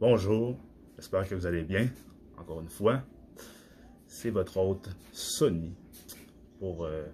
Bonjour, 0.00 0.56
j'espère 0.96 1.28
que 1.28 1.34
vous 1.34 1.44
allez 1.44 1.62
bien. 1.62 1.86
Encore 2.38 2.62
une 2.62 2.70
fois, 2.70 3.02
c'est 4.06 4.30
votre 4.30 4.56
hôte 4.56 4.88
Sony 5.12 5.74
pour 6.58 6.86
euh, 6.86 7.04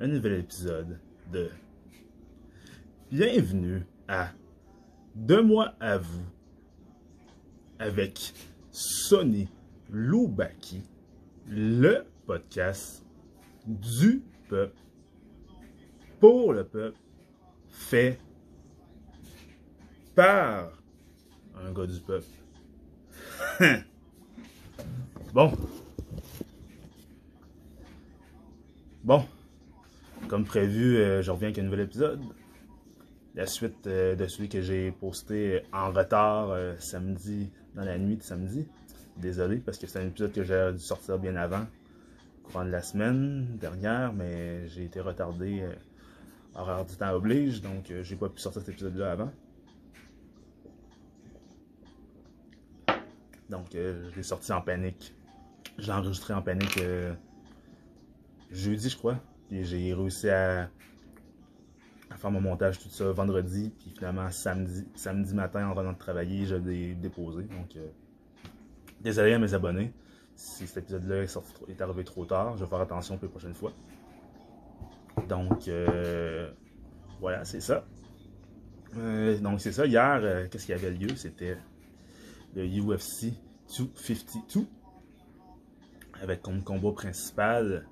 un 0.00 0.08
nouvel 0.08 0.40
épisode 0.40 0.98
de 1.32 1.48
Bienvenue 3.08 3.86
à 4.08 4.32
Deux 5.14 5.44
mois 5.44 5.76
à 5.78 5.98
vous 5.98 6.24
avec 7.78 8.34
Sony 8.72 9.48
Loubaki, 9.88 10.82
le 11.46 12.04
podcast 12.26 13.06
du 13.64 14.24
peuple, 14.48 14.82
pour 16.18 16.52
le 16.52 16.64
peuple, 16.64 16.98
fait 17.68 18.18
par 20.16 20.83
un 21.62 21.72
gars 21.72 21.86
du 21.86 22.00
peuple. 22.00 22.26
bon. 25.32 25.52
Bon. 29.04 29.24
Comme 30.28 30.44
prévu, 30.44 30.96
euh, 30.96 31.22
je 31.22 31.30
reviens 31.30 31.48
avec 31.48 31.58
un 31.58 31.62
nouvel 31.62 31.80
épisode. 31.80 32.20
La 33.34 33.46
suite 33.46 33.86
euh, 33.86 34.14
de 34.14 34.26
celui 34.26 34.48
que 34.48 34.62
j'ai 34.62 34.90
posté 34.92 35.62
en 35.72 35.92
retard 35.92 36.50
euh, 36.50 36.74
samedi, 36.78 37.50
dans 37.74 37.84
la 37.84 37.98
nuit 37.98 38.16
de 38.16 38.22
samedi. 38.22 38.66
Désolé, 39.16 39.58
parce 39.58 39.78
que 39.78 39.86
c'est 39.86 39.98
un 39.98 40.06
épisode 40.06 40.32
que 40.32 40.42
j'ai 40.42 40.72
dû 40.72 40.78
sortir 40.78 41.18
bien 41.18 41.36
avant, 41.36 41.66
courant 42.42 42.64
de 42.64 42.70
la 42.70 42.82
semaine 42.82 43.56
dernière, 43.60 44.12
mais 44.12 44.66
j'ai 44.68 44.84
été 44.84 45.00
retardé, 45.00 45.62
horaire 46.56 46.84
du 46.84 46.96
temps 46.96 47.12
oblige, 47.12 47.62
donc 47.62 47.92
j'ai 48.02 48.16
pas 48.16 48.28
pu 48.28 48.40
sortir 48.40 48.62
cet 48.62 48.70
épisode-là 48.70 49.12
avant. 49.12 49.30
Donc, 53.54 53.72
euh, 53.76 54.10
je 54.10 54.16
l'ai 54.16 54.22
sorti 54.24 54.52
en 54.52 54.60
panique. 54.60 55.14
Je 55.78 55.86
l'ai 55.86 55.92
enregistré 55.92 56.34
en 56.34 56.42
panique 56.42 56.76
euh, 56.78 57.14
jeudi, 58.50 58.88
je 58.88 58.96
crois. 58.96 59.16
Puis 59.48 59.64
j'ai 59.64 59.94
réussi 59.94 60.28
à, 60.28 60.68
faire 62.16 62.30
mon 62.32 62.40
montage 62.40 62.80
tout 62.80 62.88
ça 62.88 63.12
vendredi. 63.12 63.72
Puis 63.78 63.92
finalement, 63.96 64.28
samedi, 64.32 64.88
samedi 64.96 65.34
matin, 65.34 65.68
en 65.68 65.74
venant 65.74 65.92
de 65.92 65.98
travailler, 65.98 66.46
je 66.46 66.56
l'ai 66.56 66.94
déposé. 66.94 67.44
Donc, 67.44 67.76
euh, 67.76 67.86
désolé 69.00 69.34
à 69.34 69.38
mes 69.38 69.54
abonnés. 69.54 69.92
Si 70.34 70.66
cet 70.66 70.78
épisode-là 70.78 71.22
est, 71.22 71.38
est, 71.68 71.80
arrivé 71.80 72.02
trop 72.02 72.24
tard, 72.24 72.56
je 72.56 72.64
vais 72.64 72.68
faire 72.68 72.80
attention 72.80 73.18
pour 73.18 73.26
les 73.26 73.30
prochaines 73.30 73.54
fois. 73.54 73.72
Donc, 75.28 75.70
voilà, 77.20 77.44
c'est 77.44 77.60
ça. 77.60 77.84
donc, 79.40 79.60
c'est 79.60 79.70
ça. 79.70 79.86
Hier, 79.86 80.48
qu'est-ce 80.50 80.66
qui 80.66 80.72
avait 80.72 80.90
lieu? 80.90 81.14
C'était 81.14 81.56
le 82.54 82.66
UFC 82.66 83.32
252 83.76 84.66
avec 86.22 86.42
comme 86.42 86.62
combat 86.62 86.92
principal 86.92 87.86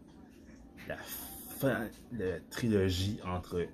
la 0.88 0.96
fin 0.96 1.88
la 2.12 2.40
trilogie 2.50 3.18
entre 3.24 3.66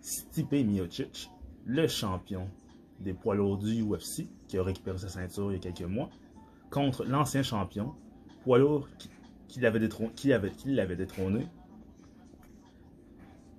Stipe 0.00 0.52
Miocic, 0.52 1.30
le 1.64 1.88
champion 1.88 2.50
des 3.00 3.14
poids 3.14 3.34
lourds 3.34 3.56
du 3.56 3.82
UFC, 3.82 4.28
qui 4.48 4.58
a 4.58 4.62
récupéré 4.62 4.98
sa 4.98 5.08
ceinture 5.08 5.50
il 5.50 5.54
y 5.54 5.56
a 5.56 5.60
quelques 5.60 5.88
mois, 5.88 6.10
contre 6.70 7.04
l'ancien 7.04 7.42
champion, 7.42 7.94
poids 8.42 8.58
lourd 8.58 8.88
qui, 9.48 9.60
l'avait 9.60 9.80
détrôné, 9.80 10.10
qui 10.14 10.28
détrôné, 10.96 11.46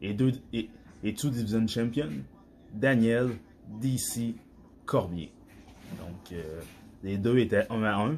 et 0.01 0.13
deux, 0.13 0.34
et, 0.53 0.69
et 1.03 1.13
two 1.13 1.29
division 1.29 1.66
champion, 1.68 2.09
Daniel 2.73 3.31
DC 3.81 4.35
Cormier. 4.85 5.34
Donc, 6.00 6.31
euh, 6.31 6.62
les 7.03 7.18
deux 7.18 7.38
étaient 7.38 7.66
1 7.69 7.84
à 7.84 7.96
1 7.96 8.18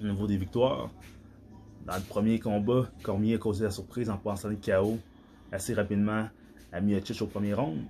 au 0.00 0.04
niveau 0.04 0.26
des 0.26 0.36
victoires. 0.36 0.90
Dans 1.86 1.96
le 1.96 2.02
premier 2.02 2.38
combat, 2.38 2.90
Cormier 3.02 3.34
a 3.34 3.38
causé 3.38 3.64
la 3.64 3.70
surprise 3.70 4.08
en 4.08 4.16
passant 4.16 4.48
le 4.48 4.56
KO 4.56 4.98
assez 5.50 5.74
rapidement 5.74 6.28
à 6.72 6.80
Miocic 6.80 7.20
au 7.22 7.26
premier 7.26 7.54
round. 7.54 7.80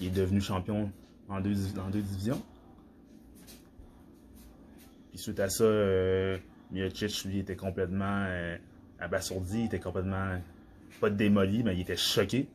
Il 0.00 0.08
est 0.08 0.10
devenu 0.10 0.40
champion 0.40 0.90
en 1.28 1.40
deux, 1.40 1.54
divisions. 1.90 2.40
Puis 5.10 5.18
suite 5.18 5.40
à 5.40 5.48
ça, 5.48 5.64
euh, 5.64 6.38
Miocic, 6.70 7.24
lui, 7.24 7.38
était 7.40 7.56
complètement 7.56 8.24
euh, 8.26 8.56
abasourdi, 9.00 9.60
il 9.60 9.66
était 9.66 9.80
complètement, 9.80 10.38
pas 11.00 11.10
démoli, 11.10 11.62
mais 11.62 11.74
il 11.74 11.80
était 11.80 11.96
choqué. 11.96 12.46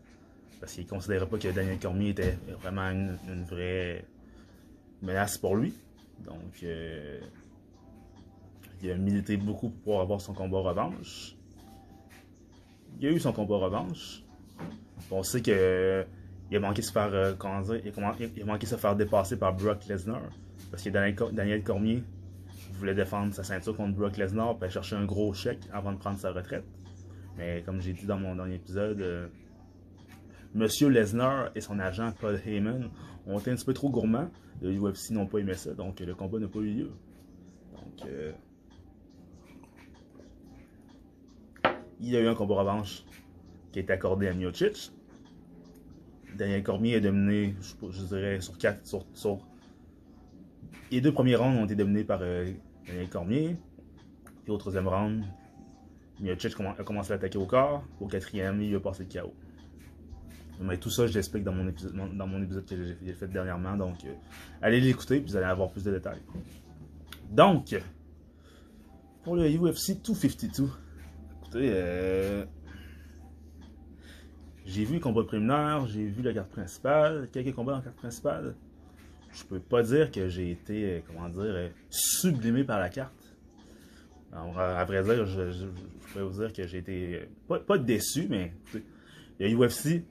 Parce 0.60 0.74
qu'il 0.74 0.88
considérait 0.88 1.28
pas 1.28 1.38
que 1.38 1.50
Daniel 1.50 1.78
Cormier 1.78 2.10
était 2.10 2.38
vraiment 2.62 2.90
une 2.90 3.44
vraie 3.44 4.06
menace 5.04 5.38
pour 5.38 5.56
lui. 5.56 5.74
Donc, 6.26 6.64
euh, 6.64 7.20
il 8.82 8.92
a 8.92 8.96
milité 8.96 9.38
beaucoup 9.38 9.70
pour 9.70 10.02
avoir 10.02 10.22
son 10.22 10.34
combat 10.34 10.60
revanche. 10.60 11.36
Il 13.00 13.08
a 13.08 13.12
eu 13.12 13.20
son 13.20 13.34
combat 13.34 13.58
revanche. 13.58 14.24
On 15.12 15.24
sait 15.24 15.42
que 15.42 16.06
il 16.52 16.58
a 16.58 16.60
manqué 16.60 16.82
de 16.82 16.86
se 16.86 16.92
faire, 16.92 17.10
euh, 17.14 17.34
il 17.84 18.42
a 18.42 18.46
manqué 18.46 18.66
se 18.66 18.76
faire 18.76 18.96
dépasser 18.96 19.38
par 19.38 19.56
Brock 19.56 19.86
Lesnar. 19.88 20.22
Parce 20.70 20.84
que 20.84 20.90
Daniel, 20.90 21.64
Cormier 21.64 22.04
voulait 22.74 22.94
défendre 22.96 23.34
sa 23.34 23.44
ceinture 23.44 23.76
contre 23.76 23.96
Brock 23.96 24.18
Lesnar 24.18 24.56
et 24.64 24.70
chercher 24.70 24.96
un 24.96 25.06
gros 25.06 25.34
chèque 25.34 25.62
avant 25.72 25.94
de 25.94 25.98
prendre 25.98 26.20
sa 26.20 26.32
retraite. 26.32 26.66
Mais 27.38 27.64
comme 27.66 27.82
j'ai 27.82 27.94
dit 27.94 28.06
dans 28.06 28.18
mon 28.18 28.36
dernier 28.36 28.56
épisode, 28.56 29.02
euh, 29.02 29.28
Monsieur 30.54 30.90
Lesnar 30.90 31.50
et 31.56 31.62
son 31.62 31.80
agent 31.80 32.14
Paul 32.20 32.40
Heyman 32.46 32.90
ont 33.26 33.40
été 33.40 33.50
un 33.50 33.56
petit 33.56 33.66
peu 33.66 33.74
trop 33.74 33.90
gourmands. 33.90 34.30
Le 34.62 34.72
UFC 34.72 35.12
n'ont 35.12 35.26
pas 35.26 35.40
aimé 35.40 35.56
ça, 35.56 35.74
donc 35.74 36.00
le 36.00 36.14
combat 36.14 36.40
n'a 36.40 36.48
pas 36.48 36.60
eu 36.60 36.74
lieu. 36.74 36.92
Euh, 38.06 38.32
il 42.00 42.10
y 42.10 42.18
a 42.18 42.22
eu 42.22 42.28
un 42.28 42.36
combat 42.36 42.56
revanche 42.56 43.04
qui 43.72 43.80
a 43.80 43.82
été 43.82 43.92
accordé 43.94 44.28
à 44.28 44.34
Miocic. 44.34 44.92
Daniel 46.38 46.64
Cormier 46.64 46.94
est 46.94 47.02
dominé, 47.02 47.56
je, 47.62 48.04
dirais, 48.06 48.40
sur 48.42 48.58
quatre. 48.58 48.82
Les 50.92 51.02
deux 51.02 51.12
premiers 51.12 51.36
rounds 51.36 51.60
ont 51.60 51.66
été 51.66 51.76
dominés 51.76 52.04
par 52.04 52.20
euh, 52.22 52.52
Daniel 52.86 53.10
Cormier. 53.10 53.56
Puis 54.44 54.52
au 54.52 54.58
troisième 54.58 54.88
round, 54.88 55.24
Miocic 56.20 56.54
a 56.60 56.84
commencé 56.84 57.12
à 57.12 57.16
attaquer 57.16 57.40
au 57.40 57.46
corps. 57.46 57.84
Au 58.00 58.08
quatrième, 58.08 58.62
il 58.62 58.76
a 58.76 58.80
passé 58.80 59.08
le 59.12 59.22
KO. 59.22 59.34
Mais 60.64 60.78
tout 60.78 60.90
ça, 60.90 61.08
je 61.08 61.14
l'explique 61.14 61.44
dans 61.44 61.52
mon 61.52 61.68
épisode, 61.68 61.94
dans 61.94 62.28
mon 62.28 62.42
épisode 62.42 62.66
que 62.66 62.76
j'ai 63.04 63.14
fait 63.14 63.28
dernièrement. 63.28 63.76
Donc, 63.76 64.06
euh, 64.06 64.14
allez 64.62 64.80
l'écouter, 64.80 65.20
puis 65.20 65.32
vous 65.32 65.36
allez 65.36 65.46
avoir 65.46 65.70
plus 65.70 65.84
de 65.84 65.92
détails. 65.92 66.22
Donc, 67.30 67.76
pour 69.24 69.36
le 69.36 69.50
UFC 69.50 70.02
252, 70.02 70.70
écoutez, 71.42 71.70
euh, 71.74 72.46
j'ai 74.66 74.86
vu 74.86 74.96
le 74.96 75.00
combat 75.02 75.24
préliminaire, 75.24 75.86
j'ai 75.88 76.06
vu 76.06 76.22
la 76.22 76.34
carte 76.34 76.50
principale, 76.50 77.28
quelques 77.34 77.54
combats 77.54 77.76
en 77.76 77.82
carte 77.82 77.98
principale. 77.98 78.56
Je 79.34 79.44
peux 79.44 79.60
pas 79.60 79.84
dire 79.84 80.12
que 80.12 80.30
j'ai 80.30 80.52
été, 80.52 80.86
euh, 80.86 81.00
comment 81.06 81.28
dire, 81.28 81.72
sublimé 81.90 82.64
par 82.64 82.80
la 82.80 82.88
carte. 82.88 83.36
à 84.32 84.86
vrai 84.86 85.04
dire, 85.04 85.26
je, 85.26 85.52
je, 85.52 85.66
pourrais 86.12 86.24
vous 86.24 86.40
dire 86.40 86.54
que 86.54 86.66
j'ai 86.66 86.78
été, 86.78 87.28
pas, 87.50 87.60
pas 87.60 87.78
déçu, 87.78 88.28
mais 88.30 88.54
le 89.40 89.58
UFC 89.58 90.06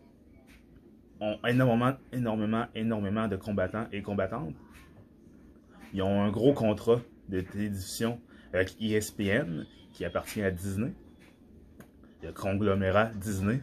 ont 1.22 1.38
énormément, 1.46 1.94
énormément, 2.12 2.66
énormément 2.74 3.28
de 3.28 3.36
combattants 3.36 3.86
et 3.92 4.02
combattantes. 4.02 4.54
Ils 5.94 6.02
ont 6.02 6.22
un 6.22 6.30
gros 6.30 6.52
contrat 6.52 7.00
de 7.28 7.40
télévision 7.40 8.20
avec 8.52 8.76
ESPN 8.80 9.64
qui 9.92 10.04
appartient 10.04 10.42
à 10.42 10.50
Disney. 10.50 10.92
Le 12.22 12.32
conglomérat 12.32 13.06
Disney. 13.14 13.60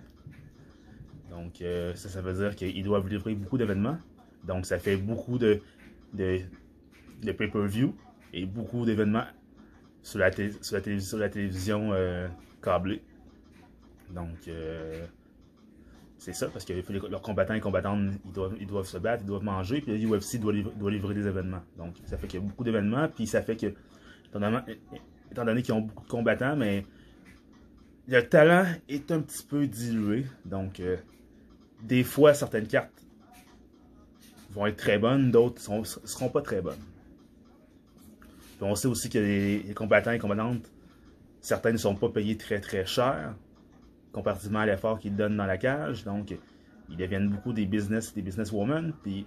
Donc, 1.30 1.62
euh, 1.62 1.94
ça, 1.96 2.08
ça 2.10 2.22
veut 2.22 2.34
dire 2.34 2.56
qu'ils 2.56 2.84
doivent 2.84 3.08
livrer 3.08 3.36
beaucoup 3.36 3.58
d'événements. 3.58 3.98
Donc, 4.46 4.66
ça 4.66 4.80
fait 4.80 4.96
beaucoup 4.96 5.38
de, 5.38 5.62
de, 6.14 6.42
pay-per-view 7.32 7.94
et 8.34 8.46
beaucoup 8.46 8.86
d'événements 8.86 9.26
sur 10.02 10.20
la, 10.20 10.30
la, 10.30 10.92
sur 11.02 11.18
la 11.18 11.30
télévision 11.30 11.92
euh, 11.92 12.28
câblée. 12.62 13.02
Donc, 14.12 14.48
euh, 14.48 15.06
c'est 16.20 16.34
ça, 16.34 16.50
parce 16.50 16.66
que 16.66 16.74
leurs 17.08 17.22
combattants 17.22 17.54
et 17.54 17.62
combattantes, 17.62 18.12
ils 18.26 18.32
doivent, 18.34 18.56
ils 18.60 18.68
doivent 18.68 18.86
se 18.86 18.98
battre, 18.98 19.24
ils 19.24 19.28
doivent 19.28 19.44
manger, 19.44 19.80
puis 19.80 19.98
le 19.98 20.06
UFC 20.06 20.38
doit, 20.38 20.52
livrer 20.52 21.14
des 21.14 21.26
événements. 21.26 21.62
Donc, 21.78 21.96
ça 22.06 22.18
fait 22.18 22.28
qu'il 22.28 22.42
y 22.42 22.44
a 22.44 22.46
beaucoup 22.46 22.66
d'événements, 22.66 23.08
puis 23.08 23.26
ça 23.26 23.42
fait 23.42 23.56
que, 23.56 23.68
étant 25.32 25.46
donné, 25.46 25.62
qu'ils 25.62 25.74
ont 25.74 25.82
beaucoup 25.82 26.04
de 26.04 26.10
combattants, 26.10 26.58
mais 26.58 26.86
le 28.10 28.22
talent 28.28 28.66
est 28.90 29.10
un 29.12 29.22
petit 29.22 29.46
peu 29.46 29.66
dilué. 29.66 30.26
Donc, 30.44 30.82
euh, 30.82 30.98
des 31.84 32.04
fois, 32.04 32.34
certaines 32.34 32.68
cartes 32.68 33.06
vont 34.52 34.66
être 34.66 34.78
très 34.78 35.00
bonnes, 35.00 35.32
d'autres 35.32 35.62
ne 35.72 35.86
seront 35.86 36.30
pas 36.30 36.42
très 36.42 36.62
bonnes. 36.62 36.84
Puis 38.58 38.68
on 38.68 38.76
sait 38.76 38.90
aussi 38.90 39.10
que 39.10 39.20
les, 39.20 39.64
les 39.64 39.74
combattants 39.74 40.12
et 40.12 40.20
combattantes, 40.20 40.70
certains 41.40 41.72
ne 41.72 41.78
sont 41.78 41.96
pas 41.96 42.10
payés 42.10 42.36
très 42.36 42.60
très 42.60 42.86
cher 42.86 43.36
comparativement 44.12 44.60
à 44.60 44.66
l'effort 44.66 45.00
qu'ils 45.00 45.16
donnent 45.16 45.38
dans 45.38 45.46
la 45.46 45.58
cage. 45.58 46.04
Donc, 46.04 46.36
ils 46.90 46.98
deviennent 46.98 47.30
beaucoup 47.30 47.54
des 47.54 47.66
business, 47.66 48.14
des 48.14 48.22
businesswomen. 48.22 48.94
Puis, 49.04 49.26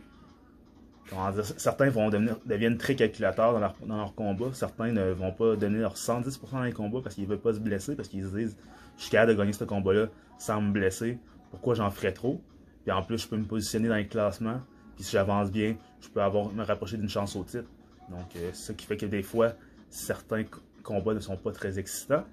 certains 1.56 1.90
vont 1.90 2.10
devenir, 2.10 2.36
deviennent 2.46 2.78
très 2.78 2.94
calculateurs 2.94 3.52
dans 3.52 3.60
leur, 3.60 3.74
dans. 3.86 4.52
Certains 4.52 4.92
ne 4.92 5.10
vont 5.10 5.32
pas 5.32 5.56
donner 5.56 5.78
leur 5.78 5.96
110% 5.96 6.52
dans 6.52 6.62
les 6.62 6.72
combats 6.72 7.00
parce 7.02 7.14
qu'ils 7.14 7.24
ne 7.24 7.28
veulent 7.28 7.40
pas 7.40 7.54
se 7.54 7.60
blesser, 7.60 7.96
parce 7.96 8.08
qu'ils 8.08 8.24
se 8.24 8.36
disent 8.36 8.56
Je 8.96 9.02
suis 9.02 9.10
capable 9.10 9.32
de 9.32 9.38
gagner 9.38 9.52
ce 9.52 9.64
combat-là 9.64 10.06
sans 10.38 10.60
me 10.60 10.72
blesser. 10.72 11.18
Pourquoi 11.50 11.74
j'en 11.74 11.90
ferais 11.90 12.12
trop 12.12 12.40
Puis 12.84 12.92
en 12.92 13.02
plus, 13.02 13.18
je 13.18 13.28
peux 13.28 13.36
me 13.36 13.44
positionner 13.44 13.88
dans 13.88 13.96
les 13.96 14.08
classements. 14.08 14.60
Puis 14.96 15.04
si 15.04 15.12
j'avance 15.12 15.50
bien, 15.50 15.76
je 16.00 16.08
peux 16.08 16.22
avoir, 16.22 16.52
me 16.52 16.64
rapprocher 16.64 16.96
d'une 16.96 17.08
chance 17.08 17.36
au 17.36 17.44
titre. 17.44 17.68
Donc, 18.10 18.36
euh, 18.36 18.50
ce 18.52 18.72
qui 18.72 18.86
fait 18.86 18.96
que 18.96 19.06
des 19.06 19.22
fois, 19.22 19.52
certains 19.88 20.44
combats 20.82 21.14
ne 21.14 21.20
sont 21.20 21.36
pas 21.36 21.52
très 21.52 21.78
excitants. 21.78 22.24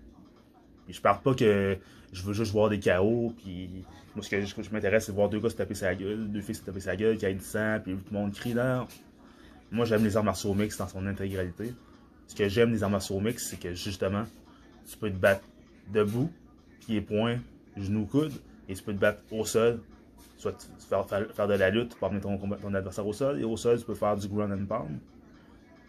Je 0.90 1.02
parle 1.02 1.22
pas 1.22 1.34
que 1.34 1.78
je 2.12 2.24
veux 2.24 2.34
juste 2.34 2.52
voir 2.52 2.70
des 2.70 2.80
chaos, 2.80 3.34
puis 3.38 3.70
moi 4.16 4.24
ce 4.24 4.30
que 4.30 4.44
je, 4.44 4.72
m'intéresse 4.72 5.06
c'est 5.06 5.12
voir 5.12 5.30
deux 5.30 5.40
gars 5.40 5.50
se 5.50 5.56
taper 5.56 5.76
sa 5.76 5.94
gueule, 5.94 6.30
deux 6.32 6.42
filles 6.42 6.56
se 6.56 6.64
taper 6.64 6.80
sa 6.80 6.96
gueule, 6.96 7.18
qui 7.18 7.26
a 7.26 7.34
du 7.34 7.40
sang, 7.40 7.80
puis 7.84 7.96
tout 7.96 8.14
le 8.14 8.18
monde 8.18 8.34
crie 8.34 8.54
là. 8.54 8.88
Moi 9.72 9.86
j'aime 9.86 10.04
les 10.04 10.18
arts 10.18 10.24
martiaux 10.24 10.54
mix 10.54 10.78
dans 10.78 10.88
son 10.88 11.06
intégralité. 11.06 11.74
Ce 12.28 12.36
que 12.36 12.48
j'aime 12.48 12.72
des 12.72 12.84
arts 12.84 12.90
martiaux 12.90 13.20
mix, 13.20 13.48
c'est 13.50 13.60
que 13.60 13.74
justement, 13.74 14.24
tu 14.90 14.98
peux 14.98 15.10
te 15.10 15.16
battre 15.16 15.44
debout, 15.92 16.32
pieds 16.80 17.02
poings, 17.02 17.40
genoux 17.78 18.06
coudes, 18.06 18.34
et 18.68 18.74
tu 18.74 18.84
peux 18.84 18.94
te 18.94 19.00
battre 19.00 19.22
au 19.32 19.46
sol, 19.46 19.80
soit 20.38 20.56
faire, 20.88 21.08
faire, 21.08 21.48
de 21.48 21.54
la 21.54 21.70
lutte 21.70 21.96
pour 21.96 22.08
amener 22.08 22.22
ton, 22.22 22.38
ton, 22.38 22.74
adversaire 22.74 23.06
au 23.06 23.14
sol, 23.14 23.40
et 23.40 23.44
au 23.44 23.58
sol 23.58 23.80
tu 23.80 23.86
peux 23.86 23.96
faire 23.96 24.16
du 24.16 24.28
ground 24.28 24.52
and 24.52 24.66
pound, 24.66 25.00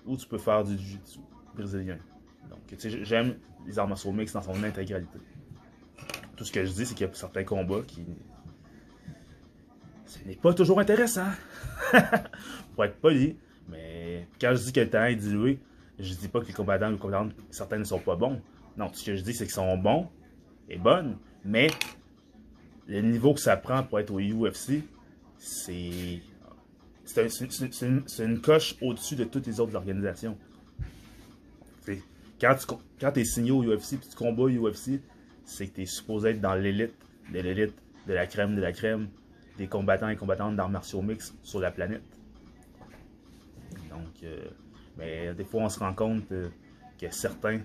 ou 0.06 0.16
tu 0.16 0.26
peux 0.26 0.38
faire 0.38 0.64
du 0.64 0.76
jiu-jitsu 0.76 1.20
brésilien. 1.54 1.98
Donc, 2.50 2.58
tu 2.66 2.78
sais, 2.78 3.04
j'aime 3.04 3.36
les 3.66 3.78
arts 3.78 3.88
martiaux 3.88 4.12
mix 4.12 4.32
dans 4.32 4.42
son 4.42 4.62
intégralité. 4.62 5.18
Tout 6.36 6.44
ce 6.44 6.52
que 6.52 6.64
je 6.64 6.72
dis, 6.72 6.86
c'est 6.86 6.94
qu'il 6.94 7.06
y 7.06 7.10
a 7.10 7.14
certains 7.14 7.44
combats 7.44 7.82
qui. 7.86 8.04
Ce 10.06 10.18
n'est 10.26 10.36
pas 10.36 10.52
toujours 10.52 10.80
intéressant. 10.80 11.28
Pour 12.74 12.84
être 12.84 12.96
poli. 12.96 13.36
Mais 13.68 14.26
quand 14.40 14.54
je 14.54 14.64
dis 14.64 14.72
que 14.72 14.80
le 14.80 14.90
temps 14.90 15.04
est 15.04 15.14
dilué, 15.14 15.60
je 15.98 16.14
dis 16.14 16.28
pas 16.28 16.40
que 16.40 16.46
les 16.46 16.52
combattants 16.52 16.92
ou 16.92 16.96
combattantes, 16.96 17.32
certains 17.50 17.78
ne 17.78 17.84
sont 17.84 18.00
pas 18.00 18.16
bons. 18.16 18.40
Non, 18.76 18.92
ce 18.92 19.04
que 19.04 19.16
je 19.16 19.22
dis, 19.22 19.34
c'est 19.34 19.44
qu'ils 19.44 19.54
sont 19.54 19.76
bons 19.76 20.08
et 20.68 20.78
bonnes, 20.78 21.18
mais 21.44 21.68
le 22.88 23.00
niveau 23.02 23.34
que 23.34 23.40
ça 23.40 23.56
prend 23.56 23.82
pour 23.82 24.00
être 24.00 24.10
au 24.10 24.18
UFC, 24.18 24.82
c'est. 25.38 26.20
C'est 27.04 28.24
une, 28.24 28.40
coche 28.40 28.76
au-dessus 28.80 29.16
de 29.16 29.24
toutes 29.24 29.48
les 29.48 29.58
autres 29.58 29.74
organisations. 29.74 30.38
Quand 32.40 33.12
tu 33.12 33.20
es 33.20 33.24
signé 33.24 33.50
au 33.50 33.62
UFC 33.62 33.94
et 33.94 33.98
tu 33.98 34.16
combats 34.16 34.44
au 34.44 34.48
UFC, 34.48 35.00
c'est 35.44 35.66
que 35.66 35.74
tu 35.74 35.82
es 35.82 35.86
supposé 35.86 36.30
être 36.30 36.40
dans 36.40 36.54
l'élite 36.54 36.94
de 37.32 37.40
l'élite, 37.40 37.74
de 38.06 38.12
la 38.12 38.26
crème 38.26 38.56
de 38.56 38.60
la 38.60 38.72
crème, 38.72 39.08
des 39.58 39.66
combattants 39.66 40.08
et 40.08 40.16
combattantes 40.16 40.56
d'arts 40.56 40.70
martiaux 40.70 41.02
mix 41.02 41.34
sur 41.42 41.60
la 41.60 41.70
planète. 41.70 42.02
Donc, 43.90 44.22
euh, 44.24 44.44
mais 44.96 45.34
des 45.34 45.44
fois, 45.44 45.62
on 45.62 45.68
se 45.68 45.78
rend 45.78 45.94
compte 45.94 46.30
euh, 46.32 46.48
que 46.98 47.10
certains 47.10 47.60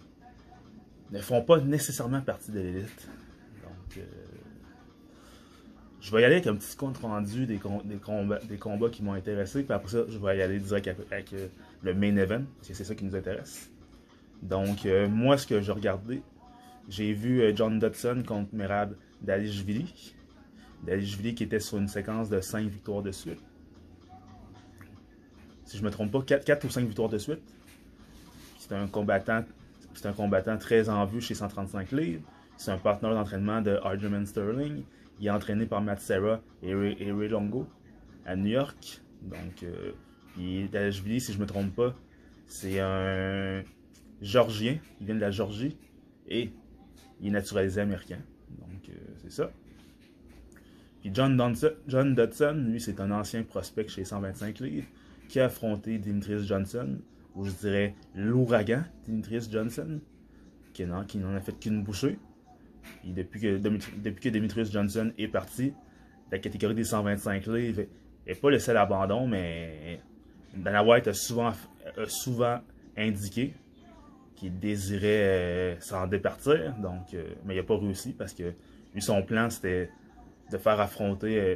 ne 1.12 1.20
font 1.20 1.42
pas 1.42 1.60
nécessairement 1.60 2.22
partie 2.22 2.52
de 2.52 2.60
l'élite. 2.60 3.08
Donc, 3.64 3.98
euh, 3.98 4.06
je 6.02 6.12
vais 6.12 6.22
y 6.22 6.26
aller 6.26 6.36
avec 6.36 6.48
un 6.48 6.56
petit 6.56 6.76
compte 6.76 6.98
rendu 6.98 7.46
des, 7.46 7.58
combats, 7.58 8.40
des 8.40 8.58
combats 8.58 8.90
qui 8.90 9.02
m'ont 9.02 9.14
intéressé, 9.14 9.64
puis 9.64 9.74
après 9.74 9.90
ça, 9.90 10.00
je 10.08 10.18
vais 10.18 10.38
y 10.38 10.42
aller 10.42 10.60
direct 10.60 10.88
avec 11.12 11.34
le 11.82 11.94
main 11.96 12.16
event, 12.18 12.44
parce 12.58 12.68
que 12.68 12.74
c'est 12.76 12.84
ça 12.84 12.94
qui 12.94 13.06
nous 13.06 13.16
intéresse. 13.16 13.72
Donc, 14.42 14.86
euh, 14.86 15.08
moi, 15.08 15.38
ce 15.38 15.48
que 15.48 15.62
j'ai 15.62 15.72
regardé, 15.72 16.22
j'ai 16.90 17.14
vu 17.14 17.42
euh, 17.42 17.56
John 17.56 17.80
Dodson 17.80 18.24
contre 18.26 18.54
Merab 18.54 18.96
Dalishvili. 19.22 20.14
Dalishvili 20.84 21.34
qui 21.34 21.44
était 21.44 21.60
sur 21.60 21.78
une 21.78 21.88
séquence 21.88 22.30
de 22.30 22.40
5 22.40 22.68
victoires 22.68 23.02
de 23.02 23.12
suite. 23.12 23.42
Si 25.64 25.78
je 25.78 25.84
me 25.84 25.90
trompe 25.90 26.12
pas, 26.12 26.22
4, 26.22 26.64
ou 26.64 26.70
5 26.70 26.86
victoires 26.86 27.10
de 27.10 27.18
suite. 27.18 27.42
C'est 28.60 28.74
un 28.74 28.88
combattant 28.88 29.44
c'est 29.96 30.08
un 30.08 30.14
combattant 30.14 30.58
très 30.58 30.90
en 30.90 31.06
vue 31.06 31.22
chez 31.22 31.34
135 31.34 31.92
livres. 31.94 32.22
C'est 32.58 32.72
un 32.72 32.78
partenaire 32.78 33.16
d'entraînement 33.16 33.62
de 33.62 33.80
Arjuman 33.84 34.26
Sterling. 34.26 34.84
Il 35.20 35.28
est 35.28 35.30
entraîné 35.30 35.66
par 35.66 35.82
Matt 35.82 36.02
Serra 36.02 36.42
et 36.62 36.76
Ray, 36.76 37.30
Longo 37.30 37.66
à 38.26 38.36
New 38.36 38.50
York. 38.50 39.02
Donc, 39.22 39.64
euh, 39.64 39.94
si 40.36 41.34
je 41.34 41.40
me 41.40 41.46
trompe 41.46 41.74
pas, 41.74 41.96
c'est 42.46 42.80
un 42.82 43.64
Georgien, 44.22 44.78
il 45.00 45.06
vient 45.08 45.16
de 45.16 45.22
la 45.22 45.32
Georgie, 45.32 45.76
et 46.28 46.52
il 47.22 47.28
est 47.28 47.32
naturalisé 47.32 47.82
américain. 47.82 48.20
Donc, 48.50 48.90
euh, 48.90 48.94
c'est 49.22 49.32
ça. 49.32 49.52
Puis 51.02 51.12
John, 51.14 51.38
Dodson, 51.38 52.66
lui, 52.68 52.82
c'est 52.82 53.00
un 53.00 53.12
ancien 53.12 53.44
prospect 53.44 53.88
chez 53.88 54.06
125 54.06 54.60
livres, 54.60 54.88
qui 55.30 55.40
a 55.40 55.46
affronté 55.46 55.98
Dimitris 55.98 56.46
Johnson, 56.46 56.98
ou 57.36 57.46
je 57.46 57.52
dirais 57.52 57.96
l'ouragan 58.16 58.84
Dimitris 59.06 59.48
Johnson, 59.52 60.00
qui 60.74 60.86
n'en 60.86 61.36
a 61.36 61.40
fait 61.42 61.58
qu'une 61.60 61.84
bouchée. 61.84 62.18
Et 63.04 63.12
depuis 63.12 63.40
que, 63.40 63.58
depuis 63.58 64.32
que 64.32 64.64
Johnson 64.66 65.12
est 65.18 65.28
parti, 65.28 65.74
la 66.32 66.40
catégorie 66.40 66.76
des 66.76 66.84
125 66.84 67.46
livres 67.48 67.84
n'est 68.28 68.36
pas 68.36 68.50
le 68.50 68.60
seul 68.60 68.78
abandon, 68.78 69.28
mais 69.28 70.00
Dana 70.56 70.84
White 70.84 71.08
a 71.08 71.14
souvent 71.14 72.62
indiqué 72.98 73.54
qu'il 74.36 74.60
désirait 74.60 75.24
euh, 75.24 75.80
s'en 75.80 76.08
départir, 76.08 76.76
donc, 76.78 77.14
euh, 77.14 77.34
mais 77.46 77.56
il 77.56 77.58
n'a 77.58 77.64
pas 77.64 77.78
réussi 77.78 78.14
parce 78.14 78.34
que 78.34 78.54
lui, 78.94 79.02
son 79.02 79.24
plan, 79.24 79.50
c'était 79.50 79.90
de 80.52 80.58
faire 80.58 80.80
affronter 80.80 81.40
euh, 81.40 81.56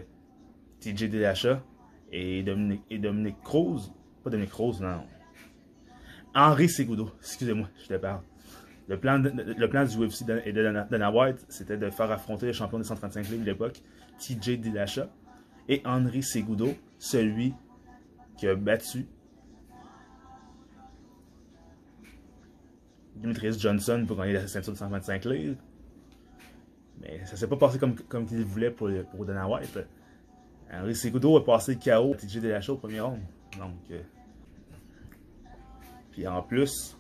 TJ 0.80 1.06
Dillashaw 1.06 1.58
et 2.12 2.42
Dominique, 2.44 2.84
et 2.90 2.98
Dominique 2.98 3.42
Cruz. 3.44 3.92
Pas 4.24 4.30
Dominique 4.30 4.52
Cruz, 4.52 4.82
non. 4.82 5.04
Henri 6.34 6.70
Segudo, 6.70 7.12
excusez-moi, 7.20 7.68
je 7.84 7.88
te 7.88 7.94
parle. 7.96 8.22
Le 8.88 8.98
plan, 8.98 9.20
le 9.20 9.68
plan 9.68 9.86
du 9.86 9.98
UFC 9.98 10.24
et 10.46 10.52
de 10.52 10.64
Dana 10.90 11.12
White, 11.12 11.46
c'était 11.50 11.78
de 11.78 11.90
faire 11.92 12.12
affronter 12.12 12.48
le 12.48 12.54
champion 12.54 12.80
des 12.80 12.86
135 12.86 13.30
livres 13.30 13.42
de 13.42 13.46
l'époque, 13.46 13.82
TJ 14.18 14.60
Dillashaw, 14.60 15.06
et 15.68 15.82
Henri 15.86 16.24
Segudo, 16.24 16.70
celui 16.98 17.54
qui 18.38 18.48
a 18.48 18.56
battu 18.56 19.06
Dimitris 23.20 23.60
Johnson 23.60 24.06
pour 24.08 24.18
gagner 24.18 24.34
la 24.34 24.48
ceinture 24.48 24.74
de 24.74 24.78
125 24.78 25.26
livres. 25.26 25.58
Mais 27.02 27.26
ça 27.26 27.36
s'est 27.36 27.48
pas 27.48 27.58
passé 27.58 27.80
comme, 27.80 27.96
comme 27.96 28.26
il 28.32 28.44
voulait 28.44 28.72
pour, 28.72 28.90
pour 29.12 29.26
Dana 29.26 29.48
White. 29.48 29.80
Henry 30.72 30.96
Segudo 30.96 31.38
a 31.38 31.44
passé 31.44 31.78
KO 31.78 32.14
à 32.14 32.18
TJ 32.18 32.40
Dillashaw 32.40 32.74
au 32.74 32.78
premier 32.78 33.00
round. 33.00 33.20
Donc, 33.58 33.76
euh, 33.92 34.02
puis 36.12 36.28
en 36.28 36.42
plus, 36.44 36.96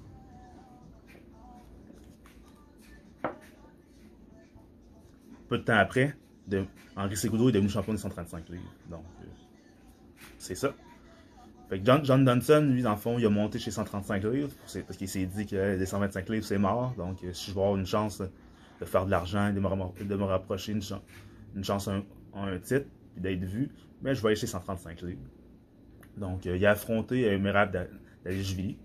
peu 5.48 5.58
de 5.58 5.64
temps 5.64 5.78
après, 5.78 6.16
de, 6.48 6.66
Henry 6.96 7.16
Segudo 7.16 7.50
est 7.50 7.52
devenu 7.52 7.70
champion 7.70 7.94
des 7.94 8.00
135 8.00 8.50
livres. 8.50 8.64
Donc, 8.90 9.06
euh, 9.22 9.26
c'est 10.38 10.56
ça. 10.56 10.74
Fait 11.70 11.80
que 11.80 11.86
John, 11.86 12.04
John 12.04 12.26
Dunson, 12.26 12.62
lui, 12.62 12.82
dans 12.82 12.92
le 12.92 12.98
fond, 12.98 13.20
il 13.20 13.26
a 13.26 13.30
monté 13.30 13.60
chez 13.60 13.70
135 13.70 14.24
livres 14.24 14.50
parce 14.66 14.98
qu'il 14.98 15.08
s'est 15.08 15.28
dit 15.28 15.46
que 15.46 15.78
les 15.78 15.86
125 15.86 16.28
livres, 16.30 16.46
c'est 16.46 16.58
mort. 16.58 16.96
Donc, 16.98 17.24
euh, 17.24 17.32
si 17.32 17.52
je 17.52 17.56
veux 17.56 17.62
avoir 17.62 17.78
une 17.78 17.86
chance 17.86 18.24
de 18.80 18.86
faire 18.86 19.06
de 19.06 19.12
l'argent 19.12 19.50
et 19.50 19.54
de 19.54 19.60
me, 19.60 20.24
rapprocher 20.24 20.72
une, 20.72 20.82
chance 21.64 21.88
à 21.88 21.94
un, 22.34 22.58
titre 22.58 22.88
et 23.18 23.20
d'être 23.20 23.44
vu, 23.44 23.70
ben, 24.02 24.16
je 24.16 24.22
vais 24.22 24.30
aller 24.30 24.36
chez 24.36 24.48
135 24.48 25.02
livres. 25.04 25.22
Donc, 26.18 26.48
euh, 26.48 26.58
il 26.58 26.66
a 26.66 26.72
affronté 26.72 27.30
euh, 27.30 27.38
Merab 27.38 27.88
Dalishvili. 28.26 28.78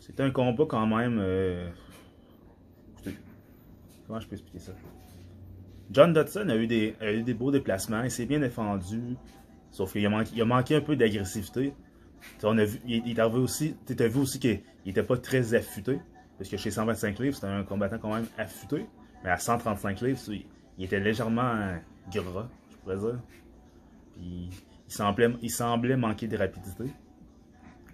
C'était 0.00 0.24
un 0.24 0.32
combat 0.32 0.64
quand 0.68 0.86
même. 0.86 1.18
Euh... 1.20 1.70
Comment 4.08 4.18
je 4.18 4.26
peux 4.26 4.34
expliquer 4.34 4.58
ça? 4.58 4.72
John 5.92 6.12
Dodson 6.12 6.48
a 6.48 6.56
eu 6.56 6.66
des, 6.66 7.34
beaux 7.34 7.52
déplacements, 7.52 8.02
il 8.02 8.10
s'est 8.10 8.26
bien 8.26 8.40
défendu, 8.40 9.16
sauf 9.70 9.92
qu'il 9.92 10.04
a 10.06 10.44
manqué 10.44 10.74
un 10.74 10.80
peu 10.80 10.96
d'agressivité. 10.96 11.74
On 12.42 12.58
a 12.58 12.64
vu, 12.64 12.80
il, 12.86 13.20
aussi, 13.20 13.76
tu 13.86 14.02
as 14.02 14.08
vu 14.08 14.20
aussi 14.20 14.38
qu'il 14.38 14.62
n'était 14.86 15.02
pas 15.02 15.16
très 15.16 15.54
affûté, 15.54 16.00
parce 16.38 16.50
que 16.50 16.56
chez 16.56 16.70
125 16.70 17.18
livres, 17.18 17.34
c'était 17.34 17.46
un 17.46 17.62
combattant 17.64 17.98
quand 17.98 18.14
même 18.14 18.26
affûté, 18.38 18.86
mais 19.22 19.30
à 19.30 19.38
135 19.38 20.00
livres, 20.00 20.20
il 20.78 20.84
était 20.84 21.00
légèrement 21.00 21.76
gras, 22.10 22.48
je 22.70 22.76
pourrais 22.78 22.96
dire. 22.96 23.20
Puis, 24.12 24.50
il 24.88 25.50
semblait, 25.50 25.96
manquer 25.96 26.26
de 26.26 26.36
rapidité. 26.36 26.84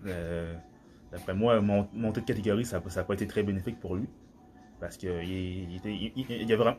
Euh, 0.07 0.55
d'après 1.13 1.35
moi, 1.35 1.61
monter 1.61 2.21
de 2.21 2.27
catégorie, 2.27 2.65
ça 2.65 2.81
n'a 2.81 3.05
pas 3.05 3.15
été 3.15 3.27
très 3.27 3.43
bénéfique 3.43 3.79
pour 3.81 3.97
lui. 3.97 4.09
Parce 4.81 4.97
que 4.97 5.25
il, 5.25 5.77
était, 5.77 5.95
il, 5.95 6.53
a 6.53 6.57
vraiment... 6.57 6.77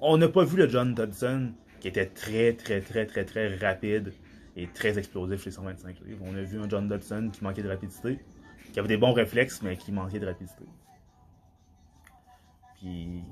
On 0.00 0.18
n'a 0.18 0.28
pas 0.28 0.44
vu 0.44 0.56
le 0.56 0.68
John 0.68 0.94
Dodson 0.94 1.52
qui 1.80 1.88
était 1.88 2.06
très, 2.06 2.52
très, 2.52 2.80
très, 2.80 3.06
très, 3.06 3.24
très 3.24 3.56
rapide 3.56 4.12
et 4.60 4.66
très 4.66 4.98
explosif 4.98 5.42
chez 5.42 5.50
125 5.50 6.00
livres. 6.00 6.22
On 6.26 6.34
a 6.36 6.42
vu 6.42 6.60
un 6.60 6.68
John 6.68 6.86
Dodson 6.86 7.30
qui 7.32 7.42
manquait 7.42 7.62
de 7.62 7.68
rapidité, 7.68 8.18
qui 8.72 8.78
avait 8.78 8.88
des 8.88 8.98
bons 8.98 9.12
réflexes, 9.12 9.62
mais 9.62 9.76
qui 9.76 9.90
manquait 9.90 10.20
de 10.20 10.26
rapidité. 10.26 10.64
Puis. 12.76 13.22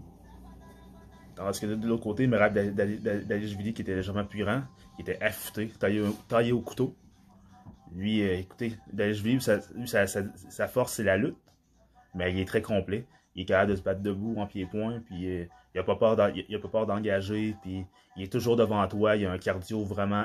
Tandis 1.36 1.60
que 1.60 1.66
de 1.66 1.86
l'autre 1.86 2.02
côté, 2.02 2.26
Merab 2.26 2.52
Dalishvili 2.52 3.72
qui 3.72 3.82
était 3.82 3.94
légèrement 3.94 4.24
plus 4.24 4.42
grand, 4.42 4.62
qui 4.96 5.02
était 5.02 5.22
affûté, 5.22 5.70
taillé, 6.28 6.50
au 6.50 6.60
couteau. 6.60 6.96
Lui, 7.94 8.22
euh, 8.22 8.38
écoutez, 8.38 8.72
sa, 9.40 9.60
sa, 10.06 10.24
sa, 10.26 10.68
force, 10.68 10.94
c'est 10.94 11.04
la 11.04 11.16
lutte. 11.16 11.36
Mais 12.14 12.32
il 12.32 12.40
est 12.40 12.44
très 12.44 12.60
complet. 12.60 13.06
Il 13.36 13.42
est 13.42 13.44
capable 13.44 13.70
de 13.70 13.76
se 13.76 13.82
battre 13.82 14.00
debout 14.00 14.34
en 14.38 14.46
pied-point, 14.46 15.00
puis 15.06 15.28
euh, 15.28 15.44
il 15.74 15.78
n'a 15.78 15.84
pas 15.84 15.94
peur 15.94 16.86
d'engager, 16.86 17.54
puis 17.62 17.86
il 18.16 18.24
est 18.24 18.32
toujours 18.32 18.56
devant 18.56 18.86
toi. 18.88 19.14
Il 19.14 19.24
a 19.26 19.30
un 19.30 19.38
cardio 19.38 19.84
vraiment, 19.84 20.24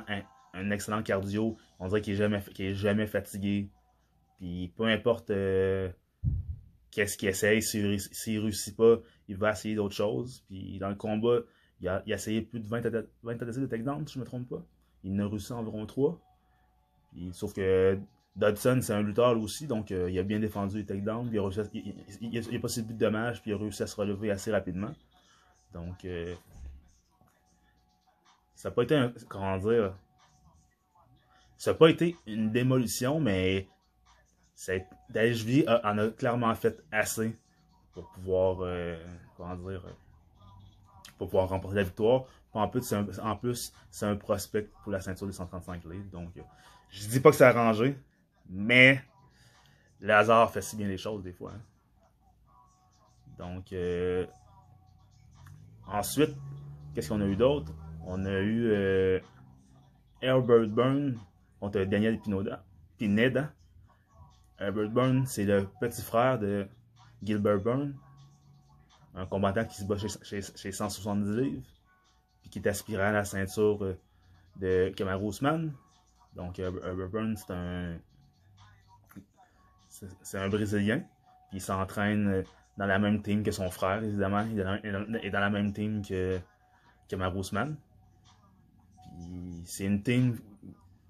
un, 0.54 0.72
excellent 0.72 1.04
cardio. 1.04 1.58
On 1.80 1.88
dirait 1.88 2.02
qu'il 2.02 2.14
n'est 2.14 2.20
jamais, 2.20 2.44
est 2.60 2.74
jamais 2.74 3.08
fatigué. 3.08 3.70
Puis 4.40 4.72
peu 4.76 4.86
importe 4.86 5.30
euh, 5.32 5.90
qu'est-ce 6.92 7.18
qu'il 7.18 7.30
essaye, 7.30 7.62
s'il 7.62 7.84
ne 7.84 8.42
réussit 8.42 8.76
pas, 8.76 8.98
il 9.28 9.38
va 9.38 9.52
essayer 9.52 9.76
d'autres 9.76 9.96
choses. 9.96 10.44
Puis 10.48 10.78
dans 10.80 10.90
le 10.90 10.96
combat, 10.96 11.40
il 11.82 11.90
a, 11.90 12.04
essayé 12.08 12.42
plus 12.42 12.60
de 12.60 12.68
20 12.68 12.82
tentatives 12.82 13.62
de 13.62 13.66
takedown, 13.68 14.08
si 14.08 14.14
je 14.14 14.20
ne 14.20 14.24
me 14.24 14.28
trompe 14.28 14.48
pas. 14.50 14.64
Il 15.04 15.20
en 15.20 15.26
a 15.26 15.30
réussi 15.30 15.52
environ 15.54 15.86
3. 15.86 16.20
sauf 17.32 17.54
que 17.54 18.00
Dodson, 18.36 18.80
c'est 18.82 18.94
un 18.94 19.04
lutteur 19.04 19.38
aussi, 19.40 19.68
donc 19.68 19.92
euh, 19.92 20.10
il 20.10 20.18
a 20.18 20.24
bien 20.24 20.40
défendu 20.40 20.78
les 20.78 20.86
takedowns. 20.86 21.30
Il 21.32 21.38
a, 21.38 21.44
réussi 21.44 21.62
il, 22.22 22.56
a, 22.56 22.60
pas 22.60 22.68
subi 22.68 22.94
de 22.94 23.00
dommages, 23.00 23.42
puis 23.42 23.52
il 23.52 23.54
a 23.54 23.58
réussi 23.58 23.84
à 23.84 23.88
se 23.88 23.96
relever 23.96 24.32
assez 24.32 24.52
rapidement. 24.52 24.92
Donc, 25.74 26.06
euh, 26.06 26.34
ça 28.56 28.70
n'a 28.70 28.76
pas 28.76 28.84
été 28.84 28.96
un. 28.96 29.14
Comment 29.28 29.58
dire 29.58 29.96
Ça 31.64 31.72
n'a 31.72 31.78
pas 31.78 31.88
été 31.88 32.18
une 32.28 32.52
démolition, 32.52 33.22
mais 33.22 33.70
Dashville 35.10 35.64
en 35.66 35.98
a 35.98 36.10
clairement 36.10 36.54
fait 36.56 36.84
assez 36.92 37.40
pour 37.94 38.10
pouvoir. 38.10 38.58
Euh, 38.64 39.02
comment 39.38 39.56
dire 39.56 39.82
pour 41.18 41.30
pouvoir 41.30 41.48
remporter 41.48 41.78
la 41.78 41.84
victoire. 41.84 42.26
En 42.52 42.68
plus, 42.68 42.84
c'est 43.92 44.06
un, 44.06 44.16
prospect 44.18 44.68
pour 44.84 44.92
la 44.92 45.00
ceinture 45.00 45.26
des 45.26 45.32
135 45.32 45.86
livres. 45.86 46.12
Donc, 46.12 46.32
je 46.90 47.08
dis 47.08 47.22
pas 47.22 47.30
que 47.30 47.38
c'est 47.38 47.46
arrangé, 47.46 47.98
mais 48.50 49.02
le 50.02 50.14
hasard 50.14 50.52
fait 50.52 50.62
si 50.62 50.76
bien 50.76 50.90
les 50.90 50.98
choses 50.98 51.24
des 51.24 51.32
fois. 51.32 51.54
Hein. 51.56 51.62
Donc, 53.38 53.72
euh, 53.72 54.28
ensuite, 55.88 56.36
qu'est-ce 56.94 57.08
qu'on 57.08 57.22
a 57.22 57.26
eu 57.26 57.38
d'autre? 57.38 57.72
On 58.06 58.26
a 58.26 58.40
eu 58.40 58.70
euh, 58.70 59.22
Herbert 60.22 60.68
Byrne 60.68 61.18
Daniel 61.70 62.20
Pinoda, 62.20 62.64
Pineda. 62.98 63.52
Herbert 64.60 64.90
Byrne, 64.90 65.26
c'est 65.26 65.46
le 65.46 65.68
petit 65.80 66.02
frère 66.02 66.40
de 66.40 66.68
Gilbert 67.22 67.60
Byrne, 67.60 67.96
un 69.16 69.26
combattant 69.26 69.66
qui 69.66 69.76
se 69.76 69.86
bat 69.86 69.98
chez, 69.98 70.42
chez, 70.42 70.72
170 70.72 71.42
livres, 71.42 71.64
puis 72.42 72.50
qui 72.50 72.60
est 72.60 72.68
aspirant 72.68 73.06
à 73.06 73.12
la 73.12 73.26
ceinture 73.26 73.84
euh, 73.84 73.98
de 74.58 74.94
Kamaru 74.96 75.30
Usman. 75.30 75.74
Donc, 76.36 76.60
Herbert 76.60 77.10
Byrne, 77.10 77.36
c'est 77.36 77.52
un, 77.52 77.98
c'est 80.22 80.38
un 80.38 80.50
Brésilien, 80.50 81.00
puis 81.50 81.58
il 81.58 81.62
s'entraîne 81.62 82.44
dans 82.78 82.86
la 82.86 83.00
même 83.00 83.22
team 83.22 83.44
que 83.44 83.52
son 83.52 83.70
frère, 83.70 84.04
évidemment. 84.04 84.46
Il 84.52 84.60
est 84.60 85.30
dans, 85.30 85.40
la 85.40 85.50
même 85.50 85.74
team 85.74 86.02
que, 86.02 86.40
que. 87.08 87.16
Puis 89.16 89.62
c'est 89.66 89.86
une 89.86 90.02
team. 90.02 90.40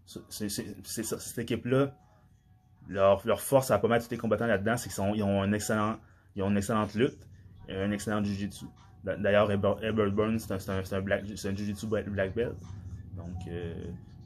Cette 0.06 1.38
équipe-là. 1.38 1.96
Leur, 2.90 3.40
force 3.40 3.72
à 3.72 3.80
pas 3.80 3.88
mettre 3.88 4.06
tous 4.06 4.12
les 4.12 4.18
combattants 4.18 4.46
là-dedans, 4.46 4.76
c'est 4.76 4.90
qu'ils 4.90 5.02
ont, 5.02 5.16
ils 5.16 5.24
ont 5.24 5.44
une 5.44 5.54
excellente 5.54 6.94
lutte 6.96 7.28
et 7.70 7.76
un 7.76 7.92
excellent 7.92 8.22
jiu-jitsu. 8.22 8.66
D'ailleurs, 9.06 9.52
Ebert 9.52 10.12
Burns, 10.12 10.40
c'est 10.40 10.70
un, 10.70 10.76
un, 10.78 10.98
un 10.98 11.02
black 11.02 12.36
belt. 12.36 12.56
Donc, 13.16 13.36
euh, 13.48 13.74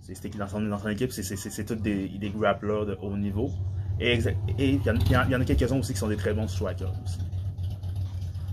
c'est 0.02 0.38
dans 0.38 0.48
son, 0.48 0.90
équipe, 0.90 1.12
c'est 1.12 1.66
tous 1.66 1.76
des, 1.76 2.08
des 2.08 2.30
grapplers 2.30 2.86
de 2.86 2.98
haut 3.02 3.18
niveau. 3.18 3.52
Et 4.00 4.20
il 4.58 4.82
y, 4.86 5.16
en 5.36 5.42
a 5.42 5.46
quelques-uns 5.46 5.80
aussi 5.80 5.94
qui 5.94 6.00
sont 6.00 6.08
des 6.08 6.18
très 6.18 6.34
bons 6.34 6.48
strikers. 6.48 6.94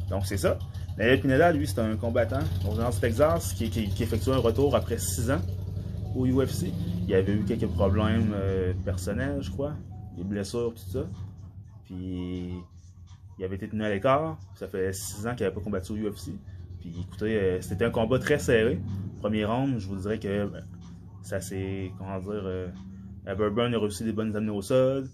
Donc 0.09 0.27
c'est 0.27 0.37
ça. 0.37 0.59
Mais 0.97 1.17
Pineda, 1.19 1.53
lui, 1.53 1.67
c'est 1.67 1.81
un 1.81 1.97
combattant 1.97 2.41
dans 2.65 2.91
du 2.91 3.01
Texas 3.01 3.53
qui, 3.53 3.69
qui, 3.69 4.03
effectue 4.03 4.31
un 4.31 4.39
retour 4.39 4.75
après 4.75 4.99
6 4.99 5.31
ans 5.31 5.41
au 6.15 6.27
UFC. 6.27 6.67
Il 7.07 7.15
avait 7.15 7.35
eu 7.35 7.45
quelques 7.45 7.69
problèmes 7.69 8.33
euh, 8.35 8.73
personnels, 8.85 9.43
je 9.43 9.51
crois. 9.51 9.75
Des 10.17 10.25
blessures, 10.25 10.73
tout 10.75 10.91
ça. 10.91 11.07
Puis 11.85 12.55
il 13.39 13.45
avait 13.45 13.57
été 13.57 13.69
tenu 13.69 13.85
à 13.85 13.91
l'écart. 13.91 14.39
Ça 14.55 14.69
fait 14.69 14.93
6 14.93 15.27
ans 15.27 15.35
qu'il 15.35 15.45
n'avait 15.45 15.55
pas 15.55 15.61
combattu 15.61 15.93
au 15.93 15.97
UFC. 15.97 16.33
Puis 16.81 16.95
écoutez, 17.01 17.39
euh, 17.39 17.61
c'était 17.61 17.85
un 17.85 17.91
combat 17.91 18.19
très 18.19 18.39
serré. 18.39 18.81
Premier 19.21 19.45
round, 19.45 19.79
je 19.79 19.87
vous 19.87 19.97
dirais 19.97 20.19
que 20.19 20.47
ben, 20.47 20.65
ça 21.23 21.41
s'est. 21.41 21.93
Comment 21.99 22.19
dire. 22.19 22.43
Euh, 22.45 22.69
Burburn 23.27 23.75
a 23.75 23.79
réussi 23.79 24.05
des 24.05 24.13
bonnes 24.13 24.37
amenées 24.37 24.51
au 24.51 24.61
sol 24.61 25.09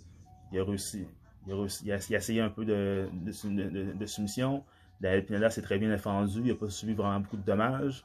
il 0.52 0.58
a 0.58 0.64
réussi. 0.64 1.06
Il 1.46 1.52
a, 1.52 1.56
réussi, 1.56 1.84
il 1.86 1.92
a, 1.92 1.96
essayé 2.16 2.40
un 2.40 2.50
peu 2.50 2.64
de, 2.64 3.08
de, 3.12 4.06
soumission. 4.06 4.64
Daniel 5.00 5.24
Pineda 5.24 5.50
s'est 5.50 5.62
très 5.62 5.78
bien 5.78 5.88
défendu. 5.88 6.40
Il 6.40 6.48
n'a 6.48 6.54
pas 6.54 6.68
subi 6.68 6.92
vraiment 6.92 7.20
beaucoup 7.20 7.36
de 7.36 7.44
dommages. 7.44 8.04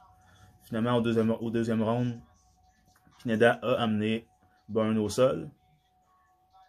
Finalement, 0.62 0.96
au 0.96 1.00
deuxième, 1.00 1.30
au 1.30 1.50
deuxième 1.50 1.82
round, 1.82 2.18
Pineda 3.18 3.58
a 3.62 3.82
amené 3.82 4.26
Burn 4.68 4.96
au 4.98 5.08
sol. 5.08 5.48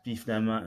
Puis 0.04 0.16
finalement, 0.16 0.62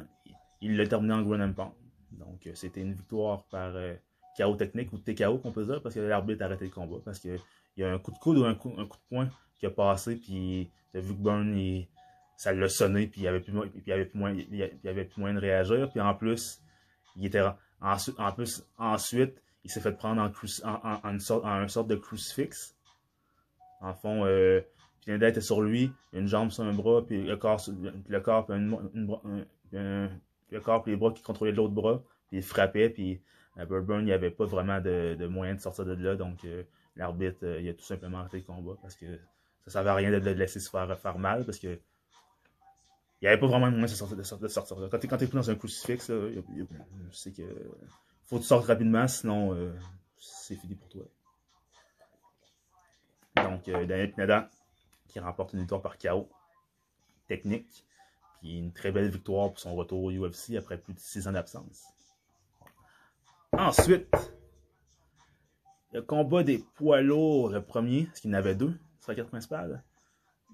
il 0.60 0.76
l'a 0.76 0.86
terminé 0.86 1.14
en 1.14 1.22
ground 1.22 1.42
and 1.42 1.52
pound. 1.52 1.72
Donc, 2.12 2.46
euh, 2.46 2.52
c'était 2.54 2.80
une 2.80 2.92
victoire 2.92 3.44
par 3.44 3.72
euh, 3.74 3.94
KO 4.36 4.56
technique 4.56 4.92
ou 4.92 4.98
TKO 4.98 5.38
qu'on 5.38 5.52
peut 5.52 5.64
dire 5.64 5.82
parce 5.82 5.94
que 5.94 6.00
l'arbitre 6.00 6.42
a 6.42 6.46
arrêté 6.46 6.64
le 6.64 6.70
combat. 6.70 6.98
Parce 7.04 7.18
qu'il 7.18 7.38
y 7.76 7.84
a 7.84 7.92
un 7.92 7.98
coup 7.98 8.10
de 8.10 8.18
coude 8.18 8.38
ou 8.38 8.44
un 8.44 8.54
coup, 8.54 8.70
de 8.70 8.86
poing 9.08 9.28
qui 9.58 9.66
a 9.66 9.70
passé. 9.70 10.16
Puis, 10.16 10.68
tu 10.92 10.98
as 10.98 11.00
vu 11.00 11.14
que 11.14 11.20
Burn, 11.20 11.86
ça 12.36 12.52
l'a 12.52 12.68
sonné, 12.68 13.06
puis 13.06 13.20
il 13.20 13.24
il 13.24 13.28
avait 13.28 13.40
plus 13.40 13.52
moins, 13.52 14.32
il 14.32 15.08
moyen 15.16 15.34
de 15.34 15.40
réagir. 15.40 15.90
Puis 15.90 16.00
en 16.00 16.14
plus, 16.14 16.62
il 17.16 17.26
était 17.26 17.42
ensuite, 17.80 18.18
en 18.18 18.32
plus, 18.32 18.64
ensuite, 18.78 19.42
il 19.64 19.70
s'est 19.70 19.80
fait 19.80 19.92
prendre 19.92 20.22
en, 20.22 20.30
en, 20.68 21.00
en, 21.04 21.10
une 21.10 21.20
sorte, 21.20 21.44
en 21.44 21.62
une 21.62 21.68
sorte 21.68 21.88
de 21.88 21.96
crucifix. 21.96 22.74
En 23.80 23.94
fond, 23.94 24.24
euh, 24.24 24.60
Pineda 25.04 25.28
était 25.28 25.40
sur 25.40 25.62
lui, 25.62 25.92
une 26.12 26.26
jambe 26.26 26.50
sur 26.50 26.64
un 26.64 26.72
bras, 26.72 27.04
puis 27.04 27.22
le 27.24 27.36
corps, 27.36 27.60
le 28.08 28.20
corps, 28.20 28.46
puis 28.46 28.54
le 30.50 30.60
corps, 30.60 30.82
puis 30.82 30.92
les 30.92 30.96
bras 30.96 31.12
qui 31.12 31.22
contrôlaient 31.22 31.52
l'autre 31.52 31.74
bras, 31.74 32.02
puis 32.28 32.38
il 32.38 32.42
frappait, 32.42 32.90
puis 32.90 33.20
à 33.56 33.64
Burburn, 33.64 34.00
il 34.00 34.06
n'y 34.06 34.12
avait 34.12 34.30
pas 34.30 34.44
vraiment 34.44 34.80
de, 34.80 35.26
moyen 35.26 35.54
de 35.54 35.60
sortir 35.60 35.84
de 35.84 35.94
là, 35.94 36.16
donc 36.16 36.44
euh, 36.44 36.62
l'arbitre, 36.96 37.38
euh, 37.44 37.60
il 37.60 37.68
a 37.68 37.74
tout 37.74 37.84
simplement 37.84 38.18
arrêté 38.18 38.38
le 38.38 38.44
combat 38.44 38.74
parce 38.80 38.94
que 38.94 39.06
ça 39.06 39.66
ne 39.66 39.70
servait 39.72 39.90
à 39.90 39.94
rien 39.94 40.10
de 40.10 40.16
le 40.16 40.32
laisser 40.32 40.60
se 40.60 40.70
faire, 40.70 41.18
mal, 41.18 41.44
parce 41.44 41.58
que 41.58 41.78
il 43.22 43.26
n'y 43.26 43.28
avait 43.28 43.38
pas 43.38 43.48
vraiment 43.48 43.66
de 43.66 43.72
moyen 43.72 43.84
de 43.84 43.90
sortir. 43.90 44.16
De 44.16 44.48
sortir, 44.48 44.76
Quand 44.90 44.98
tu 44.98 45.06
es, 45.06 45.26
pris 45.26 45.28
dans 45.36 45.50
un 45.50 45.54
crucifix, 45.54 46.08
là, 46.08 46.30
sais 47.12 47.32
que 47.32 47.42
faut 48.24 48.36
que 48.36 48.42
tu 48.42 48.46
sortes 48.46 48.66
rapidement, 48.66 49.06
sinon 49.08 49.52
euh, 49.54 49.74
c'est 50.16 50.54
fini 50.54 50.74
pour 50.74 50.88
toi. 50.88 51.02
Donc, 53.36 53.66
Daniel 53.66 54.12
Pineda 54.12 54.48
qui 55.10 55.20
remporte 55.20 55.52
une 55.52 55.60
victoire 55.60 55.82
par 55.82 55.98
KO 55.98 56.28
technique. 57.26 57.84
Puis 58.40 58.58
une 58.58 58.72
très 58.72 58.92
belle 58.92 59.10
victoire 59.10 59.50
pour 59.50 59.58
son 59.58 59.74
retour 59.74 60.04
au 60.04 60.10
UFC 60.10 60.54
après 60.56 60.78
plus 60.78 60.94
de 60.94 60.98
6 60.98 61.28
ans 61.28 61.32
d'absence. 61.32 61.84
Ensuite, 63.52 64.08
le 65.92 66.02
combat 66.02 66.42
des 66.42 66.58
poids 66.76 67.02
lourds, 67.02 67.50
le 67.50 67.62
premier, 67.62 68.06
parce 68.06 68.20
qu'il 68.20 68.30
y 68.30 68.34
en 68.34 68.38
avait 68.38 68.54
deux 68.54 68.78
sur 69.00 69.10
la 69.10 69.16
carte 69.16 69.28
principale. 69.28 69.82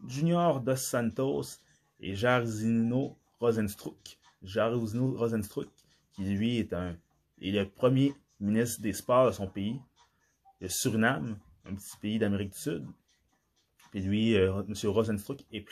Junior 0.06 0.60
Dos 0.60 0.76
Santos 0.76 1.60
et 2.00 2.14
Jarzino 2.14 3.16
Rosenstruck. 3.38 4.18
Jarzino 4.42 5.16
Rosenstruck, 5.16 5.68
qui 6.12 6.24
lui 6.24 6.58
est, 6.58 6.72
un, 6.72 6.96
est 7.40 7.50
le 7.50 7.68
premier 7.68 8.14
ministre 8.40 8.82
des 8.82 8.92
Sports 8.92 9.26
de 9.26 9.32
son 9.32 9.46
pays, 9.46 9.80
le 10.60 10.68
Suriname, 10.68 11.38
un 11.64 11.74
petit 11.74 11.96
pays 11.98 12.18
d'Amérique 12.18 12.52
du 12.52 12.58
Sud. 12.58 12.86
Puis 13.96 14.04
lui, 14.04 14.36
euh, 14.36 14.62
M. 14.68 14.74
Rosenstruck, 14.90 15.40
est, 15.50 15.64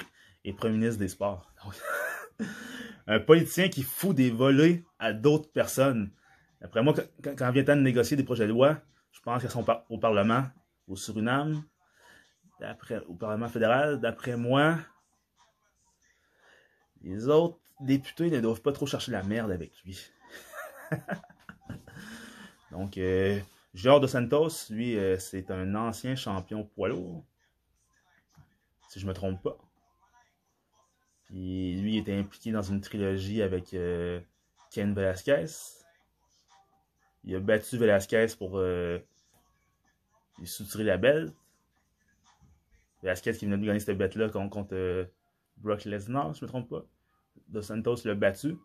est, 0.47 0.55
premier 0.55 0.79
ministre 0.79 0.99
des 0.99 1.09
Sports. 1.09 1.53
un 3.07 3.21
politicien 3.21 3.69
qui 3.69 3.83
fout 3.83 4.17
des 4.17 4.31
volets 4.31 4.83
à 4.99 5.13
d'autres 5.13 5.53
personnes. 5.53 6.11
Après 6.63 6.83
moi, 6.83 6.95
quand, 7.23 7.37
quand 7.37 7.51
vient 7.51 7.65
temps 7.65 7.77
de 7.77 7.83
négocier 7.83 8.17
des 8.17 8.25
projets 8.25 8.47
de 8.47 8.53
loi, 8.53 8.81
je 9.13 9.21
pense 9.21 9.43
qu'elles 9.43 9.51
sont 9.51 9.67
au 9.91 9.99
Parlement, 9.99 10.45
au 10.89 10.97
Suriname, 10.97 11.65
au 13.09 13.15
Parlement 13.15 13.51
fédéral. 13.51 14.01
D'après 14.01 14.39
moi, 14.39 14.79
les 17.03 17.29
autres 17.29 17.59
députés 17.81 18.31
ne 18.31 18.41
doivent 18.41 18.63
pas 18.63 18.73
trop 18.73 18.87
chercher 18.87 19.13
la 19.13 19.23
merde 19.23 19.51
avec 19.51 19.75
lui. 19.85 20.01
Donc, 22.71 22.97
euh, 22.97 23.39
de 23.75 24.07
Santos, 24.07 24.71
lui, 24.71 24.97
euh, 24.97 25.19
c'est 25.19 25.51
un 25.51 25.75
ancien 25.75 26.17
champion 26.17 26.65
poids 26.65 26.89
lourd. 26.89 27.27
Si 28.95 29.01
je 29.01 29.09
me 29.09 29.13
trompe 29.13 29.43
pas. 29.43 29.59
Lui, 31.31 31.75
il 31.75 31.97
était 31.97 32.17
impliqué 32.17 32.53
dans 32.53 32.63
une 32.63 32.81
trilogie 32.81 33.43
avec 33.43 33.75
euh, 33.75 34.21
Ken 34.71 34.95
Velasquez. 34.95 35.47
Il 37.25 37.35
a 37.35 37.41
battu 37.41 37.77
Velasquez 37.77 38.29
pour 38.39 38.57
euh, 38.57 39.01
soutirer 40.45 40.85
la 40.85 40.97
belle. 40.97 41.33
Velasquez 43.03 43.33
qui 43.33 43.47
venait 43.47 43.59
de 43.59 43.67
gagner 43.67 43.81
cette 43.81 43.99
bête-là 43.99 44.29
contre, 44.29 44.51
contre 44.51 45.11
Brock 45.57 45.87
Lesnar, 45.87 46.33
si 46.33 46.43
je 46.43 46.45
me 46.45 46.49
trompe 46.49 46.71
pas. 46.71 46.87
Dos 47.49 47.63
Santos 47.63 47.97
l'a 48.05 48.15
battu 48.15 48.57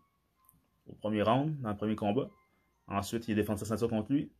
au 0.86 0.92
premier 0.92 1.22
round, 1.22 1.60
dans 1.60 1.70
le 1.70 1.76
premier 1.76 1.96
combat. 1.96 2.30
Ensuite, 2.86 3.26
il 3.26 3.32
a 3.32 3.34
défendu 3.34 3.58
sa 3.58 3.66
ceinture 3.66 3.88
contre 3.88 4.12
lui. 4.12 4.30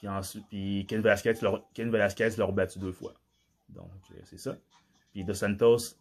Puis 0.00 0.08
ensuite, 0.08 0.46
puis 0.48 0.86
Ken 0.88 1.02
Velasquez 1.02 1.34
l'a 1.42 2.44
rebattu 2.44 2.78
deux 2.78 2.92
fois. 2.92 3.12
Donc, 3.68 3.90
euh, 4.12 4.20
c'est 4.24 4.38
ça. 4.38 4.56
Puis 5.12 5.24
Dos 5.24 5.34
Santos 5.34 5.94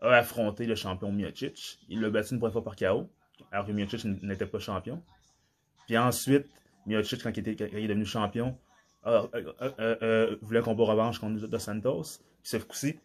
a 0.00 0.16
affronté 0.16 0.66
le 0.66 0.74
champion 0.74 1.12
Miocic. 1.12 1.78
Il 1.88 2.00
l'a 2.00 2.10
battu 2.10 2.34
une 2.34 2.40
première 2.40 2.52
fois 2.52 2.64
par 2.64 2.74
KO, 2.74 3.08
alors 3.52 3.64
que 3.64 3.72
Miocic 3.72 4.04
n'était 4.04 4.46
pas 4.46 4.58
champion. 4.58 5.00
Puis 5.86 5.96
ensuite, 5.96 6.46
Miocic, 6.86 7.22
quand 7.22 7.30
il, 7.36 7.48
était, 7.48 7.54
quand 7.54 7.76
il 7.76 7.84
est 7.84 7.88
devenu 7.88 8.04
champion, 8.04 8.58
voulu 9.04 10.58
un 10.58 10.62
combat 10.62 10.84
revanche 10.84 11.20
contre 11.20 11.46
Dos 11.46 11.58
Santos. 11.60 12.18
Puis 12.42 12.50
ce 12.50 12.56
coup-ci, 12.56 12.98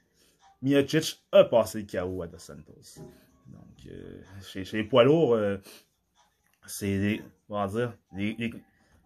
Miocic 0.64 1.22
a 1.32 1.44
passé 1.44 1.86
le 1.86 1.86
KO 1.86 2.24
à 2.24 2.28
Dos 2.28 2.40
Santos. 2.40 3.04
Donc, 3.48 3.92
euh, 3.92 4.22
chez, 4.42 4.64
les 4.64 4.84
poids 4.84 5.04
lourds, 5.04 5.36
euh, 5.36 5.58
c'est, 6.66 7.22
va 7.50 7.68
dire, 7.68 7.94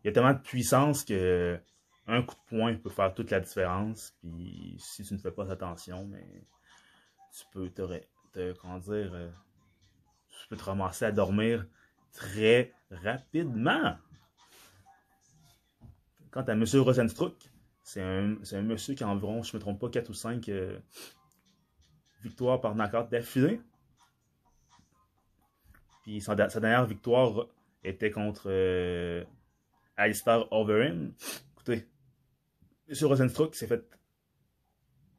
il 0.08 0.12
y 0.12 0.12
a 0.12 0.14
tellement 0.14 0.34
de 0.34 0.40
puissance 0.40 1.04
que 1.04 1.60
un 2.08 2.22
coup 2.22 2.36
de 2.36 2.58
poing 2.58 2.76
peut 2.76 2.90
faire 2.90 3.14
toute 3.14 3.30
la 3.30 3.42
différence. 3.42 4.16
Puis 4.22 4.78
si 4.80 5.04
tu 5.04 5.14
ne 5.14 5.20
fais 5.20 5.32
pas 5.32 5.52
attention, 5.52 6.06
mais 6.06 6.46
tu 7.38 7.44
peux 7.52 7.70
te, 7.70 8.54
comment 8.54 8.78
dire, 8.78 9.14
euh, 9.14 9.30
tu 10.30 10.48
peux 10.48 10.56
te 10.56 10.64
ramasser 10.64 11.04
à 11.04 11.12
dormir 11.12 11.68
très 12.14 12.74
rapidement. 12.90 13.98
Quant 16.32 16.44
à 16.44 16.54
M. 16.54 16.64
Rosenstruck, 16.76 17.36
c'est 17.84 18.02
un, 18.02 18.38
monsieur 18.62 18.94
qui 18.96 19.04
a 19.04 19.10
environ, 19.10 19.44
je 19.44 19.52
ne 19.52 19.58
me 19.58 19.60
trompe 19.60 19.82
pas, 19.82 19.90
4 19.90 20.10
ou 20.10 20.14
5 20.14 20.50
victoires 22.24 22.62
par 22.62 22.76
knockout 22.76 23.10
d'affilée. 23.10 23.60
Puis 26.04 26.22
sa, 26.22 26.34
dernière 26.34 26.86
victoire 26.86 27.48
était 27.84 28.12
contre 28.12 28.44
euh, 28.46 29.26
Alistair 29.98 30.46
Overeem. 30.52 31.14
Écoutez, 31.54 31.88
M. 32.88 33.08
Rosenstruck 33.08 33.56
s'est 33.56 33.68
fait 33.68 33.84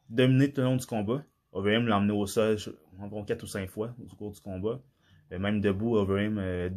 dominer 0.09 0.53
tout 0.53 0.61
le 0.61 0.69
long 0.69 0.77
du 0.77 0.87
combat. 0.87 1.25
Overeem 1.53 1.87
l'a 1.87 1.99
emmené 1.99 2.13
au 2.13 2.27
sol 2.27 2.57
environ 2.99 3.25
4 3.25 3.43
ou 3.43 3.47
5 3.47 3.69
fois 3.69 3.95
au 4.01 4.17
cours 4.17 4.33
du 4.33 4.41
combat. 4.41 4.81
Euh, 5.33 5.39
même 5.39 5.61
debout, 5.61 5.97
Overeem 5.97 6.39
euh. 6.39 6.71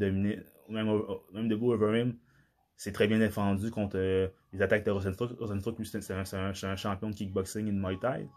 Même, 0.70 1.02
même, 1.34 1.48
debout, 1.48 1.74
Overeem 1.74 2.18
s'est 2.78 2.92
très 2.92 3.08
bien 3.08 3.20
défendu 3.20 3.72
contre 3.72 3.98
euh, 3.98 4.28
les 4.54 4.62
attaques 4.62 4.86
de 4.86 4.92
Rosenstruck. 4.92 5.38
Rosenstruck, 5.40 5.78
lui, 5.78 5.86
c'est 5.86 6.12
un, 6.12 6.76
champion 6.76 7.10
de 7.10 7.16
kickboxing 7.16 7.68
et 7.68 7.72
de 7.72 7.78
Muay 7.78 7.98
Thai. 8.00 8.28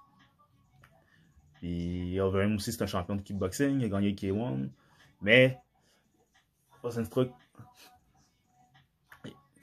Puis 1.55 2.19
Overeem 2.21 2.57
aussi, 2.57 2.73
c'est 2.73 2.83
un 2.83 2.87
champion 2.87 3.17
de 3.17 3.23
kickboxing. 3.23 3.81
Il 3.81 3.85
a 3.85 3.89
gagné 3.89 4.13
K1. 4.13 4.69
Mais 5.23 5.59
Rosenstruck, 6.83 7.31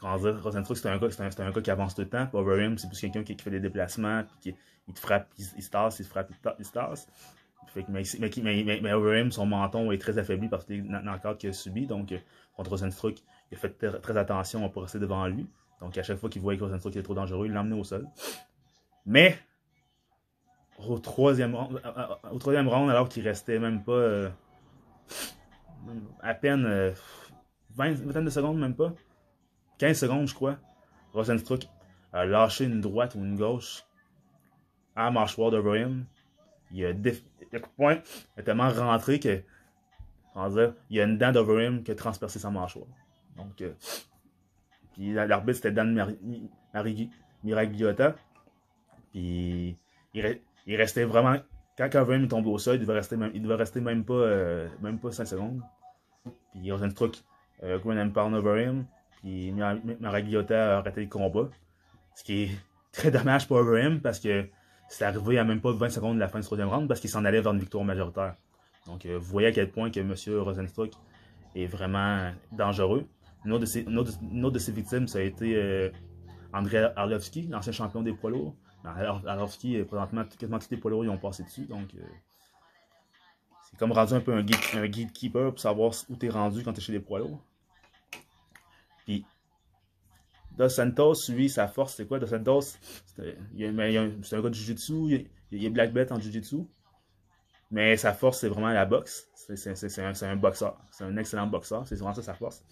comment 0.01 0.17
Rosenstruck, 0.17 0.77
c'est 0.77 0.89
un, 0.89 0.97
gars, 0.97 1.11
c'est 1.11 1.39
un, 1.39 1.51
gars 1.51 1.61
qui 1.61 1.71
avance 1.71 1.95
tout 1.95 2.01
le 2.01 2.09
temps. 2.09 2.27
Overeem, 2.33 2.77
c'est 2.77 2.87
plus 2.87 2.99
quelqu'un 2.99 3.23
qui, 3.23 3.37
fait 3.37 3.51
des 3.51 3.59
déplacements, 3.59 4.23
qui 4.41 4.55
il 4.87 4.93
te 4.93 4.99
frappe, 4.99 5.27
il, 5.37 5.45
il 5.57 5.63
se 5.63 5.69
tasse, 5.69 5.99
il 5.99 6.05
se 6.05 6.09
frappe, 6.09 6.31
il, 6.59 6.65
se 6.65 6.71
tasse. 6.71 7.07
Mais, 7.87 8.81
mais, 8.81 9.31
son 9.31 9.45
menton 9.45 9.91
est 9.91 9.97
très 9.99 10.17
affaibli 10.17 10.49
par 10.49 10.65
tous 10.65 10.73
les 10.73 10.81
knockouts 10.81 11.35
qu'il 11.35 11.51
a 11.51 11.53
subi. 11.53 11.85
Donc, 11.85 12.11
euh, 12.11 12.17
contre 12.57 12.71
Rosenstruck, 12.71 13.19
il 13.51 13.55
a 13.55 13.57
fait 13.57 14.01
très, 14.01 14.17
attention 14.17 14.65
à 14.65 14.69
pas 14.69 14.81
rester 14.81 14.99
devant 14.99 15.25
lui. 15.27 15.47
Donc, 15.79 15.97
à 15.97 16.03
chaque 16.03 16.17
fois 16.17 16.29
qu'il 16.29 16.41
voyait 16.41 16.59
que 16.59 16.65
Rosenstruck 16.65 16.93
était 16.95 17.03
trop 17.03 17.13
dangereux, 17.13 17.45
il 17.45 17.53
l'a 17.53 17.61
emmené 17.61 17.79
au 17.79 17.83
sol. 17.83 18.07
Mais, 19.05 19.37
au 20.79 20.99
troisième, 20.99 21.55
au 21.55 22.39
troisième 22.39 22.67
round, 22.67 22.89
alors 22.89 23.07
qu'il 23.07 23.23
restait 23.25 23.59
même 23.59 23.83
pas 23.83 23.91
euh, 23.91 24.29
à 26.21 26.33
peine 26.33 26.65
euh, 26.65 26.91
20, 27.75 27.93
20 27.93 28.21
de 28.23 28.29
secondes, 28.29 28.59
même 28.59 28.75
pas, 28.75 28.93
15 29.81 29.97
secondes, 29.97 30.27
je 30.27 30.35
crois, 30.35 30.57
Rosenstruck 31.11 31.67
a 32.13 32.23
lâché 32.23 32.65
une 32.65 32.81
droite 32.81 33.15
ou 33.15 33.17
une 33.17 33.35
gauche 33.35 33.83
à 34.95 35.09
mâchoire 35.09 35.49
d'Overham. 35.49 36.05
Il 36.71 36.85
a 36.85 36.93
le 36.93 37.59
coup 37.59 37.69
de 37.69 37.75
poing 37.75 37.97
est 38.37 38.43
tellement 38.43 38.69
rentré 38.69 39.19
que 39.19 39.41
il 40.35 40.75
y 40.91 41.01
a 41.01 41.03
une 41.03 41.17
dent 41.17 41.31
d'Overham 41.31 41.81
qui 41.81 41.89
a 41.89 41.95
transpercé 41.95 42.37
sa 42.37 42.51
mâchoire. 42.51 42.85
Donc, 43.35 43.59
euh, 43.61 43.73
puis 44.93 45.13
l'arbitre 45.13 45.55
c'était 45.55 45.71
Dan 45.71 46.15
Miragliotta. 47.43 48.15
Puis 49.11 49.75
il, 50.13 50.75
restait 50.75 51.05
vraiment. 51.05 51.37
Quand 51.75 51.95
Overham 51.95 52.25
est 52.25 52.27
tombé 52.27 52.49
au 52.49 52.59
sol, 52.59 52.75
il 52.75 52.81
devait 52.81 52.93
rester 52.93 53.17
même, 53.17 53.31
il 53.33 53.41
devait 53.41 53.55
rester 53.55 53.81
même 53.81 54.05
pas, 54.05 54.13
euh, 54.13 54.69
même 54.79 54.99
pas 54.99 55.11
5 55.11 55.25
secondes. 55.25 55.63
Puis 56.51 56.71
Rosenstruck, 56.71 57.17
euh, 57.63 57.79
Gwen 57.79 58.13
Pound 58.13 58.35
Overham. 58.35 58.85
Puis 59.21 59.51
Miragliotta 59.51 60.75
a 60.75 60.77
arrêté 60.79 61.01
le 61.01 61.07
combat. 61.07 61.49
Ce 62.15 62.23
qui 62.23 62.43
est 62.43 62.51
très 62.91 63.11
dommage 63.11 63.47
pour 63.47 63.57
Overham 63.57 64.01
parce 64.01 64.19
que 64.19 64.47
c'est 64.89 65.05
arrivé 65.05 65.39
à 65.39 65.43
même 65.43 65.61
pas 65.61 65.71
20 65.71 65.89
secondes 65.89 66.15
de 66.15 66.19
la 66.19 66.27
fin 66.27 66.39
du 66.39 66.45
troisième 66.45 66.67
round 66.67 66.87
parce 66.87 66.99
qu'il 66.99 67.09
s'en 67.09 67.23
allait 67.23 67.41
vers 67.41 67.53
une 67.53 67.59
victoire 67.59 67.83
majoritaire. 67.83 68.35
Donc, 68.87 69.05
euh, 69.05 69.17
vous 69.17 69.25
voyez 69.25 69.47
à 69.47 69.51
quel 69.51 69.69
point 69.69 69.89
que 69.89 69.99
M. 69.99 70.13
Rosenstruck 70.39 70.91
est 71.55 71.65
vraiment 71.65 72.31
dangereux. 72.51 73.07
Une 73.45 73.53
autre 73.53 73.61
de 73.61 74.59
ses, 74.59 74.71
victimes, 74.71 75.07
ça 75.07 75.19
a 75.19 75.21
été 75.21 75.55
euh, 75.55 75.89
André 76.53 76.83
Arlovski, 76.95 77.43
l'ancien 77.43 77.71
champion 77.71 78.01
des 78.01 78.13
poids 78.13 78.31
lourds. 78.31 78.55
Arlovski, 78.83 79.77
euh, 79.77 79.85
présentement, 79.85 80.25
quasiment 80.25 80.59
tous 80.59 80.71
les 80.71 80.77
poids 80.77 80.91
lourds 80.91 81.05
ils 81.05 81.09
ont 81.09 81.17
passé 81.17 81.43
dessus. 81.43 81.65
Donc, 81.65 81.95
c'est 83.63 83.77
comme 83.77 83.93
rendu 83.93 84.13
un 84.13 84.19
peu 84.19 84.33
un, 84.33 84.43
guide, 84.43 84.57
un 85.35 85.49
pour 85.49 85.59
savoir 85.59 85.93
où 86.09 86.15
tu 86.15 86.25
es 86.25 86.29
rendu 86.29 86.63
quand 86.63 86.73
tu 86.73 86.79
es 86.79 86.83
chez 86.83 86.91
les 86.91 86.99
poids 86.99 87.19
lourds. 87.19 87.39
Puis, 89.05 89.25
Dos 90.61 90.69
Santos, 90.69 91.29
lui, 91.29 91.49
sa 91.49 91.67
force, 91.67 91.95
c'est 91.95 92.05
quoi? 92.05 92.19
Dos 92.19 92.27
Santos, 92.27 92.61
c'est 93.15 93.35
un, 93.65 93.73
gars 93.73 94.49
de 94.49 94.53
Jiu-Jitsu, 94.53 95.27
il, 95.51 95.65
est 95.65 95.69
black 95.71 95.91
belt 95.91 96.11
en 96.11 96.19
Jiu-Jitsu. 96.19 96.67
Mais 97.71 97.97
sa 97.97 98.13
force, 98.13 98.41
c'est 98.41 98.47
vraiment 98.47 98.69
la 98.69 98.85
boxe. 98.85 99.27
C'est 99.33 100.23
un, 100.23 100.35
boxeur. 100.35 100.77
C'est 100.91 101.03
un 101.03 101.17
excellent 101.17 101.47
boxeur. 101.47 101.87
C'est 101.87 101.95
vraiment 101.95 102.13
ça 102.13 102.21
sa 102.21 102.35
force. 102.35 102.63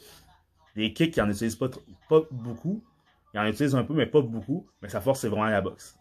Les 0.75 0.93
kicks, 0.93 1.17
il 1.17 1.23
n'en 1.23 1.29
utilise 1.31 1.55
pas, 1.55 1.69
pas 2.07 2.21
beaucoup. 2.29 2.83
Il 3.33 3.39
en 3.39 3.45
utilise 3.45 3.73
un 3.73 3.83
peu, 3.83 3.95
mais 3.95 4.05
pas 4.05 4.21
beaucoup. 4.21 4.67
Mais 4.83 4.89
sa 4.89 5.01
force, 5.01 5.21
c'est 5.21 5.29
vraiment 5.29 5.47
la 5.47 5.61
boxe. 5.61 5.97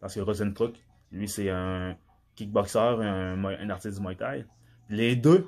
Parce 0.00 0.14
que 0.14 0.20
Rosenstruck, 0.20 0.74
lui, 1.12 1.28
c'est 1.28 1.50
un 1.50 1.96
kickboxer, 2.34 2.78
un, 2.78 3.44
un 3.44 3.70
artiste 3.70 3.98
du 3.98 4.02
Muay 4.02 4.16
Thai. 4.16 4.46
Les 4.88 5.16
deux 5.16 5.46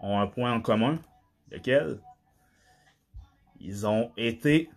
ont 0.00 0.18
un 0.18 0.26
point 0.26 0.52
en 0.52 0.60
commun. 0.60 0.98
Lequel? 1.52 2.00
Ils 3.64 3.86
ont 3.86 4.12
été 4.18 4.68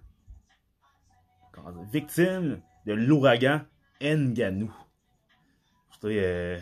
victimes 1.91 2.61
de 2.85 2.93
l'ouragan 2.93 3.61
Nganou. 4.01 4.73
Euh, 6.05 6.57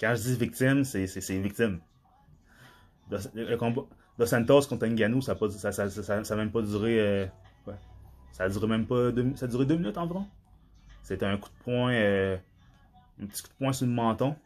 quand 0.00 0.14
je 0.14 0.22
dis 0.22 0.36
victime, 0.36 0.84
c'est 0.84 1.40
victime. 1.40 1.80
Le, 3.10 3.56
combat 3.56 3.82
de 4.18 4.24
Santos 4.24 4.62
contre 4.68 4.86
Nganou, 4.86 5.20
ça 5.20 5.34
n'a 5.34 6.36
même 6.36 6.52
pas 6.52 6.62
duré. 6.62 7.00
Euh, 7.00 7.26
ça 8.30 8.44
a 8.44 8.48
duré 8.48 8.68
même 8.68 8.86
pas 8.86 9.10
deux, 9.10 9.34
ça 9.34 9.46
a 9.46 9.48
duré 9.48 9.66
deux 9.66 9.76
minutes 9.76 9.98
environ. 9.98 10.28
C'était 11.02 11.26
un 11.26 11.38
coup 11.38 11.48
de 11.48 11.64
poing, 11.64 11.92
euh, 11.92 12.36
un 13.20 13.26
petit 13.26 13.42
coup 13.42 13.48
de 13.48 13.54
poing 13.54 13.72
sur 13.72 13.86
le 13.86 13.92
menton. 13.92 14.36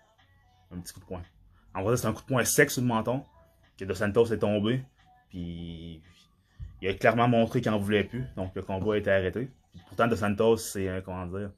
Un 0.72 0.80
petit 0.80 0.94
coup 0.94 1.00
de 1.00 1.04
poing. 1.04 1.22
En 1.74 1.82
vrai, 1.82 1.98
c'est 1.98 2.06
un 2.06 2.14
coup 2.14 2.22
de 2.22 2.26
poing 2.26 2.44
sec 2.44 2.70
sur 2.70 2.80
le 2.80 2.88
menton 2.88 3.22
que 3.76 3.84
De 3.84 3.92
Santos 3.92 4.32
est 4.32 4.38
tombé. 4.38 4.82
Puis 5.28 6.02
il 6.82 6.88
a 6.88 6.94
clairement 6.94 7.28
montré 7.28 7.60
qu'il 7.60 7.70
n'en 7.70 7.78
voulait 7.78 8.04
plus, 8.04 8.24
donc 8.36 8.54
le 8.54 8.62
combat 8.62 8.94
a 8.94 8.96
été 8.98 9.10
arrêté. 9.10 9.50
Pourtant, 9.88 10.06
De 10.06 10.14
Santos, 10.14 10.56
c'est 10.58 10.88
un, 10.88 11.00
comment 11.00 11.26
dire, 11.26 11.50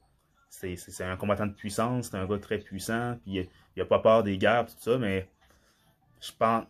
c'est 0.49 1.03
un 1.03 1.15
combattant 1.17 1.47
de 1.47 1.53
puissance, 1.53 2.09
c'est 2.09 2.17
un 2.17 2.25
gars 2.25 2.39
très 2.39 2.57
puissant, 2.57 3.17
puis 3.23 3.47
il 3.75 3.79
n'a 3.79 3.85
pas 3.85 3.99
peur 3.99 4.23
des 4.23 4.37
guerres, 4.37 4.65
tout 4.65 4.73
ça, 4.79 4.97
mais 4.97 5.27
je 6.19 6.31
pense. 6.37 6.65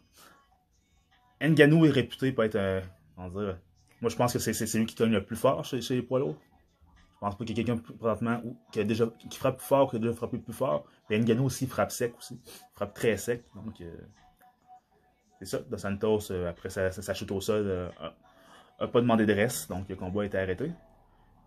Nganou 1.42 1.86
est 1.86 1.90
réputé 1.92 2.32
pour 2.32 2.44
être 2.44 2.58
un. 2.58 2.82
Comment 3.16 3.30
dire, 3.30 3.58
moi, 4.02 4.10
je 4.10 4.16
pense 4.16 4.34
que 4.34 4.40
c'est 4.40 4.78
lui 4.78 4.86
qui 4.86 4.96
cogne 4.96 5.12
le 5.12 5.24
plus 5.24 5.36
fort 5.36 5.66
chez, 5.66 5.80
les 5.90 6.02
poids 6.02 6.20
lourds. 6.20 6.38
Je 7.16 7.20
pense 7.20 7.38
pas 7.38 7.44
qu'il 7.44 7.58
y 7.58 7.62
ait 7.62 7.66
quelqu'un 7.66 7.82
présentement 7.82 8.42
qui, 8.72 8.80
a 8.80 8.84
déjà, 8.86 9.08
qui 9.30 9.38
frappe 9.38 9.58
plus 9.58 9.66
fort, 9.66 9.90
qui 9.90 9.98
a 9.98 10.00
déjà 10.00 10.14
frappé 10.14 10.38
plus 10.38 10.54
fort. 10.54 10.86
Mais 11.10 11.20
Nganou 11.20 11.46
aussi 11.46 11.68
frappe 11.68 11.92
sec 11.92 12.14
aussi. 12.18 12.40
Il 12.46 12.76
frappe 12.76 12.94
très 12.94 13.18
sec. 13.18 13.44
Donc, 13.56 13.82
euh, 13.82 13.94
c'est 15.40 15.46
ça. 15.46 15.60
De 15.60 15.76
Santos, 15.76 16.32
euh, 16.32 16.50
après 16.50 16.70
sa, 16.70 17.14
chute 17.14 17.32
au 17.32 17.42
sol, 17.42 17.66
euh, 17.68 17.90
n'a 18.80 18.88
pas 18.88 19.02
demandé 19.02 19.26
de 19.26 19.34
reste, 19.34 19.70
donc 19.70 19.90
le 19.90 19.96
combat 19.96 20.22
a 20.22 20.26
été 20.26 20.38
arrêté. 20.38 20.72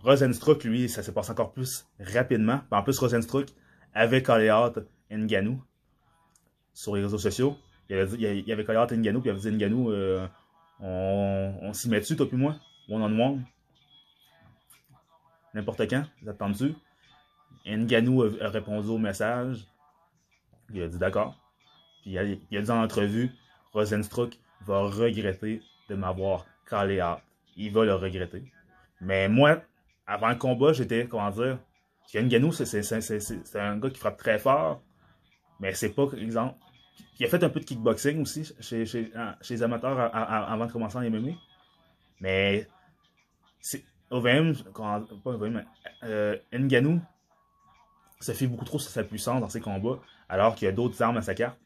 Rosenstruck, 0.02 0.64
lui, 0.64 0.88
ça 0.88 1.02
s'est 1.02 1.12
passé 1.12 1.30
encore 1.30 1.52
plus 1.52 1.86
rapidement. 2.00 2.60
En 2.70 2.82
plus, 2.82 2.98
Rosenstruck 2.98 3.48
avait 3.94 4.22
callé 4.22 4.50
out 4.50 4.78
Nganou 5.10 5.62
sur 6.72 6.96
les 6.96 7.02
réseaux 7.02 7.18
sociaux. 7.18 7.56
Il 7.88 7.96
avait, 7.96 8.52
avait 8.52 8.64
callé 8.64 8.78
out 8.78 8.92
Nganou, 8.92 9.20
puis 9.20 9.30
il 9.30 9.32
avait 9.32 9.50
dit 9.50 9.56
Nganou, 9.56 9.90
euh, 9.90 10.26
on, 10.80 11.54
on 11.62 11.72
s'y 11.72 11.88
met 11.88 12.00
dessus, 12.00 12.16
toi 12.16 12.28
puis 12.28 12.36
moi, 12.36 12.56
one 12.88 13.02
on 13.02 13.20
one. 13.20 13.44
N'importe 15.54 15.88
quand, 15.88 16.04
vous 16.22 16.30
attendez 16.30 16.74
Nganou 17.66 18.22
a, 18.22 18.30
a 18.40 18.48
répondu 18.48 18.88
au 18.88 18.98
message. 18.98 19.66
Il 20.72 20.82
a 20.82 20.88
dit 20.88 20.98
d'accord. 20.98 21.38
Puis 22.02 22.12
il 22.12 22.18
a, 22.18 22.24
il 22.24 22.58
a 22.58 22.62
dit 22.62 22.70
en 22.70 22.82
entrevue, 22.82 23.30
Rosenstruck 23.72 24.38
va 24.66 24.80
regretter 24.80 25.62
de 25.88 25.94
m'avoir 25.94 26.46
calé 26.68 27.00
out. 27.02 27.18
Il 27.56 27.72
va 27.72 27.84
le 27.84 27.94
regretter. 27.94 28.44
Mais 29.00 29.28
moi, 29.28 29.62
avant 30.06 30.28
le 30.30 30.36
combat, 30.36 30.72
j'étais, 30.72 31.06
comment 31.06 31.30
dire, 31.30 31.58
que 32.12 32.18
Ngannou, 32.18 32.52
c'est- 32.52 33.56
un 33.58 33.78
gars 33.78 33.90
qui 33.90 33.98
frappe 33.98 34.16
très 34.18 34.38
fort, 34.38 34.82
mais 35.60 35.74
c'est 35.74 35.90
pas, 35.90 36.06
exemple, 36.16 36.56
il 37.18 37.26
a 37.26 37.28
fait 37.28 37.42
un 37.44 37.48
peu 37.50 37.60
de 37.60 37.64
kickboxing 37.64 38.20
aussi 38.20 38.52
chez, 38.60 38.84
chez, 38.86 39.12
en- 39.16 39.34
chez 39.40 39.54
les 39.54 39.62
amateurs 39.62 39.98
a- 39.98 40.52
avant 40.52 40.66
de 40.66 40.72
commencer 40.72 40.96
en 40.98 41.02
MMA. 41.02 41.32
Mais 42.20 42.66
OVM, 44.10 44.54
pas 45.24 45.30
OVM, 45.30 45.52
mais 45.54 45.64
euh, 46.04 46.36
se 48.20 48.32
fait 48.32 48.46
beaucoup 48.46 48.64
trop 48.64 48.78
sur 48.78 48.90
sa 48.90 49.04
puissance 49.04 49.40
dans 49.40 49.48
ses 49.48 49.60
combats, 49.60 49.98
alors 50.28 50.54
qu'il 50.54 50.66
y 50.66 50.68
a 50.68 50.72
d'autres 50.72 51.00
armes 51.02 51.16
à 51.16 51.22
sa 51.22 51.34
carte. 51.34 51.58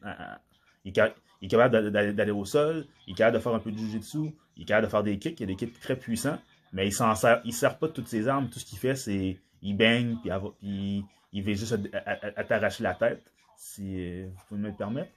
Est, 0.85 0.95
ca- 0.95 1.13
il 1.41 1.45
est 1.45 1.49
capable 1.49 1.73
d'a- 1.73 1.89
d'a- 1.89 2.13
d'aller 2.13 2.31
au 2.31 2.45
sol, 2.45 2.85
il 3.07 3.11
est 3.13 3.15
capable 3.15 3.37
de 3.37 3.41
faire 3.41 3.53
un 3.53 3.59
peu 3.59 3.71
de 3.71 3.77
jiu-jitsu, 3.77 4.33
il 4.55 4.63
est 4.63 4.65
capable 4.65 4.87
de 4.87 4.91
faire 4.91 5.03
des 5.03 5.19
kicks, 5.19 5.39
il 5.39 5.41
y 5.41 5.43
a 5.43 5.47
des 5.47 5.55
kicks 5.55 5.79
très 5.79 5.95
puissants, 5.95 6.39
mais 6.73 6.87
il 6.87 6.93
s'en 6.93 7.13
sert, 7.15 7.41
il 7.45 7.53
sert 7.53 7.77
pas 7.77 7.87
de 7.87 7.93
toutes 7.93 8.07
ses 8.07 8.27
armes. 8.27 8.49
Tout 8.49 8.59
ce 8.59 8.65
qu'il 8.65 8.77
fait, 8.77 8.95
c'est 8.95 9.37
il 9.61 9.75
baigne, 9.75 10.17
puis, 10.21 11.03
il 11.33 11.43
veut 11.43 11.53
juste 11.53 11.77
à, 11.93 12.43
t'arracher 12.43 12.83
la 12.83 12.93
tête, 12.93 13.31
si 13.57 13.99
euh, 13.99 14.27
vous 14.27 14.43
pouvez 14.47 14.61
me 14.61 14.67
le 14.67 14.73
permettre. 14.75 15.11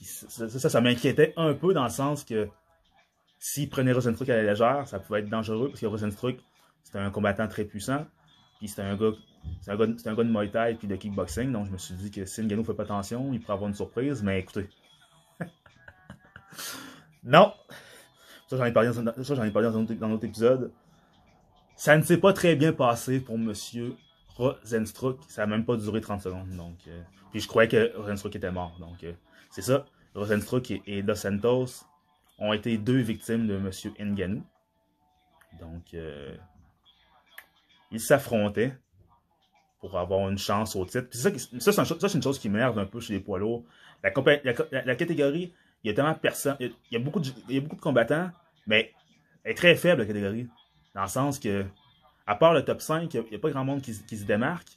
Ça, 0.00 0.80
m'inquiétait 0.80 1.32
un 1.36 1.54
peu 1.54 1.74
dans 1.74 1.84
le 1.84 1.90
sens 1.90 2.24
que 2.24 2.48
s'il 3.38 3.68
prenait 3.68 3.92
Rosenstruck 3.92 4.28
à 4.28 4.36
la 4.36 4.44
légère, 4.44 4.86
ça 4.86 5.00
pouvait 5.00 5.20
être 5.20 5.28
dangereux 5.28 5.68
parce 5.68 5.80
que 5.80 5.86
Rosenstruck, 5.86 6.36
c'était 6.82 6.98
un 6.98 7.10
combattant 7.10 7.48
très 7.48 7.64
puissant. 7.64 8.06
Puis 8.58 8.68
c'était 8.68 8.82
un 8.82 8.96
gars, 8.96 9.12
c'est 9.60 9.70
un 9.70 9.76
gars, 9.76 9.86
de 9.86 10.30
Muay 10.30 10.50
Thai 10.50 10.76
puis 10.78 10.88
de 10.88 10.96
kickboxing. 10.96 11.52
Donc 11.52 11.66
je 11.66 11.72
me 11.72 11.78
suis 11.78 11.94
dit 11.94 12.10
que 12.10 12.24
si 12.24 12.42
Ngannou 12.42 12.64
fait 12.64 12.74
pas 12.74 12.84
attention, 12.84 13.32
il 13.32 13.40
pourrait 13.40 13.54
avoir 13.54 13.68
une 13.68 13.74
surprise. 13.74 14.22
Mais 14.22 14.40
écoutez. 14.40 14.68
Non! 17.24 17.52
Ça, 18.48 18.56
j'en 18.56 18.64
ai 18.64 18.72
parlé, 18.72 18.88
dans, 18.88 18.94
ça, 18.94 19.34
j'en 19.34 19.46
dans, 19.46 19.76
un 19.76 20.12
autre, 20.12 20.24
épisode. 20.24 20.72
Ça 21.76 21.96
ne 21.96 22.02
s'est 22.02 22.18
pas 22.18 22.32
très 22.32 22.56
bien 22.56 22.72
passé 22.72 23.20
pour 23.20 23.38
Monsieur 23.38 23.94
Rosenstruck. 24.36 25.20
Ça 25.28 25.42
n'a 25.42 25.46
même 25.46 25.64
pas 25.64 25.76
duré 25.76 26.00
30 26.00 26.22
secondes. 26.22 26.50
Donc, 26.56 26.78
euh, 26.88 27.02
puis 27.30 27.40
je 27.40 27.48
croyais 27.48 27.68
que 27.68 27.96
Rosenstruck 27.96 28.34
était 28.34 28.50
mort. 28.50 28.76
Donc, 28.80 29.04
euh, 29.04 29.12
c'est 29.50 29.62
ça. 29.62 29.84
Rosenstruck 30.14 30.70
et, 30.70 30.82
et 30.86 31.02
Dos 31.02 31.14
Santos 31.14 31.84
ont 32.38 32.52
été 32.52 32.78
deux 32.78 32.98
victimes 32.98 33.46
de 33.46 33.54
M. 33.54 33.70
Ngannou. 33.98 34.42
Donc, 35.60 35.94
euh, 35.94 36.34
ils 37.90 38.00
s'affrontaient 38.00 38.76
pour 39.80 39.98
avoir 39.98 40.28
une 40.28 40.38
chance 40.38 40.76
au 40.76 40.84
titre. 40.84 41.08
Puis 41.10 41.18
ça, 41.18 41.30
ça, 41.72 41.84
c'est 41.84 42.14
une 42.14 42.22
chose 42.22 42.38
qui 42.38 42.48
m'énerve 42.48 42.78
un 42.78 42.86
peu 42.86 43.00
chez 43.00 43.14
les 43.14 43.20
poids 43.20 43.38
lourds. 43.38 43.64
La 44.02 44.10
catégorie, 44.96 45.52
il 45.88 45.92
y 45.92 45.94
a 45.94 45.94
tellement 45.94 46.12
de 46.12 46.18
personnes, 46.18 46.56
il 46.60 46.74
y 46.90 46.96
a, 46.96 46.98
beaucoup 46.98 47.18
de, 47.18 47.30
combattants, 47.80 48.30
mais 48.66 48.92
elle 49.42 49.52
est 49.52 49.54
très 49.54 49.74
faible, 49.74 50.02
la 50.02 50.06
catégorie. 50.06 50.46
Dans 50.94 51.00
le 51.00 51.08
sens 51.08 51.38
que, 51.38 51.64
à 52.26 52.34
part 52.34 52.52
le 52.52 52.62
top 52.62 52.82
5, 52.82 53.14
il 53.14 53.22
n'y 53.22 53.36
a, 53.36 53.38
pas 53.38 53.48
grand 53.48 53.64
monde 53.64 53.80
qui, 53.80 53.94
se- 53.94 54.24
démarque. 54.24 54.68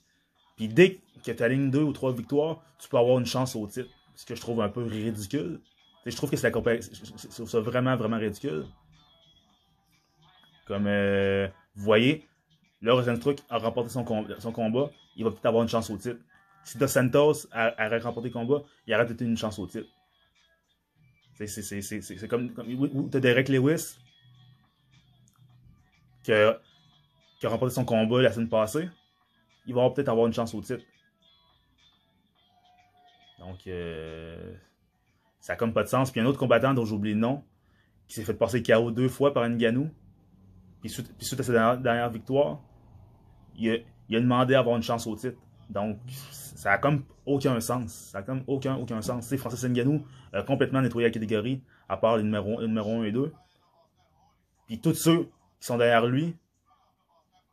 Puis 0.56 0.70
dès 0.70 1.02
que 1.26 1.32
tu 1.34 1.44
alignes 1.44 1.70
deux 1.70 1.82
ou 1.82 1.92
trois 1.92 2.14
victoires, 2.14 2.62
tu 2.80 2.88
peux 2.88 2.98
avoir 2.98 3.20
une 3.20 3.26
chance 3.26 3.58
au 3.58 3.68
titre. 3.68 3.90
Ce 4.16 4.26
que 4.26 4.36
je 4.36 4.40
trouve 4.40 4.62
un 4.62 4.70
peu 4.70 4.84
ridicule. 4.84 5.60
Je 6.06 6.16
trouve 6.16 6.30
que 6.30 6.38
c'est 6.38 6.50
la 6.50 6.58
compé- 6.58 6.80
je- 6.82 7.28
trouve 7.28 7.50
ça 7.50 7.60
vraiment, 7.60 7.98
vraiment 7.98 8.18
ridicule. 8.18 8.66
Comme 10.66 10.88
euh, 10.88 11.50
vous 11.76 11.84
voyez, 11.84 12.26
là, 12.82 12.94
Rosenstruck 12.94 13.40
a 13.50 13.58
remporté 13.58 13.90
son 13.90 14.06
combat, 14.06 14.90
il 15.18 15.26
va 15.26 15.32
peut-être 15.32 15.46
avoir 15.46 15.64
une 15.64 15.70
chance 15.70 15.90
au 15.90 15.98
titre. 15.98 16.22
Si 16.64 16.78
Dos 16.78 16.88
Santos 16.88 17.48
a, 17.52 17.74
a 17.78 18.00
remporté 18.00 18.30
le 18.30 18.34
combat, 18.34 18.62
il 18.88 18.94
aurait 18.94 19.06
peut-être 19.06 19.22
une 19.22 19.36
chance 19.36 19.60
au 19.60 19.68
titre. 19.68 19.90
C'est 21.48 22.28
comme, 22.28 22.54
Derek 23.10 23.50
Lewis 23.50 23.98
qui 26.24 26.32
a, 26.34 26.60
remporté 27.44 27.74
son 27.74 27.86
combat 27.86 28.22
la 28.22 28.32
semaine 28.32 28.50
passée. 28.50 28.90
Il 29.66 29.74
va 29.74 29.90
peut-être 29.90 30.10
avoir 30.10 30.28
une 30.28 30.34
chance 30.34 30.54
au 30.54 30.62
titre. 30.62 30.84
Donc, 33.40 33.66
euh, 33.68 34.54
ça 35.40 35.54
a 35.54 35.56
comme 35.56 35.74
pas 35.74 35.84
de 35.84 35.88
sens. 35.88 36.12
Puis 36.12 36.22
un 36.22 36.26
autre 36.26 36.38
combattant 36.38 36.74
dont 36.74 36.86
j'ai 36.86 36.94
oublié 36.94 37.16
le 37.16 37.22
nom, 37.22 37.44
qui 38.08 38.16
s'est 38.16 38.24
fait 38.24 38.34
passer 38.34 38.62
KO 38.62 38.92
deux 38.92 39.10
fois 39.10 39.34
par 39.34 39.48
Ngannou. 39.50 39.90
Puis 40.82 40.90
suite, 40.90 41.16
puis 41.18 41.26
suite 41.26 41.40
à 41.40 41.44
sa 41.44 41.52
dernière, 41.52 41.78
dernière 41.78 42.10
victoire, 42.10 42.62
il 43.56 43.72
a, 43.72 43.78
il 44.10 44.16
a 44.16 44.20
demandé 44.20 44.54
à 44.54 44.60
avoir 44.60 44.78
une 44.78 44.84
chance 44.84 45.08
au 45.08 45.16
titre. 45.16 45.38
Donc, 45.72 45.98
ça 46.32 46.74
a 46.74 46.78
comme 46.78 47.04
aucun 47.26 47.60
sens. 47.62 47.92
Ça 48.12 48.20
a 48.20 48.24
comme 48.24 48.44
aucun, 48.48 48.76
aucun 48.76 49.02
sens. 49.02 49.26
Sais, 49.28 49.38
Francis 49.38 49.64
Ngannou 49.64 50.06
a 50.34 50.44
complètement 50.44 50.82
nettoyé 50.82 51.08
la 51.08 51.12
catégorie, 51.14 51.64
à 51.88 51.96
part 51.98 52.18
les 52.18 52.24
numéros, 52.24 52.60
les 52.60 52.68
numéros 52.68 53.00
1 53.02 53.04
et 53.06 53.12
2. 53.12 53.34
Puis 54.68 54.80
tous 54.82 54.94
ceux 54.94 55.24
qui 55.60 55.68
sont 55.68 55.78
derrière 55.78 56.06
lui, 56.06 56.36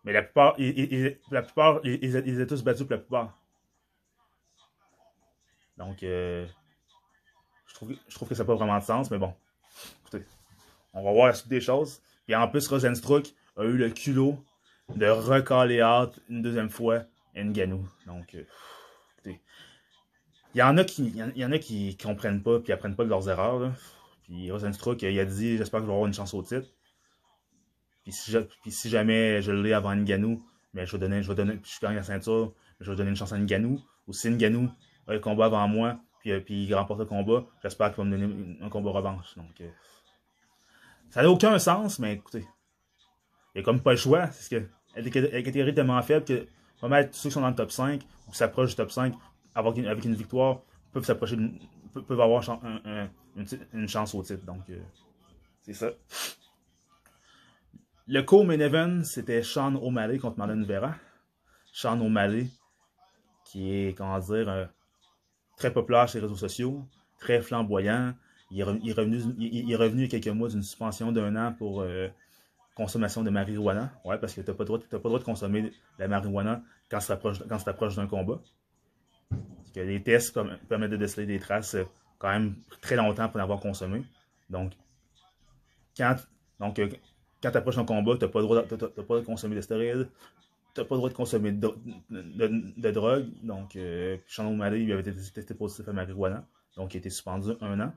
mais 0.05 0.13
la 0.13 0.23
plupart, 0.23 0.55
ils, 0.59 0.79
ils- 0.93 1.19
la 1.31 1.43
plupart, 1.43 1.81
ils, 1.85 2.03
ils- 2.03 2.47
tous 2.47 2.63
battus 2.65 2.83
pour 2.83 2.93
la 2.93 2.99
plupart. 2.99 3.39
Donc, 5.77 6.03
euh, 6.03 6.47
je, 7.67 7.75
trouve, 7.75 7.93
je 8.09 8.15
trouve 8.15 8.29
que 8.29 8.35
ça 8.35 8.43
n'a 8.43 8.47
pas 8.47 8.55
vraiment 8.57 8.79
de 8.79 8.83
sens, 8.85 9.11
mais 9.13 9.19
bon. 9.19 9.33
Écoutez, 10.01 10.25
on 10.93 11.05
va 11.05 11.13
voir 11.13 11.29
la 11.29 11.35
suite 11.35 11.49
des 11.49 11.61
choses. 11.61 12.01
Puis 12.27 12.35
en 12.35 12.49
plus, 12.49 12.67
Rosenstruck 12.67 13.33
a 13.57 13.63
eu 13.65 13.77
le 13.77 13.91
culot 13.91 14.37
de 14.95 15.07
recaler 15.07 15.83
out 15.83 16.19
une 16.29 16.43
deuxième 16.43 16.71
fois 16.71 17.05
Ngannou. 17.45 17.89
Donc, 18.07 18.35
euh, 18.35 18.45
écoutez, 19.15 19.41
il 20.55 20.59
y 20.59 20.63
en 20.63 20.77
a 20.77 20.85
qui, 20.85 21.07
il 21.07 21.37
y 21.37 21.45
en- 21.45 21.53
a 21.53 21.59
qui 21.59 21.97
comprennent 21.97 22.43
pas 22.43 22.61
puis 22.61 22.73
apprennent 22.73 22.97
pas 22.97 23.05
de 23.05 23.09
leurs 23.11 23.29
erreurs. 23.29 23.59
là. 23.61 23.73
Puis 24.25 24.51
Rosenstruck, 24.51 25.03
il 25.03 25.19
a 25.19 25.25
dit, 25.25 25.57
j'espère 25.57 25.81
que 25.81 25.85
je 25.85 25.89
vais 25.89 25.95
avoir 25.95 26.07
une 26.07 26.15
chance 26.15 26.35
au 26.35 26.43
titre. 26.43 26.69
Puis 28.03 28.13
si, 28.13 28.35
puis 28.63 28.71
si 28.71 28.89
jamais 28.89 29.43
je 29.43 29.53
l'ai 29.53 29.73
avant 29.73 29.95
Ngannou, 29.95 30.43
mais 30.75 30.87
je 30.87 30.93
vais 30.93 30.99
donner, 30.99 31.23
je 31.23 31.29
vais 31.29 31.35
donner, 31.35 31.61
la 31.83 32.03
ceinture, 32.03 32.53
je 32.81 32.91
vais 32.91 32.97
donner 32.97 33.11
une 33.11 33.17
chance 33.17 33.33
à 33.33 33.39
Ngannou. 33.39 33.81
Ou 34.07 34.13
si 34.13 34.31
Ngannou 34.31 34.71
a 35.07 35.13
le 35.15 35.21
combat 35.21 35.47
avant 35.47 35.67
moi, 35.69 35.99
puis, 36.21 36.33
euh, 36.33 36.41
puis 36.41 36.65
il 36.65 36.75
remporte 36.75 37.01
le 37.01 37.07
combat, 37.07 37.47
j'espère 37.63 37.95
qu'il 37.95 38.05
va 38.05 38.11
me 38.11 38.19
donner 38.19 38.59
un 38.61 38.69
combat 38.69 38.91
revanche. 38.91 39.37
Donc, 39.37 39.61
euh, 39.61 39.69
ça 41.11 41.23
n'a 41.23 41.31
aucun 41.31 41.59
sens, 41.59 41.99
mais 41.99 42.15
écoutez, 42.15 42.47
il 43.55 43.59
n'y 43.59 43.61
a 43.61 43.65
comme 43.65 43.83
pas 43.83 43.93
le 43.93 43.97
choix. 43.97 44.21
Parce 44.27 44.49
que 44.49 44.69
catégorie 44.95 45.71
est 45.71 45.75
tellement 45.75 46.01
faible 46.03 46.25
que 46.25 46.47
mal 46.87 47.11
tous 47.11 47.17
ceux 47.17 47.29
qui 47.31 47.35
sont 47.35 47.41
dans 47.41 47.49
le 47.49 47.55
top 47.57 47.73
5 47.73 48.03
ou 48.27 48.31
qui 48.31 48.37
s'approchent 48.37 48.71
du 48.71 48.77
top 48.77 48.93
5 48.93 49.15
avec 49.55 49.77
une, 49.79 49.87
avec 49.87 50.05
une 50.05 50.15
victoire 50.15 50.61
peuvent 50.93 51.05
s'approcher 51.05 51.37
peuvent, 51.93 52.21
avoir 52.21 52.43
une, 53.73 53.89
chance 53.89 54.15
au 54.15 54.23
titre. 54.23 54.45
Donc, 54.45 54.63
euh, 54.71 54.79
c'est 55.63 55.73
ça. 55.73 55.91
Le 58.07 58.23
co-main 58.23 59.03
c'était 59.03 59.43
Sean 59.43 59.75
O'Malley 59.75 60.19
contre 60.19 60.39
Marlon 60.39 60.63
Vera. 60.65 60.95
Sean 61.73 62.01
O'Malley, 62.01 62.47
qui 63.45 63.73
est, 63.73 63.97
comment 63.97 64.19
dire, 64.19 64.49
euh, 64.49 64.65
très 65.57 65.73
populaire 65.73 66.09
sur 66.09 66.19
les 66.21 66.27
réseaux 66.27 66.39
sociaux, 66.39 66.85
très 67.19 67.43
flamboyant. 67.43 68.15
Il 68.51 68.61
est 68.61 68.63
revenu, 68.63 68.81
il 68.83 68.93
revenu, 68.95 69.19
il- 69.39 69.77
revenu 69.77 70.03
y 70.03 70.05
a 70.07 70.09
quelques 70.09 70.29
mois 70.29 70.49
d'une 70.49 70.63
suspension 70.63 71.13
d'un 71.13 71.37
an 71.37 71.53
pour 71.53 71.83
euh, 71.83 72.09
consommation 72.79 73.23
de 73.25 73.31
marijuana. 73.31 73.93
Ouais, 74.05 74.19
parce 74.19 74.33
que 74.33 74.41
tu 74.41 74.49
n'as 74.51 74.57
pas, 74.57 74.63
le 74.65 74.67
droit- 74.69 75.19
de 75.19 75.25
consommer 75.25 75.63
de 75.63 75.73
la 75.99 76.09
marijuana 76.09 76.63
quand 76.89 77.01
tu 77.01 77.65
t'approches 77.65 77.97
d'un 77.97 78.07
combat. 78.07 78.41
Parce 79.29 79.73
que 79.75 79.81
les 79.81 80.03
tests 80.03 80.35
perm- 80.35 80.59
permettent 80.69 80.93
de 80.93 80.97
déceler 80.97 81.27
des 81.27 81.41
traces 81.41 81.75
euh, 81.75 81.85
quand 82.19 82.31
même 82.31 82.55
très 82.81 82.97
longtemps 82.97 83.29
pour 83.29 83.41
en 83.41 83.43
avoir 83.43 83.61
consommé. 83.61 84.03
Donc, 84.49 84.73
quand, 85.97 86.17
donc, 86.61 86.79
euh, 86.79 86.89
quand 87.43 87.51
tu 87.51 87.57
approches 87.59 87.79
un 87.79 87.85
combat, 87.85 88.17
tu 88.17 88.25
n'as 88.25 88.31
pas 88.31 88.39
le 88.39 88.45
droit 88.45 88.63
de, 88.63 88.77
pas 88.77 89.03
droit 89.03 89.21
de 89.21 89.25
consommer 89.27 89.57
de 89.57 89.61
stéroïdes, 89.61 90.09
tu 90.75 90.81
n'as 90.81 90.87
pas 90.87 90.95
le 90.95 90.99
droit 90.99 91.11
de 91.11 91.15
consommer 91.15 91.53
de, 91.53 92.91
drogue. 92.93 93.27
Donc, 93.43 93.75
euh, 93.77 94.17
Sean 94.29 94.47
O'Malley 94.47 94.85
lui 94.85 94.93
avait 94.93 95.03
été 95.03 95.13
testé 95.13 95.53
positif 95.53 95.89
à 95.89 95.93
marijuana. 95.93 96.47
Donc, 96.77 96.95
il 96.95 96.99
a 96.99 97.01
été 97.01 97.11
suspendu 97.11 97.51
un 97.61 97.81
an. 97.81 97.93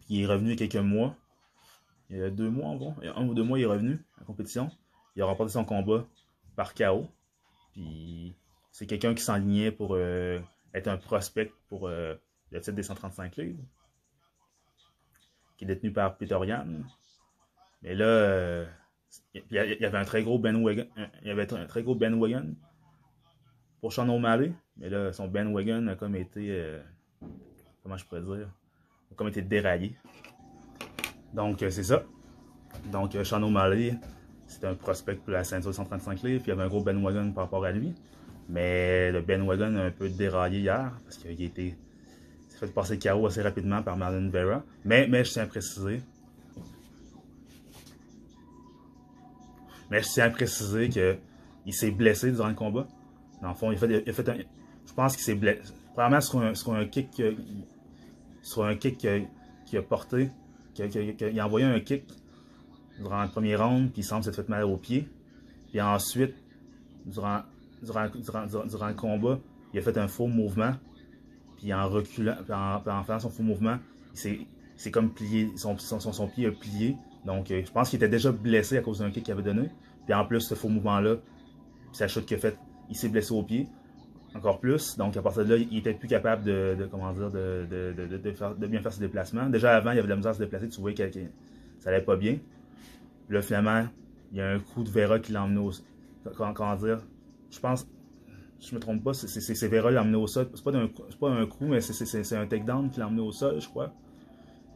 Puis, 0.00 0.16
il 0.16 0.22
est 0.22 0.26
revenu 0.26 0.50
il 0.50 0.56
quelques 0.56 0.76
mois. 0.76 1.16
Il 2.12 2.18
y 2.18 2.22
a 2.22 2.30
deux 2.30 2.50
mois 2.50 2.68
environ. 2.68 2.94
Il 3.00 3.06
y 3.06 3.08
a 3.08 3.16
un 3.16 3.26
ou 3.26 3.32
deux 3.34 3.42
mois, 3.42 3.58
il 3.58 3.62
est 3.62 3.66
revenu 3.66 3.98
à 4.20 4.24
compétition. 4.24 4.70
Il 5.16 5.22
a 5.22 5.26
remporté 5.26 5.52
son 5.52 5.64
combat 5.64 6.06
par 6.56 6.74
KO. 6.74 7.08
Puis, 7.72 8.34
c'est 8.70 8.86
quelqu'un 8.86 9.14
qui 9.14 9.22
s'enlignait 9.22 9.72
pour 9.72 9.94
euh, 9.94 10.38
être 10.74 10.88
un 10.88 10.98
prospect 10.98 11.50
pour 11.68 11.88
euh, 11.88 12.14
le 12.50 12.60
titre 12.60 12.76
des 12.76 12.82
135 12.82 13.36
livres. 13.36 13.62
Qui 15.56 15.64
est 15.64 15.68
détenu 15.68 15.90
par 15.92 16.16
Peter. 16.18 16.38
Mais 17.82 17.94
là, 17.94 18.04
euh, 18.04 18.66
il 19.34 19.42
y 19.50 19.58
avait 19.58 19.98
un 19.98 20.04
très 20.04 20.22
gros 20.22 20.38
bandwagon. 20.38 20.86
un- 20.96 21.08
Il 21.22 21.28
y 21.28 21.30
avait 21.30 21.50
un 21.52 21.66
très 21.66 21.82
gros 21.82 21.94
bandwagon 21.94 22.54
pour 23.80 23.92
Sean 23.92 24.08
O'Malley. 24.08 24.52
Mais 24.76 24.90
là, 24.90 25.12
son 25.14 25.28
bandwagon 25.28 25.86
a 25.88 25.96
comme 25.96 26.16
été. 26.16 26.78
comment 27.82 27.96
je 27.96 28.04
pourrais 28.04 28.22
dire 28.22 28.50
A 29.10 29.14
comme 29.14 29.28
été 29.28 29.40
déraillé. 29.42 29.96
Donc, 31.34 31.62
euh, 31.62 31.70
c'est 31.70 31.84
ça. 31.84 32.02
Donc, 32.90 33.14
euh, 33.14 33.24
Sean 33.24 33.42
O'Malley, 33.42 33.94
c'était 34.46 34.66
un 34.66 34.74
prospect 34.74 35.16
pour 35.16 35.32
la 35.32 35.44
ceinture 35.44 35.74
135 35.74 36.22
livres. 36.22 36.42
Puis 36.42 36.46
il 36.46 36.48
y 36.48 36.52
avait 36.52 36.62
un 36.62 36.68
gros 36.68 36.82
bandwagon 36.82 37.32
par 37.32 37.44
rapport 37.44 37.64
à 37.64 37.72
lui. 37.72 37.94
Mais 38.48 39.12
le 39.12 39.22
Ben 39.22 39.42
Wagon 39.42 39.76
a 39.76 39.84
un 39.84 39.90
peu 39.90 40.08
déraillé 40.08 40.60
hier 40.60 40.92
parce 41.04 41.16
qu'il 41.16 41.30
a 41.30 41.32
été 41.32 41.76
s'est 42.48 42.66
fait 42.66 42.72
passer 42.72 42.98
KO 42.98 43.26
assez 43.26 43.42
rapidement 43.42 43.82
par 43.82 43.96
Marlon 43.96 44.28
Vera. 44.28 44.62
Mais, 44.84 45.06
mais 45.08 45.24
je 45.24 45.32
tiens 45.32 45.44
à 45.44 45.46
préciser. 45.46 46.02
Mais 49.90 50.02
je 50.02 50.08
tiens 50.08 50.26
à 50.26 50.30
préciser 50.30 50.88
qu'il 50.88 51.74
s'est 51.74 51.90
blessé 51.90 52.32
durant 52.32 52.48
le 52.48 52.54
combat. 52.54 52.86
Dans 53.40 53.48
le 53.48 53.54
fond, 53.54 53.72
il 53.72 53.76
a 53.76 53.78
fait, 53.78 54.02
il 54.06 54.10
a 54.10 54.12
fait 54.12 54.28
un, 54.28 54.36
je 54.36 54.92
pense 54.94 55.16
qu'il 55.16 55.24
s'est 55.24 55.34
blessé. 55.34 55.60
Probablement 55.92 56.20
sur 56.54 56.72
un, 56.74 56.86
kick, 56.86 57.22
sur 58.42 58.64
un 58.64 58.76
kick 58.76 58.98
qu'il 58.98 59.78
a 59.78 59.82
porté, 59.82 60.30
qu'il 60.74 61.38
a, 61.38 61.44
envoyé 61.44 61.66
un 61.66 61.80
kick 61.80 62.04
durant 62.98 63.22
le 63.22 63.28
premier 63.28 63.56
round, 63.56 63.90
puis 63.92 64.02
il 64.02 64.04
semble 64.04 64.24
s'être 64.24 64.36
fait 64.36 64.48
mal 64.48 64.64
au 64.64 64.76
pied. 64.76 65.08
Puis 65.70 65.80
ensuite, 65.80 66.34
durant, 67.06 67.42
durant, 67.82 68.06
durant, 68.08 68.88
le 68.88 68.94
combat, 68.94 69.38
il 69.72 69.78
a 69.78 69.82
fait 69.82 69.96
un 69.98 70.08
faux 70.08 70.26
mouvement. 70.26 70.72
Puis 71.56 71.72
en 71.72 71.88
reculant, 71.88 72.36
puis 72.44 72.52
en, 72.52 73.02
faisant 73.04 73.20
son 73.20 73.30
faux 73.30 73.42
mouvement, 73.42 73.78
il 74.14 74.46
s'est 74.76 74.90
comme 74.90 75.12
plié, 75.12 75.50
son, 75.56 75.78
son, 75.78 76.00
son, 76.00 76.28
pied 76.28 76.46
a 76.46 76.52
plié. 76.52 76.96
Donc 77.24 77.50
euh, 77.50 77.62
je 77.64 77.70
pense 77.70 77.90
qu'il 77.90 77.98
était 77.98 78.08
déjà 78.08 78.32
blessé 78.32 78.76
à 78.76 78.80
cause 78.80 78.98
d'un 78.98 79.10
kick 79.10 79.24
qu'il 79.24 79.32
avait 79.32 79.42
donné. 79.42 79.70
Puis 80.04 80.14
en 80.14 80.24
plus, 80.24 80.40
ce 80.40 80.54
faux 80.54 80.68
mouvement-là, 80.68 81.16
sa 81.92 82.08
chute 82.08 82.26
qu'il 82.26 82.36
a 82.36 82.40
faite, 82.40 82.58
il 82.90 82.96
s'est 82.96 83.08
blessé 83.08 83.32
au 83.32 83.42
pied 83.42 83.68
encore 84.34 84.60
plus. 84.60 84.96
Donc, 84.96 85.16
à 85.16 85.22
partir 85.22 85.44
de 85.44 85.54
là, 85.54 85.56
il 85.56 85.78
était 85.78 85.94
plus 85.94 86.08
capable 86.08 86.44
de, 86.44 86.88
comment 86.90 87.12
dire, 87.12 87.30
de, 87.30 87.66
de, 87.68 88.66
bien 88.66 88.80
faire 88.80 88.92
ses 88.92 89.00
déplacements. 89.00 89.48
Déjà 89.48 89.76
avant, 89.76 89.92
il 89.92 89.98
avait 89.98 90.02
de 90.02 90.08
la 90.08 90.16
misère 90.16 90.30
à 90.30 90.34
se 90.34 90.38
déplacer, 90.38 90.68
tu 90.68 90.80
voyais 90.80 91.10
que, 91.10 91.20
ça 91.78 91.90
allait 91.90 92.02
pas 92.02 92.16
bien. 92.16 92.38
Là, 93.28 93.42
finalement, 93.42 93.86
il 94.32 94.38
y 94.38 94.40
a 94.40 94.50
un 94.50 94.58
coup 94.58 94.82
de 94.82 94.90
Vera 94.90 95.18
qui 95.18 95.32
l'a 95.32 95.42
emmené 95.44 95.60
au 95.60 95.70
comment, 96.36 96.52
comment, 96.52 96.76
dire, 96.76 97.00
je 97.50 97.60
pense, 97.60 97.86
je 98.60 98.74
me 98.74 98.80
trompe 98.80 99.02
pas, 99.02 99.14
c'est 99.14 99.66
Vera 99.66 99.88
qui 99.88 99.94
l'a 99.94 100.02
emmené 100.02 100.16
au 100.16 100.26
sol. 100.26 100.48
C'est 100.54 100.64
pas, 100.64 100.72
pas 101.20 101.30
un 101.30 101.46
coup, 101.46 101.66
mais 101.66 101.80
c'est 101.80 102.36
un 102.36 102.46
takedown 102.46 102.90
qui 102.90 103.00
l'a 103.00 103.08
emmené 103.08 103.22
au 103.22 103.32
sol, 103.32 103.60
je 103.60 103.68
crois. 103.68 103.92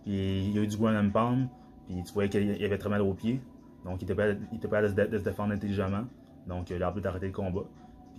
Puis 0.05 0.47
il 0.47 0.55
y 0.55 0.59
a 0.59 0.63
eu 0.63 0.67
du 0.67 0.77
ground 0.77 0.97
and 0.97 1.11
pound, 1.11 1.49
puis 1.87 2.03
tu 2.05 2.13
voyais 2.13 2.29
qu'il 2.29 2.65
avait 2.65 2.79
très 2.79 2.89
mal 2.89 3.03
au 3.03 3.15
pied. 3.15 3.41
Donc, 3.85 4.03
il 4.03 4.05
était 4.05 4.15
pas, 4.15 4.31
il 4.31 4.57
était 4.57 4.69
pas 4.69 4.83
de, 4.83 4.89
se 4.89 5.25
défendre 5.25 5.53
intelligemment. 5.53 6.05
Donc, 6.47 6.71
l'arbitre 6.71 7.07
a 7.07 7.11
arrêté 7.11 7.27
le 7.27 7.33
combat. 7.33 7.65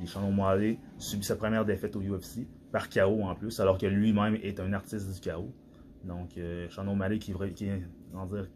Shannon 0.05 0.31
Molley 0.31 0.77
subit 0.97 1.25
sa 1.25 1.35
première 1.35 1.65
défaite 1.65 1.95
au 1.95 2.01
UFC, 2.01 2.47
par 2.71 2.89
KO 2.89 3.23
en 3.23 3.35
plus, 3.35 3.59
alors 3.59 3.77
que 3.77 3.85
lui-même 3.85 4.35
est 4.35 4.59
un 4.59 4.73
artiste 4.73 5.11
du 5.11 5.29
KO. 5.29 5.51
Donc, 6.03 6.37
euh, 6.37 6.67
Molley 6.83 7.19
qui, 7.19 7.33
qui 7.55 7.65
dire, 7.65 8.47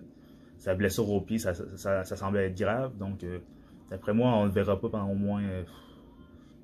sa 0.58 0.76
blessure 0.76 1.10
au 1.10 1.22
pied, 1.22 1.40
ça, 1.40 1.54
semblait 2.04 2.48
être 2.48 2.58
grave. 2.58 2.98
Donc, 2.98 3.24
euh, 3.24 3.40
d'après 3.90 4.14
moi, 4.14 4.30
on 4.34 4.44
ne 4.44 4.48
le 4.48 4.54
verra 4.54 4.80
pas 4.80 4.90
pendant 4.90 5.10
au 5.10 5.16
moins 5.16 5.42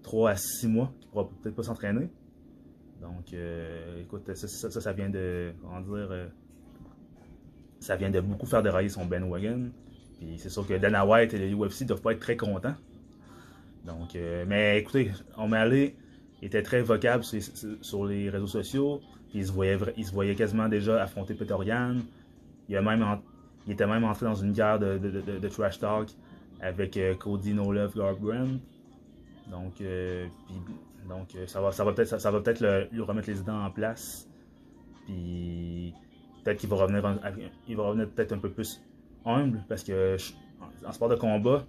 3 0.03 0.29
euh, 0.29 0.33
à 0.33 0.35
6 0.35 0.67
mois, 0.67 0.93
qu'il 0.99 1.07
ne 1.07 1.11
pourra 1.11 1.29
peut-être 1.41 1.55
pas 1.55 1.63
s'entraîner. 1.63 2.09
Donc, 3.01 3.33
euh, 3.33 4.01
écoute, 4.01 4.33
ça, 4.35 4.69
ça, 4.69 4.93
vient 4.93 5.09
de, 5.09 5.53
comment 5.61 5.81
dire, 5.81 6.29
ça 7.79 7.95
vient 7.95 8.09
de 8.09 8.21
beaucoup 8.21 8.45
faire 8.45 8.63
dérailler 8.63 8.89
son 8.89 9.05
Ben 9.05 9.23
Wagon. 9.23 9.71
Puis 10.17 10.37
c'est 10.37 10.49
sûr 10.49 10.65
que 10.65 10.73
Dana 10.75 11.05
White 11.05 11.33
et 11.33 11.49
le 11.49 11.55
UFC 11.55 11.81
ne 11.81 11.87
doivent 11.87 12.01
pas 12.01 12.11
être 12.11 12.19
très 12.19 12.37
contents 12.37 12.75
donc, 13.87 14.15
euh, 14.15 14.43
mais 14.45 14.79
écoutez, 14.79 15.11
O'Malley 15.37 15.95
était 16.41 16.61
très 16.61 16.81
vocable 16.81 17.23
sur, 17.23 18.05
les 18.05 18.29
réseaux 18.29 18.45
sociaux. 18.45 19.01
il 19.33 19.47
se, 19.47 19.51
voyait, 19.51 19.79
il 19.95 20.05
se 20.05 20.11
voyait 20.11 20.35
quasiment 20.35 20.67
déjà 20.67 21.01
affronter 21.01 21.33
Peter 21.33 21.55
Yan. 21.65 21.95
Il, 22.67 22.75
a 22.75 22.81
même 22.81 23.03
il 23.65 23.73
était 23.73 23.87
même 23.87 24.03
entré 24.03 24.25
dans 24.25 24.35
une 24.35 24.51
guerre 24.51 24.77
de, 24.77 25.47
trash 25.47 25.79
talk 25.79 26.09
avec 26.59 26.97
euh, 26.97 27.15
Cody 27.15 27.53
No 27.53 27.71
Love 27.71 27.95
Garbrandt. 27.95 28.59
Donc, 29.49 29.79
euh, 29.79 30.27
donc 31.07 31.29
ça 31.47 31.61
va, 31.61 31.71
ça 31.71 31.85
va 31.85 31.93
peut-être 31.93 32.19
ça, 32.19 32.31
peut-être 32.31 32.89
lui 32.91 33.01
remettre 33.01 33.29
les 33.29 33.39
idées 33.39 33.51
en 33.51 33.71
place. 33.71 34.27
Puis 35.05 35.93
peut-être 36.43 36.59
qu'il 36.59 36.69
va 36.69 36.75
revenir, 36.75 37.19
il 37.69 37.77
va 37.77 37.83
revenir 37.83 38.09
peut-être 38.09 38.33
un 38.33 38.39
peu 38.39 38.49
plus 38.49 38.83
humble 39.23 39.63
parce 39.69 39.85
que 39.85 40.17
en 40.85 40.91
sport 40.91 41.07
de 41.07 41.15
combat, 41.15 41.65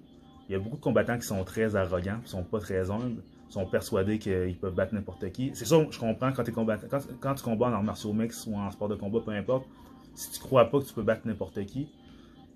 il 0.48 0.52
y 0.52 0.54
a 0.54 0.58
beaucoup 0.58 0.76
de 0.76 0.82
combattants 0.82 1.18
qui 1.18 1.26
sont 1.26 1.44
très 1.44 1.76
arrogants, 1.76 2.20
qui 2.24 2.30
sont 2.30 2.42
pas 2.42 2.58
très 2.58 2.90
humbles, 2.90 3.22
sont 3.50 3.66
persuadés 3.66 4.18
qu'ils 4.18 4.56
peuvent 4.58 4.74
battre 4.74 4.94
n'importe 4.94 5.30
qui. 5.30 5.50
C'est 5.54 5.66
ça, 5.66 5.76
je 5.90 5.98
comprends 5.98 6.32
quand, 6.32 6.50
combattant, 6.52 6.98
quand, 7.20 7.34
tu 7.34 7.42
combats 7.42 7.68
en 7.68 7.72
arts 7.74 7.82
martiaux 7.82 8.12
mix 8.14 8.46
ou 8.46 8.56
en 8.56 8.70
sport 8.70 8.88
de 8.88 8.94
combat, 8.94 9.20
peu 9.24 9.32
importe, 9.32 9.66
si 10.14 10.30
tu 10.30 10.40
crois 10.40 10.70
pas 10.70 10.80
que 10.80 10.86
tu 10.86 10.94
peux 10.94 11.02
battre 11.02 11.26
n'importe 11.26 11.64
qui, 11.66 11.90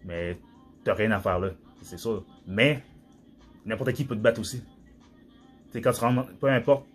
mais 0.05 0.39
t'as 0.85 0.95
rien 0.95 1.11
à 1.11 1.21
faire 1.21 1.39
là, 1.39 1.51
c'est 1.83 1.99
ça. 1.99 2.11
Mais 2.47 2.83
n'importe 3.67 3.93
qui 3.93 4.05
peut 4.05 4.17
te 4.17 4.21
battre 4.21 4.41
aussi. 4.41 4.63
quand 5.75 5.93
tu 5.93 6.37
peu 6.41 6.49
importe, 6.49 6.87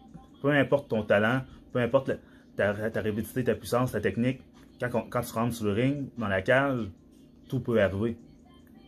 peu 0.42 0.50
importe 0.50 0.90
ton 0.90 1.04
talent, 1.04 1.42
peu 1.74 1.80
importe 1.80 2.12
ta, 2.56 2.74
ta 2.90 3.02
rapidité, 3.02 3.44
ta 3.44 3.54
puissance, 3.54 3.92
ta 3.92 4.02
technique, 4.02 4.42
quand, 4.80 5.08
quand, 5.10 5.22
tu 5.22 5.34
rentres 5.34 5.56
sur 5.56 5.66
le 5.66 5.74
ring, 5.74 6.10
dans 6.18 6.28
la 6.28 6.42
cage, 6.42 6.90
tout 7.48 7.60
peut 7.60 7.80
arriver. 7.80 8.18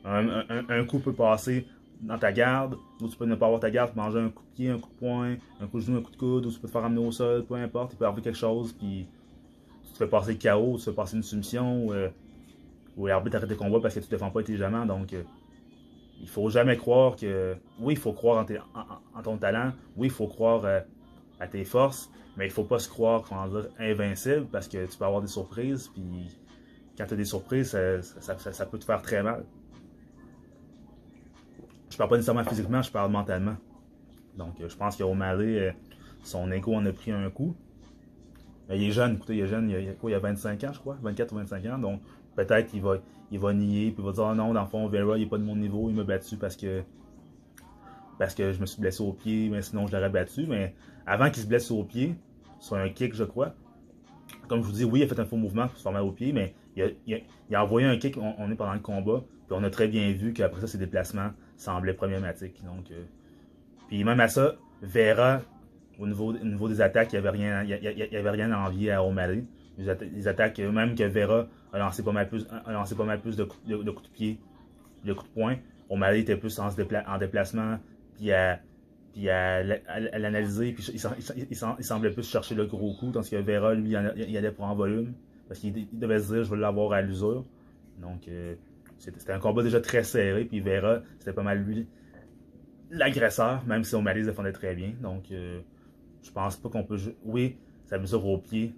un 0.06 0.86
coup 0.86 1.00
peut 1.00 1.13
passer 1.13 1.67
dans 2.02 2.18
ta 2.18 2.32
garde, 2.32 2.78
ou 3.02 3.08
tu 3.08 3.18
peux 3.18 3.26
ne 3.26 3.36
pas 3.36 3.46
avoir 3.46 3.60
ta 3.60 3.70
garde, 3.70 3.96
manger 3.96 4.20
un 4.20 4.30
coup 4.30 4.44
de 4.44 4.56
pied, 4.56 4.70
un 4.70 4.80
coup 4.80 4.90
de 4.90 5.00
poing, 5.00 5.36
un 5.60 5.68
coup 5.68 5.80
de 5.80 5.84
genou, 5.84 5.98
un 5.98 6.02
coup 6.02 6.12
de 6.12 6.18
coude, 6.18 6.46
ou 6.46 6.52
tu 6.52 6.60
peux 6.60 6.68
te 6.68 6.72
faire 6.72 6.82
ramener 6.82 7.06
au 7.06 7.12
sol, 7.12 7.46
peu 7.46 7.56
importe, 7.56 7.94
il 7.94 7.98
peut 7.98 8.06
arriver 8.06 8.22
quelque 8.22 8.38
chose, 8.38 8.74
puis 8.74 9.08
tu 9.86 9.92
te 9.94 9.98
fais 9.98 10.08
passer 10.08 10.38
chaos, 10.38 10.74
tu 10.78 10.86
te 10.86 10.90
fais 10.92 10.96
passer 10.96 11.18
une 11.18 11.24
soumission, 11.24 11.86
ou, 11.86 11.94
euh, 11.94 12.10
l'arbitre 12.98 13.38
arrête 13.38 13.50
le 13.50 13.56
combat 13.56 13.80
parce 13.82 13.96
que 13.96 14.00
tu 14.00 14.06
ne 14.06 14.12
défends 14.12 14.32
pas 14.32 14.40
intelligemment, 14.40 14.86
donc 14.86 15.14
euh, 15.14 15.24
il 16.22 16.28
faut 16.28 16.50
jamais 16.50 16.78
croire 16.78 17.16
que, 17.16 17.56
oui, 17.80 17.94
il 17.94 18.00
faut 18.00 18.14
croire 18.14 18.46
en, 19.16 19.22
ton 19.22 19.38
talent, 19.38 19.74
oui, 19.98 20.08
il 20.08 20.14
faut 20.14 20.28
croire 20.28 20.64
euh, 20.66 20.80
à 21.40 21.48
tes 21.48 21.66
forces, 21.66 22.10
mais 22.38 22.46
il 22.46 22.52
faut 22.52 22.64
pas 22.64 22.80
se 22.80 22.88
croire, 22.88 23.24
comment 23.28 23.48
dire, 23.48 23.68
invincible, 23.78 24.48
parce 24.52 24.68
que 24.70 24.86
tu 24.86 24.98
peux 24.98 25.06
avoir 25.06 25.22
des 25.22 25.28
surprises, 25.28 25.90
puis 25.90 26.04
quand 26.98 27.06
tu 27.06 27.14
as 27.14 27.18
des 27.18 27.26
surprises, 27.26 27.78
ça 28.00 28.66
peut 28.66 28.78
te 28.78 28.86
faire 28.86 29.02
très 29.02 29.22
mal 29.22 29.44
parle 32.00 32.12
pas 32.12 32.16
nécessairement 32.16 32.46
physiquement, 32.46 32.82
je 32.82 32.90
parle 32.90 33.12
mentalement. 33.12 33.58
Donc, 34.38 34.62
euh, 34.62 34.70
je 34.70 34.76
pense 34.78 34.96
qu'O'Malley, 34.96 35.60
euh, 35.60 35.72
son 36.24 36.50
ego 36.50 36.74
en 36.74 36.86
a 36.86 36.94
pris 36.94 37.12
un 37.12 37.30
coup. 37.30 37.56
Mais 38.70 38.78
il 38.78 38.88
est 38.88 38.92
jeune, 38.92 39.16
écoutez, 39.16 39.36
il 39.36 39.42
est 39.42 39.48
jeune, 39.48 39.70
il 39.70 39.90
a, 39.90 39.94
quoi, 39.94 40.10
il 40.10 40.14
a 40.14 40.20
25 40.20 40.64
ans, 40.64 40.72
je 40.72 40.80
crois, 40.80 40.98
24 41.02 41.34
ou 41.34 41.36
25 41.36 41.66
ans. 41.66 41.78
Donc, 41.78 42.02
peut-être 42.38 42.68
qu'il 42.68 42.82
va, 42.82 43.00
il 43.32 43.40
va 43.40 43.54
nier, 43.54 43.92
puis 43.92 44.02
il 44.02 44.06
va 44.06 44.14
dire, 44.14 44.24
oh 44.24 44.34
non, 44.34 44.54
dans 44.54 44.62
le 44.62 44.68
fond, 44.68 44.88
Vera, 44.88 45.18
il 45.18 45.24
n'est 45.24 45.30
pas 45.30 45.38
de 45.38 45.44
mon 45.44 45.58
niveau, 45.58 45.90
il 45.90 45.96
m'a 45.96 46.06
battu 46.06 46.38
parce 46.38 46.56
que, 46.56 46.84
parce 48.18 48.34
que 48.34 48.54
je 48.54 48.62
me 48.62 48.66
suis 48.66 48.80
blessé 48.80 49.04
au 49.04 49.12
pied, 49.12 49.50
mais 49.50 49.62
sinon 49.62 49.86
je 49.86 49.94
l'aurais 49.94 50.10
battu. 50.10 50.46
Mais 50.48 50.76
avant 51.06 51.30
qu'il 51.30 51.44
se 51.44 51.48
blesse 51.48 51.70
au 51.70 51.84
pied, 51.84 52.16
sur 52.60 52.78
un 52.78 52.88
kick, 52.88 53.14
je 53.14 53.26
crois, 53.26 53.56
comme 54.48 54.62
je 54.62 54.68
vous 54.68 54.74
dis, 54.74 54.86
oui, 54.86 55.02
il 55.02 55.04
a 55.04 55.08
fait 55.08 55.20
un 55.20 55.26
faux 55.26 55.36
mouvement 55.36 55.68
pour 55.68 55.76
se 55.76 55.84
former 55.84 56.00
au 56.00 56.14
pied, 56.14 56.32
mais 56.32 56.56
il 56.78 57.56
a, 57.56 57.62
envoyé 57.62 57.88
un 57.88 57.98
kick, 57.98 58.16
on, 58.18 58.50
est 58.50 58.56
pendant 58.56 58.74
le 58.74 58.80
combat, 58.80 59.22
puis 59.48 59.58
on 59.60 59.64
a 59.64 59.70
très 59.70 59.90
bien 59.90 60.14
vu 60.14 60.32
qu'après 60.32 60.62
ça, 60.62 60.68
ses 60.68 60.78
déplacements 60.78 61.32
semblaient 61.60 61.93
problématiques. 61.93 62.63
Donc, 62.63 62.91
euh, 62.91 63.04
puis 63.88 64.04
même 64.04 64.19
à 64.19 64.28
ça, 64.28 64.56
Vera, 64.82 65.41
au 66.00 66.08
niveau, 66.08 66.34
niveau 66.34 66.69
des 66.69 66.82
attaques, 66.82 67.13
il 67.13 67.19
n'y 67.19 67.28
avait, 67.28 67.38
rien, 67.38 67.63
il, 67.63 68.15
avait 68.15 68.30
rien 68.30 68.52
à 68.52 68.58
envier 68.58 68.91
à 68.91 69.04
O'Malley. 69.04 69.43
Les, 69.78 70.28
attaques, 70.28 70.60
même 70.60 70.95
que 70.95 71.04
Vera 71.04 71.48
a 71.72 71.80
lancé 71.80 72.04
pas 72.04 72.12
mal 72.12 72.28
plus, 72.28 72.45
a 72.52 72.95
pas 72.95 73.04
mal 73.06 73.22
plus 73.22 73.38
de, 73.38 73.45
coups 73.45 73.63
de 73.65 74.10
pied, 74.13 74.39
de 75.06 75.13
coups 75.13 75.30
de 75.30 75.34
poing. 75.34 75.56
O'Malley 75.89 76.22
était 76.22 76.36
plus 76.36 76.60
en, 76.60 76.67
en 76.67 77.17
déplacement, 77.17 77.80
puis 78.17 78.32
à, 78.32 78.60
puis 79.13 79.30
à, 79.30 79.63
l'analyser, 79.63 80.74
puis 80.74 80.86
il, 80.93 81.56
semblait 81.86 82.12
plus 82.12 82.30
chercher 82.30 82.56
le 82.56 82.65
gros 82.65 82.93
coup, 82.93 83.12
tandis 83.12 83.30
que 83.30 83.38
Vera, 83.38 83.74
lui, 83.74 83.95
il 84.15 84.38
allait 84.38 84.52
pour 84.52 84.65
en 84.65 84.76
volume. 84.76 85.13
Parce 85.48 85.62
qu'il 85.62 85.88
devait 85.91 86.19
se 86.19 86.34
dire, 86.34 86.43
je 86.43 86.50
vais 86.52 86.58
l'avoir 86.58 86.93
à 86.93 87.02
l'usure. 87.02 87.43
Donc, 88.00 88.28
euh, 88.28 88.56
c'était 89.00 89.32
un 89.32 89.40
combat 89.40 89.64
déjà 89.64 89.82
très 89.82 90.04
serré. 90.04 90.46
Puis 90.46 90.60
Vera, 90.60 91.02
c'était 91.18 91.34
pas 91.34 91.44
mal 91.44 91.64
lui 91.64 91.88
l'agresseur, 92.92 93.64
même 93.66 93.84
si 93.84 93.96
O'Malley 93.96 94.24
défendait 94.24 94.52
très 94.52 94.76
bien. 94.76 94.94
Donc, 95.02 95.32
euh, 95.32 95.62
je 96.22 96.32
pense 96.32 96.58
pas 96.58 96.70
qu'on 96.70 96.84
peut. 96.84 96.98
Oui, 97.24 97.58
sa 97.86 98.00
mesure 98.00 98.26
au 98.26 98.38
pied, 98.38 98.76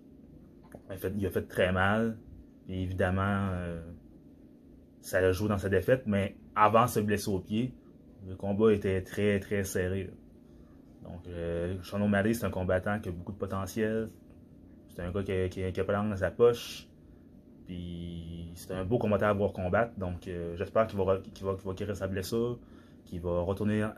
il 1.16 1.26
a 1.26 1.30
fait, 1.30 1.48
très 1.48 1.72
mal. 1.72 2.18
Puis 2.66 2.82
évidemment, 2.82 3.50
euh, 3.52 3.82
ça 5.02 5.20
a 5.20 5.32
joué 5.32 5.50
dans 5.50 5.58
sa 5.58 5.70
défaite. 5.70 6.04
Mais 6.06 6.36
avant 6.56 6.88
se 6.88 7.00
blesser 7.00 7.30
au 7.30 7.40
pied, 7.40 7.74
le 8.28 8.36
combat 8.36 8.74
était 8.74 9.02
très, 9.02 9.40
très 9.40 9.64
serré. 9.64 10.12
Donc, 11.04 11.26
Sean 11.82 12.00
O'Malley, 12.02 12.34
c'est 12.34 12.46
un 12.46 12.52
combattant 12.52 13.00
qui 13.00 13.10
a 13.10 13.12
beaucoup 13.12 13.32
de 13.32 13.38
potentiel. 13.38 14.10
C'est 14.90 15.02
un 15.02 15.12
gars 15.12 15.24
qui 15.24 15.32
a, 15.64 15.72
qui, 15.72 15.84
pas 15.84 15.94
langue 15.94 16.10
dans 16.10 16.18
sa 16.18 16.30
poche. 16.30 16.88
Puis 17.72 18.52
c'est 18.56 18.74
un 18.74 18.84
beau 18.84 18.98
combattant 18.98 19.28
à 19.28 19.34
voir 19.34 19.54
combattre. 19.54 19.94
Donc 19.98 20.28
euh, 20.28 20.58
j'espère 20.58 20.88
qu'il 20.88 21.00
va, 21.00 21.20
qu'il 21.34 21.46
va, 21.46 21.56
guérir 21.74 21.96
sa 21.96 22.06
blessure, 22.06 22.60
qu'il 23.06 23.22
va 23.22 23.40
retourner 23.40 23.82
à, 23.82 23.96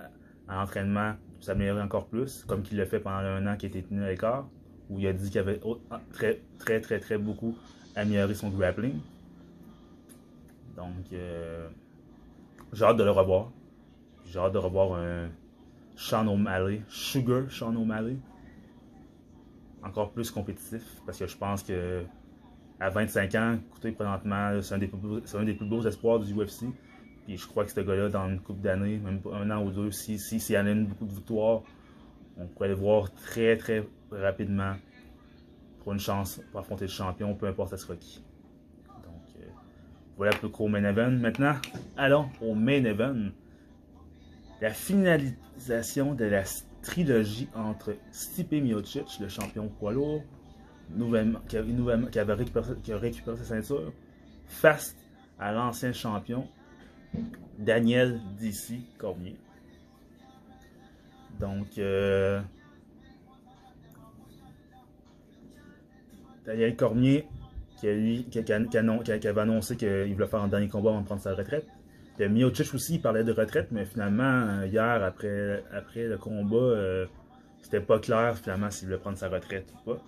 l'entraînement 0.48 1.16
s'améliorer 1.40 1.82
encore 1.82 2.06
plus, 2.06 2.44
comme 2.44 2.62
qu'il 2.62 2.78
l'a 2.78 2.86
fait 2.86 3.00
pendant 3.00 3.18
un 3.18 3.48
an 3.48 3.58
qui 3.58 3.66
était 3.66 3.82
tenu 3.82 4.04
à 4.04 4.10
l'écart, 4.10 4.48
où 4.92 5.00
il 5.00 5.08
a 5.08 5.14
dit 5.14 5.32
qu'il 5.32 5.40
avait 5.40 5.60
ah, 5.90 6.00
très, 6.12 6.40
très, 6.60 6.82
très, 6.82 7.00
très 7.00 7.18
beaucoup 7.18 7.58
amélioré 7.96 8.36
son 8.36 8.50
grappling. 8.50 9.00
Donc 10.78 11.12
euh, 11.12 11.68
j'ai 12.74 12.86
hâte 12.86 12.98
de 12.98 13.04
le 13.04 13.10
revoir. 13.10 13.52
J'ai 14.28 14.38
hâte 14.38 14.54
de 14.54 14.60
revoir 14.60 15.00
un, 15.00 15.30
Sean 15.96 16.28
O'Malley, 16.28 16.84
Sugar 16.90 17.50
Sean 17.50 17.76
O'Malley. 17.76 18.18
Encore 19.82 20.12
plus 20.12 20.30
compétitif, 20.30 20.84
parce 21.08 21.18
que 21.18 21.26
je 21.26 21.36
pense 21.36 21.64
que 21.64 22.06
à 22.84 22.90
25 22.90 23.36
ans, 23.36 23.58
écoutez, 23.70 23.94
présentement, 23.94 24.62
c'est 24.62 24.76
un, 24.76 24.78
des 24.78 24.88
plus, 24.88 25.66
beaux 25.66 25.88
espoirs 25.88 26.20
du 26.20 26.34
UFC. 26.34 26.66
Puis 27.26 27.38
je 27.38 27.48
crois 27.48 27.64
que 27.64 27.72
ce 27.72 27.80
gars-là, 27.80 28.10
dans 28.10 28.28
une 28.28 28.42
coupe 28.42 28.60
d'années, 28.60 28.98
même 28.98 29.22
un 29.32 29.50
an 29.52 29.64
ou 29.64 29.72
deux, 29.72 29.90
si, 29.92 30.20
si, 30.20 30.42
si 30.42 30.52
il 30.52 30.86
beaucoup 30.90 31.06
de 31.06 31.14
victoires, 31.14 31.62
on 32.38 32.46
pourrait 32.46 32.68
le 32.68 32.74
voir 32.74 33.14
très 33.14 33.56
très 33.56 33.88
rapidement 34.12 34.74
pour 35.82 35.94
une 35.94 36.00
chance 36.00 36.42
pour 36.52 36.60
affronter 36.60 36.84
le 36.86 36.92
champion, 36.92 37.34
peu 37.36 37.48
importe 37.48 37.78
ce 37.78 37.88
requis. 37.88 38.22
Donc 38.88 39.22
euh, 39.38 39.46
voilà 40.18 40.36
pour 40.36 40.68
le 40.68 40.72
main 40.74 40.84
event. 40.84 41.12
Maintenant, 41.12 41.56
allons 41.96 42.28
au 42.42 42.54
main 42.54 42.84
event. 42.84 43.30
La 44.60 44.72
finalisation 44.72 46.16
de 46.16 46.26
la 46.26 46.44
trilogie 46.82 47.48
entre 47.56 47.96
Stipe 48.12 48.52
Miocic, 48.52 49.20
le 49.22 49.30
champion 49.30 49.70
poids 49.70 49.94
lourd, 49.94 50.22
qui, 51.48 51.58
avait 52.20 52.34
récupéré, 52.34 53.38
sa 53.38 53.44
ceinture, 53.44 53.92
face 54.48 54.96
à 55.40 55.52
l'ancien 55.52 55.94
champion 55.94 56.48
Daniel 57.58 58.20
DC 58.40 58.80
Cormier. 58.98 59.36
Donc, 61.40 61.78
euh, 61.78 62.42
Daniel 66.46 66.76
Cormier, 66.76 67.28
a, 67.78 68.30
qui, 68.30 69.28
avait 69.28 69.42
annoncé 69.42 69.76
qu'il 69.76 70.14
voulait 70.14 70.28
faire 70.28 70.42
un 70.42 70.48
dernier 70.48 70.70
combat 70.70 70.92
avant 70.92 71.02
de 71.02 71.06
prendre 71.06 71.22
sa 71.22 71.34
retraite. 71.34 71.68
Puis 72.18 72.30
Miocic 72.30 72.74
aussi, 72.74 72.96
il 72.96 73.02
parlait 73.02 73.24
de 73.24 73.32
retraite, 73.32 73.70
mais 73.72 73.86
finalement, 73.86 74.24
euh, 74.24 74.68
hier, 74.68 75.04
après, 75.04 75.64
après 75.74 76.08
le 76.08 76.18
combat, 76.18 76.58
euh, 76.58 77.06
c'était 77.62 77.82
pas 77.82 78.00
clair 78.00 78.38
finalement 78.38 78.70
s'il 78.70 78.88
voulait 78.88 79.00
prendre 79.00 79.18
sa 79.18 79.30
retraite 79.30 79.66
ou 79.74 79.92
pas. 79.92 80.02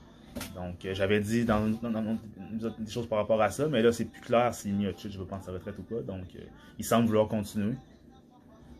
Donc, 0.56 0.88
j'avais 0.94 1.20
dit 1.20 1.46
dans, 1.46 1.66
des 1.66 2.92
choses 2.92 3.08
par 3.08 3.20
rapport 3.20 3.42
à 3.42 3.50
ça, 3.50 3.68
mais 3.68 3.82
là, 3.82 3.92
c'est 3.92 4.06
plus 4.06 4.22
clair 4.22 4.54
si 4.54 4.72
Miocic 4.72 5.18
veut 5.18 5.26
prendre 5.26 5.44
sa 5.44 5.52
retraite 5.52 5.76
ou 5.80 5.84
pas. 5.84 6.02
Donc, 6.02 6.26
il 6.78 6.86
semble 6.86 7.08
vouloir 7.08 7.28
continuer. 7.28 7.76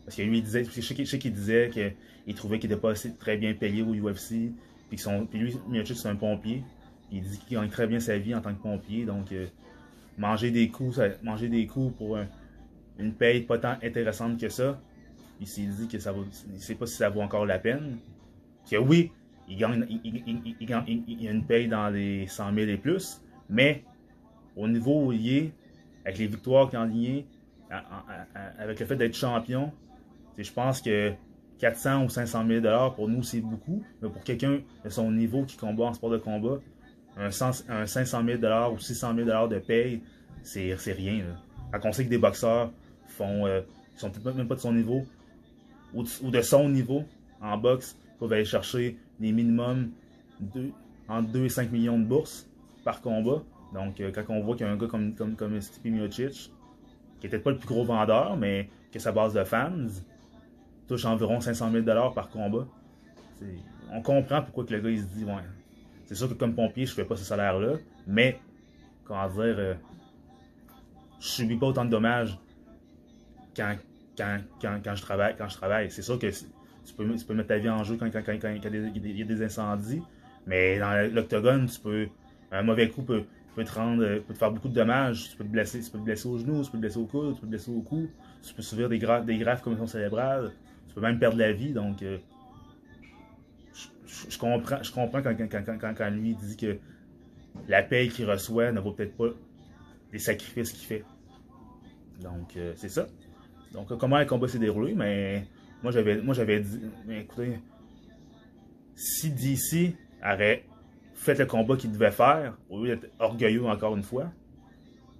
Parce 0.04 0.16
que 0.16 0.22
lui, 0.22 0.38
il 0.38 0.44
disait, 0.44 0.64
je 0.64 0.80
sais 0.80 1.18
qu'il 1.18 1.32
disait 1.32 1.70
qu'il 1.70 2.34
trouvait 2.34 2.58
qu'il 2.58 2.70
n'était 2.70 2.80
pas 2.80 2.90
assez 2.90 3.14
très 3.14 3.36
bien 3.36 3.54
payé 3.54 3.82
au 3.82 3.94
UFC. 3.94 4.52
Puis, 4.88 4.98
son, 4.98 5.26
puis 5.26 5.38
lui, 5.38 5.56
Miocic, 5.68 5.96
c'est 5.96 6.08
un 6.08 6.16
pompier. 6.16 6.62
Il 7.10 7.22
dit 7.22 7.38
qu'il 7.38 7.56
gagne 7.56 7.68
très 7.68 7.86
bien 7.86 8.00
sa 8.00 8.18
vie 8.18 8.34
en 8.34 8.40
tant 8.40 8.54
que 8.54 8.62
pompier. 8.62 9.04
Donc, 9.04 9.32
euh, 9.32 9.46
manger 10.18 10.50
des 10.50 10.68
coups, 10.68 11.00
manger 11.22 11.48
des 11.48 11.66
coups 11.66 11.96
pour 11.96 12.18
une 12.98 13.12
paye 13.12 13.42
pas 13.42 13.58
tant 13.58 13.76
intéressante 13.82 14.38
que 14.38 14.48
ça. 14.48 14.80
Il 15.40 15.46
s'est 15.46 15.66
dit 15.66 15.88
que 15.88 15.98
ça 15.98 16.12
vaut, 16.12 16.24
il 16.52 16.60
sait 16.60 16.74
pas 16.74 16.86
si 16.86 16.96
ça 16.96 17.10
vaut 17.10 17.20
encore 17.20 17.44
la 17.44 17.58
peine. 17.58 17.98
Que 18.70 18.76
oui, 18.76 19.12
il 19.48 19.64
a 19.64 21.32
une 21.32 21.44
paye 21.46 21.68
dans 21.68 21.88
les 21.88 22.26
100 22.26 22.54
000 22.54 22.68
et 22.68 22.76
plus. 22.76 23.22
Mais, 23.48 23.84
au 24.56 24.66
niveau 24.66 25.12
est, 25.12 25.52
avec 26.04 26.18
les 26.18 26.26
victoires 26.26 26.68
qu'il 26.68 26.78
a 26.78 26.82
enlignées, 26.82 27.26
avec 28.58 28.80
le 28.80 28.86
fait 28.86 28.96
d'être 28.96 29.14
champion, 29.14 29.72
je 30.36 30.52
pense 30.52 30.80
que 30.80 31.12
400 31.58 32.04
ou 32.04 32.08
500 32.08 32.46
000 32.46 32.90
pour 32.94 33.08
nous, 33.08 33.22
c'est 33.22 33.40
beaucoup. 33.40 33.82
Mais 34.02 34.08
pour 34.08 34.22
quelqu'un 34.22 34.60
de 34.84 34.90
son 34.90 35.10
niveau 35.10 35.44
qui 35.44 35.56
combat 35.56 35.84
en 35.84 35.94
sport 35.94 36.10
de 36.10 36.18
combat, 36.18 36.58
un, 37.16 37.30
500 37.30 37.64
000 38.24 38.72
ou 38.72 38.78
600 38.78 39.14
000 39.14 39.48
de 39.48 39.58
paye, 39.58 40.02
c'est 40.42 40.74
rien. 40.92 41.24
Là. 41.24 41.78
Quand 41.80 41.88
on 41.88 41.92
sait 41.92 42.04
que 42.04 42.10
des 42.10 42.18
boxeurs 42.18 42.72
font, 43.06 43.46
euh, 43.46 43.62
sont 43.96 44.10
peut-être 44.10 44.36
même 44.36 44.48
pas 44.48 44.54
de 44.54 44.60
son 44.60 44.72
niveau, 44.72 45.04
ou 45.94 46.02
de, 46.02 46.40
son 46.42 46.68
niveau 46.68 47.04
en 47.40 47.56
boxe, 47.56 47.96
peuvent 48.18 48.32
aller 48.32 48.44
chercher 48.44 48.98
des 49.20 49.32
minimums 49.32 49.90
entre 51.08 51.28
2 51.30 51.44
et 51.44 51.48
5 51.48 51.72
millions 51.72 51.98
de 51.98 52.04
bourses 52.04 52.48
par 52.84 53.00
combat. 53.00 53.42
Donc, 53.72 54.00
euh, 54.00 54.12
quand 54.12 54.24
on 54.28 54.42
voit 54.42 54.56
qu'il 54.56 54.66
y 54.66 54.68
a 54.68 54.72
un 54.72 54.76
gars 54.76 54.86
comme, 54.86 55.14
comme, 55.14 55.36
comme 55.36 55.60
Stipe 55.60 55.86
Miocic, 55.86 56.52
qui 57.20 57.26
était 57.26 57.38
pas 57.38 57.50
le 57.50 57.58
plus 57.58 57.66
gros 57.66 57.84
vendeur, 57.84 58.36
mais 58.36 58.68
qui 58.90 58.98
a 58.98 59.00
sa 59.00 59.12
base 59.12 59.34
de 59.34 59.44
fans, 59.44 59.88
touche 60.86 61.04
environ 61.04 61.40
500 61.40 61.72
000 61.72 61.84
par 62.14 62.28
combat. 62.28 62.66
On 63.92 64.02
comprend 64.02 64.42
pourquoi 64.42 64.64
que 64.64 64.74
le 64.74 64.80
gars 64.80 64.90
il 64.90 65.00
se 65.00 65.06
dit, 65.06 65.24
ouais, 65.24 65.32
c'est 66.06 66.14
sûr 66.14 66.28
que 66.28 66.34
comme 66.34 66.54
pompier, 66.54 66.86
je 66.86 66.94
fais 66.94 67.04
pas 67.04 67.16
ce 67.16 67.24
salaire-là, 67.24 67.74
mais, 68.06 68.38
comment 69.04 69.28
dire, 69.28 69.56
euh, 69.58 69.74
je 71.20 71.26
subis 71.26 71.56
pas 71.56 71.66
autant 71.66 71.84
de 71.84 71.90
dommages 71.90 72.38
quand, 73.56 73.76
quand, 74.16 74.38
quand, 74.60 74.94
je 74.94 75.02
travaille. 75.02 75.34
Quand 75.36 75.48
je 75.48 75.56
travaille. 75.56 75.90
C'est 75.90 76.02
sûr 76.02 76.18
que 76.18 76.30
tu 76.86 76.94
peux, 76.94 77.14
tu 77.14 77.24
peux, 77.24 77.34
mettre 77.34 77.48
ta 77.48 77.58
vie 77.58 77.68
en 77.68 77.84
jeu 77.84 77.96
quand, 77.98 78.06
il 78.06 79.18
y 79.18 79.22
a 79.22 79.24
des 79.24 79.42
incendies, 79.42 80.02
mais 80.46 80.78
dans 80.78 81.12
l'octogone, 81.12 81.66
tu 81.66 81.80
peux, 81.80 82.08
un 82.52 82.62
mauvais 82.62 82.88
coup 82.88 83.02
peut, 83.02 83.24
te 83.56 83.72
rendre, 83.72 84.18
peut 84.20 84.34
te 84.34 84.38
faire 84.38 84.52
beaucoup 84.52 84.68
de 84.68 84.74
dommages. 84.74 85.30
Tu 85.30 85.36
peux 85.36 85.44
te 85.44 85.48
blesser, 85.48 85.80
tu 85.80 85.90
peux 85.90 85.98
te 85.98 86.04
blesser 86.04 86.28
au 86.28 86.38
genou, 86.38 86.62
tu 86.62 86.70
peux 86.70 86.78
te 86.78 86.82
blesser 86.82 86.98
au 86.98 87.06
coude, 87.06 87.34
tu 87.34 87.40
peux 87.40 87.46
te 87.46 87.50
blesser 87.50 87.70
au 87.70 87.80
cou, 87.80 88.08
tu 88.42 88.54
peux 88.54 88.62
subir 88.62 88.88
des, 88.88 88.98
graves, 88.98 89.24
des 89.24 89.38
graves 89.38 89.62
commotions 89.62 89.86
cérébrales 89.86 90.52
peux 90.96 91.02
même 91.02 91.18
perdre 91.18 91.36
la 91.36 91.52
vie. 91.52 91.72
Donc, 91.72 92.02
euh, 92.02 92.18
je, 94.28 94.38
comprends, 94.38 94.82
je 94.82 94.90
comprends 94.90 95.22
quand, 95.22 95.36
quand, 95.36 95.94
quand, 95.94 96.10
lui 96.10 96.34
dit 96.34 96.56
que 96.56 96.78
la 97.68 97.82
paye 97.82 98.08
qu'il 98.08 98.28
reçoit 98.28 98.72
ne 98.72 98.80
vaut 98.80 98.92
peut-être 98.92 99.16
pas 99.16 99.28
les 100.12 100.18
sacrifices 100.18 100.72
qu'il 100.72 100.86
fait. 100.86 101.04
Donc, 102.22 102.56
euh, 102.56 102.72
c'est 102.76 102.88
ça. 102.88 103.06
Donc, 103.72 103.96
comment 103.98 104.18
le 104.18 104.24
combat 104.24 104.48
s'est 104.48 104.58
déroulé, 104.58 104.94
mais 104.94 105.46
moi 105.82 105.92
j'avais 105.92 106.20
moi 106.20 106.34
j'avais 106.34 106.60
dit, 106.60 106.80
écoutez, 107.10 107.58
si 108.94 109.30
DC 109.30 109.96
aurait 110.24 110.64
fait 111.14 111.38
le 111.38 111.46
combat 111.46 111.76
qu'il 111.76 111.92
devait 111.92 112.10
faire, 112.10 112.56
au 112.68 112.84
lieu 112.84 112.96
d'être 112.96 113.10
orgueilleux 113.18 113.64
encore 113.66 113.96
une 113.96 114.02
fois, 114.02 114.32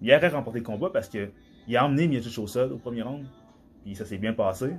il 0.01 0.13
aurait 0.13 0.29
remporté 0.29 0.61
le 0.61 0.65
combat 0.65 0.91
parce 0.91 1.09
que 1.09 1.31
il 1.69 1.77
a 1.77 1.85
emmené 1.85 2.07
Miocic 2.07 2.39
au 2.39 2.47
sol 2.47 2.73
au 2.73 2.79
premier 2.79 3.03
round, 3.03 3.27
puis 3.83 3.95
ça 3.95 4.05
s'est 4.05 4.19
bien 4.19 4.33
passé. 4.33 4.75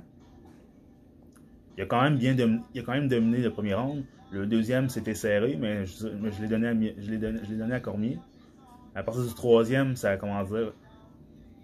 Il 1.76 1.82
a 1.82 1.86
quand 1.86 2.02
même 2.02 2.16
bien 2.16 2.32
a 2.32 3.00
dominé 3.00 3.38
le 3.38 3.50
premier 3.50 3.74
round. 3.74 4.04
Le 4.30 4.46
deuxième, 4.46 4.88
c'était 4.88 5.14
serré, 5.14 5.56
mais 5.58 5.86
je, 5.86 6.42
l'ai 6.42 6.48
donné, 6.48 6.68
à, 6.68 6.74
je 6.74 7.14
donné, 7.14 7.40
donné 7.48 7.74
à 7.74 7.80
Cormier. 7.80 8.18
À 8.94 9.02
partir 9.02 9.24
du 9.24 9.32
troisième, 9.32 9.96
ça 9.96 10.10
a 10.10 10.16
commencé, 10.16 10.70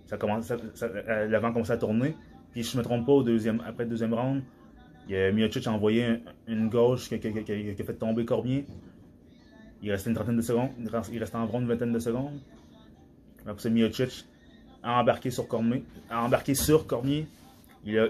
ça 0.07 0.17
commencé, 0.17 0.55
ça, 0.75 0.87
euh, 0.87 1.27
l'avant 1.27 1.53
commençait 1.53 1.73
à 1.73 1.77
tourner. 1.79 2.15
Puis 2.55 2.63
je 2.63 2.79
me 2.79 2.83
trompe 2.83 3.05
pas, 3.05 3.13
au 3.13 3.23
deuxième, 3.23 3.61
après 3.67 3.85
le 3.85 3.91
deuxième 3.91 4.15
round, 4.15 4.43
a, 5.11 5.33
Miocic 5.33 5.67
a 5.67 5.73
envoyé 5.73 6.21
une 6.47 6.71
gauche 6.71 7.09
qui, 7.09 7.17
a 7.17 7.21
fait 7.21 7.95
tomber 7.95 8.25
Cormier. 8.25 8.65
Il 9.83 9.91
restait 9.91 10.09
une 10.09 10.17
trentaine 10.17 10.37
de 10.37 10.43
secondes. 10.43 10.71
Il 11.13 11.19
restait 11.19 11.37
environ 11.37 11.61
une 11.61 11.67
vingtaine 11.67 11.93
de 11.93 11.99
secondes. 11.99 12.41
Après 13.47 13.69
Miocic 13.69 14.25
a 14.83 15.01
embarqué 15.01 15.31
sur 15.31 15.47
Cormier. 15.49 15.85
A 16.09 16.25
embarqué 16.25 16.55
sur 16.55 16.87
Cormier. 16.87 17.27
Il 17.85 17.99
a 17.99 18.07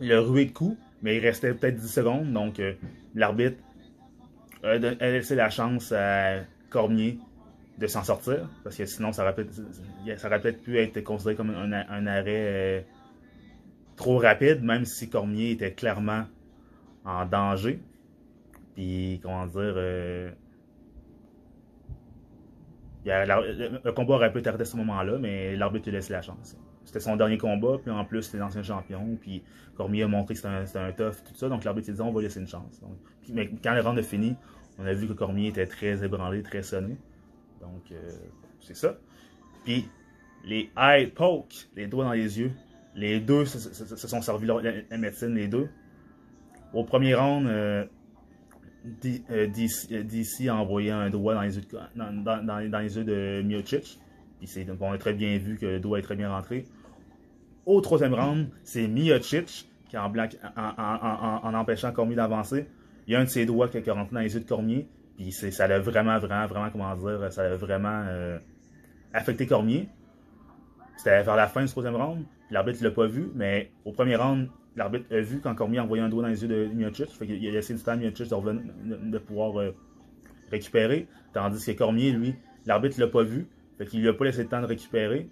il 0.00 0.12
a 0.12 0.20
rué 0.20 0.44
de 0.44 0.50
coup, 0.50 0.76
mais 1.02 1.16
il 1.16 1.20
restait 1.20 1.52
peut-être 1.54 1.76
10 1.76 1.88
secondes. 1.88 2.32
Donc, 2.32 2.60
euh, 2.60 2.74
l'arbitre 3.14 3.58
a, 4.62 4.76
laissé 4.76 5.34
la 5.34 5.50
chance 5.50 5.92
à 5.92 6.40
Cormier 6.70 7.18
de 7.78 7.86
s'en 7.86 8.04
sortir. 8.04 8.48
Parce 8.62 8.76
que 8.76 8.86
sinon, 8.86 9.12
ça 9.12 9.22
aurait 9.22 9.34
peut-être 9.34 10.62
pu 10.62 10.78
être 10.78 11.00
considéré 11.02 11.36
comme 11.36 11.50
un, 11.50 12.06
arrêt 12.06 12.24
euh, 12.26 12.80
trop 13.96 14.18
rapide, 14.18 14.62
même 14.62 14.84
si 14.84 15.08
Cormier 15.08 15.52
était 15.52 15.72
clairement 15.72 16.24
en 17.04 17.26
danger. 17.26 17.80
Puis, 18.74 19.20
comment 19.22 19.46
dire. 19.46 19.74
Euh, 19.76 20.30
le, 23.06 23.90
combat 23.90 24.14
aurait 24.14 24.32
pu 24.32 24.38
être 24.38 24.46
arrêté 24.46 24.62
à 24.62 24.66
ce 24.66 24.76
moment-là, 24.78 25.18
mais 25.18 25.56
l'arbitre 25.56 25.86
lui 25.88 25.92
laissé 25.92 26.12
la 26.12 26.22
chance. 26.22 26.56
C'était 26.84 27.00
son 27.00 27.16
dernier 27.16 27.38
combat, 27.38 27.78
puis 27.82 27.90
en 27.90 28.04
plus, 28.04 28.22
c'était 28.22 28.38
l'ancien 28.38 28.62
champion, 28.62 29.16
puis 29.20 29.42
Cormier 29.74 30.04
a 30.04 30.08
montré 30.08 30.34
que 30.34 30.40
c'était 30.40 30.78
un, 30.78 30.86
un, 30.86 30.92
tough, 30.92 31.16
tout 31.24 31.34
ça, 31.34 31.48
donc 31.48 31.64
l'arbitre 31.64 31.90
a 31.90 31.92
dit 31.92 32.00
on 32.00 32.12
va 32.12 32.22
laisser 32.22 32.40
une 32.40 32.48
chance. 32.48 32.80
mais 33.28 33.50
quand 33.62 33.74
le 33.74 33.80
round 33.80 33.98
a 33.98 34.02
fini, 34.02 34.36
on 34.78 34.86
a 34.86 34.92
vu 34.92 35.06
que 35.06 35.12
Cormier 35.12 35.48
était 35.48 35.66
très 35.66 36.02
ébranlé, 36.04 36.42
très 36.42 36.62
sonné. 36.62 36.96
Donc, 37.64 37.90
euh, 37.92 38.10
c'est 38.60 38.76
ça. 38.76 38.96
Puis, 39.64 39.88
les 40.44 40.70
eye 40.76 41.06
poke, 41.06 41.54
les 41.74 41.86
doigts 41.86 42.04
dans 42.04 42.12
les 42.12 42.38
yeux, 42.38 42.52
les 42.94 43.20
deux 43.20 43.44
se, 43.44 43.58
sont 43.96 44.22
servis 44.22 44.46
la, 44.46 44.98
médecine, 44.98 45.34
les 45.34 45.48
deux. 45.48 45.68
Au 46.72 46.84
premier 46.84 47.14
round, 47.14 47.46
euh, 47.46 47.86
DC, 49.02 49.90
euh, 49.90 50.50
a 50.50 50.54
envoyé 50.54 50.90
un 50.90 51.10
doigt 51.10 51.34
dans 51.34 51.42
les 51.42 51.56
yeux 51.56 53.04
de, 53.04 53.42
Miocic. 53.42 53.98
On 54.80 54.92
a 54.92 54.98
très 54.98 55.14
bien 55.14 55.38
vu 55.38 55.56
que 55.56 55.66
le 55.66 55.80
doigt 55.80 55.98
est 55.98 56.02
très 56.02 56.16
bien 56.16 56.30
rentré. 56.30 56.64
Au 57.66 57.80
troisième 57.80 58.14
round, 58.14 58.48
c'est 58.62 58.86
Miocic 58.86 59.68
qui, 59.88 59.96
en, 59.96 60.10
blanc, 60.10 60.28
en, 60.56 61.54
empêchant 61.54 61.92
Cormier 61.92 62.16
d'avancer, 62.16 62.66
il 63.06 63.12
y 63.12 63.16
a 63.16 63.20
un 63.20 63.24
de 63.24 63.28
ses 63.28 63.46
doigts 63.46 63.68
qui 63.68 63.78
est 63.78 63.90
rentré 63.90 64.14
dans 64.14 64.20
les 64.20 64.34
yeux 64.34 64.40
de 64.40 64.48
Cormier. 64.48 64.86
Puis 65.16 65.32
ça 65.32 65.68
l'a 65.68 65.78
vraiment, 65.78 66.18
vraiment, 66.18 66.46
vraiment, 66.46 66.70
comment 66.70 66.96
dire, 66.96 67.32
ça 67.32 67.42
a 67.42 67.56
vraiment 67.56 68.04
euh, 68.08 68.38
affecté 69.12 69.46
Cormier. 69.46 69.88
C'était 70.96 71.22
vers 71.22 71.36
la 71.36 71.46
fin 71.46 71.64
du 71.64 71.70
troisième 71.70 71.96
round. 71.96 72.24
L'arbitre 72.50 72.82
ne 72.82 72.88
l'a 72.88 72.94
pas 72.94 73.06
vu, 73.06 73.30
mais 73.34 73.70
au 73.84 73.92
premier 73.92 74.16
round, 74.16 74.48
l'arbitre 74.76 75.06
a 75.14 75.20
vu 75.20 75.40
quand 75.40 75.54
Cormier 75.54 75.78
a 75.78 75.84
envoyé 75.84 76.02
un 76.02 76.08
doigt 76.08 76.22
dans 76.22 76.28
les 76.28 76.42
yeux 76.42 76.48
de 76.48 76.66
Miocic. 76.74 77.08
Fait 77.10 77.26
qu'il 77.26 77.46
a 77.46 77.50
laissé 77.50 77.74
du 77.74 77.82
temps 77.82 77.92
à 77.92 77.96
Miocic 77.96 78.28
de, 78.28 79.10
de, 79.10 79.18
pouvoir 79.18 79.58
euh, 79.60 79.74
récupérer. 80.50 81.06
Tandis 81.32 81.64
que 81.64 81.72
Cormier, 81.72 82.12
lui, 82.12 82.34
l'arbitre 82.66 83.00
l'a 83.00 83.08
pas 83.08 83.22
vu. 83.22 83.46
Fait 83.78 83.86
qu'il 83.86 84.00
lui 84.00 84.08
a 84.08 84.14
pas 84.14 84.24
laissé 84.24 84.42
le 84.42 84.48
temps 84.48 84.60
de 84.60 84.66
récupérer. 84.66 85.28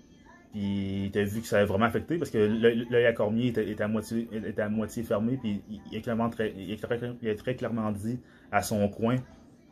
Puis 0.53 1.11
tu 1.13 1.19
as 1.19 1.25
vu 1.25 1.41
que 1.41 1.47
ça 1.47 1.61
a 1.61 1.65
vraiment 1.65 1.87
affecté 1.87 2.19
parce 2.19 2.31
que 2.31 2.39
l'œil 2.39 3.07
à 3.07 3.13
Cormier 3.15 3.49
était, 3.49 3.83
à 3.83 3.89
moitié, 3.89 4.29
était 4.33 4.61
à 4.61 4.69
moitié 4.69 5.03
fermé. 5.03 5.39
Puis 5.39 5.63
il, 5.91 5.97
a 5.97 6.01
clairement 6.01 6.29
très, 6.29 6.53
il, 6.57 6.73
a 6.73 7.35
très, 7.35 7.55
clairement 7.55 7.91
dit 7.91 8.21
à 8.51 8.63
son 8.63 8.87
coin 8.89 9.17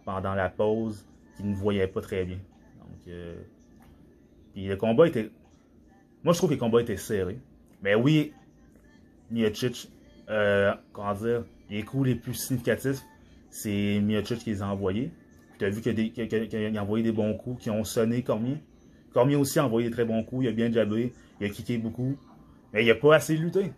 pendant 0.05 0.35
la 0.35 0.49
pause 0.49 1.07
qu'il 1.37 1.51
ne 1.51 1.55
voyait 1.55 1.87
pas 1.87 2.01
très 2.01 2.25
bien. 2.25 2.39
Donc, 2.79 3.09
euh, 3.09 3.37
puis 4.53 4.67
le 4.67 4.77
combat 4.77 5.07
était. 5.07 5.31
Moi, 6.25 6.33
je 6.33 6.39
trouve 6.39 6.51
que 6.51 6.55
le 6.55 6.61
combat 6.61 6.83
était 6.83 6.97
serré. 6.97 7.39
Mais 7.83 7.95
oui, 7.95 8.33
Miocic, 9.31 9.91
euh, 10.29 10.73
comment 10.93 11.15
dire, 11.15 11.45
les 11.71 11.83
coups 11.83 12.09
les 12.09 12.15
plus 12.15 12.35
significatifs, 12.35 13.03
c'est 13.49 14.01
Miocic 14.01 14.39
qui 14.39 14.51
les 14.51 14.63
a 14.63 14.69
envoyés. 14.69 15.11
Tu 15.59 15.65
as 15.65 15.71
vu 15.71 15.81
qu'il 15.81 16.77
a, 16.77 16.83
envoyé 16.83 17.05
des 17.05 17.13
bons 17.13 17.35
coups 17.35 17.63
qui 17.63 17.71
ont 17.71 17.85
sonné 17.85 18.23
Cormier. 18.23 18.59
Cormier 19.13 19.37
aussi 19.37 19.59
a 19.59 19.67
envoyé 19.67 19.89
des 19.89 19.93
très 19.93 20.05
bons 20.05 20.23
coups, 20.23 20.45
il 20.45 20.49
a 20.49 20.53
bien 20.53 20.71
jabé, 20.71 21.13
il 21.41 21.47
a 21.47 21.51
kické 21.51 21.79
beaucoup. 21.79 22.17
Mais 22.73 22.85
il 22.85 22.89
n'a 22.89 22.95
pas 22.95 23.17
assez 23.17 23.37
lutté. 23.37 23.73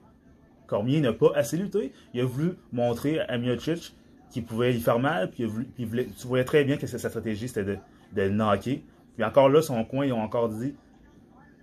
Cormier 0.66 1.00
n'a 1.00 1.12
pas 1.12 1.32
assez 1.34 1.56
lutté. 1.56 1.92
Il 2.14 2.20
a 2.20 2.24
voulu 2.24 2.52
montrer 2.72 3.20
à 3.20 3.38
Miocic 3.38 3.94
qu'il 4.32 4.44
pouvait 4.44 4.72
lui 4.72 4.80
faire 4.80 4.98
mal, 4.98 5.30
puis, 5.30 5.46
tu 5.76 6.26
voyais 6.26 6.44
très 6.44 6.64
bien 6.64 6.78
que 6.78 6.86
sa 6.86 6.98
stratégie 6.98 7.48
c'était 7.48 7.64
de, 7.64 7.78
de 8.14 8.22
le 8.22 8.30
knocker. 8.30 8.82
Puis 9.14 9.24
encore 9.24 9.50
là, 9.50 9.60
son 9.60 9.84
coin, 9.84 10.06
ils 10.06 10.12
ont 10.12 10.22
encore 10.22 10.48
dit 10.48 10.74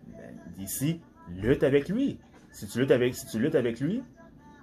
ben, 0.08 0.36
d'ici, 0.56 1.02
lutte 1.42 1.64
avec 1.64 1.90
lui. 1.90 2.20
Si 2.52 2.68
tu 2.68 2.80
luttes 2.80 2.92
avec, 2.92 3.16
si 3.16 3.26
tu 3.26 3.40
luttes 3.40 3.56
avec 3.56 3.80
lui, 3.80 4.04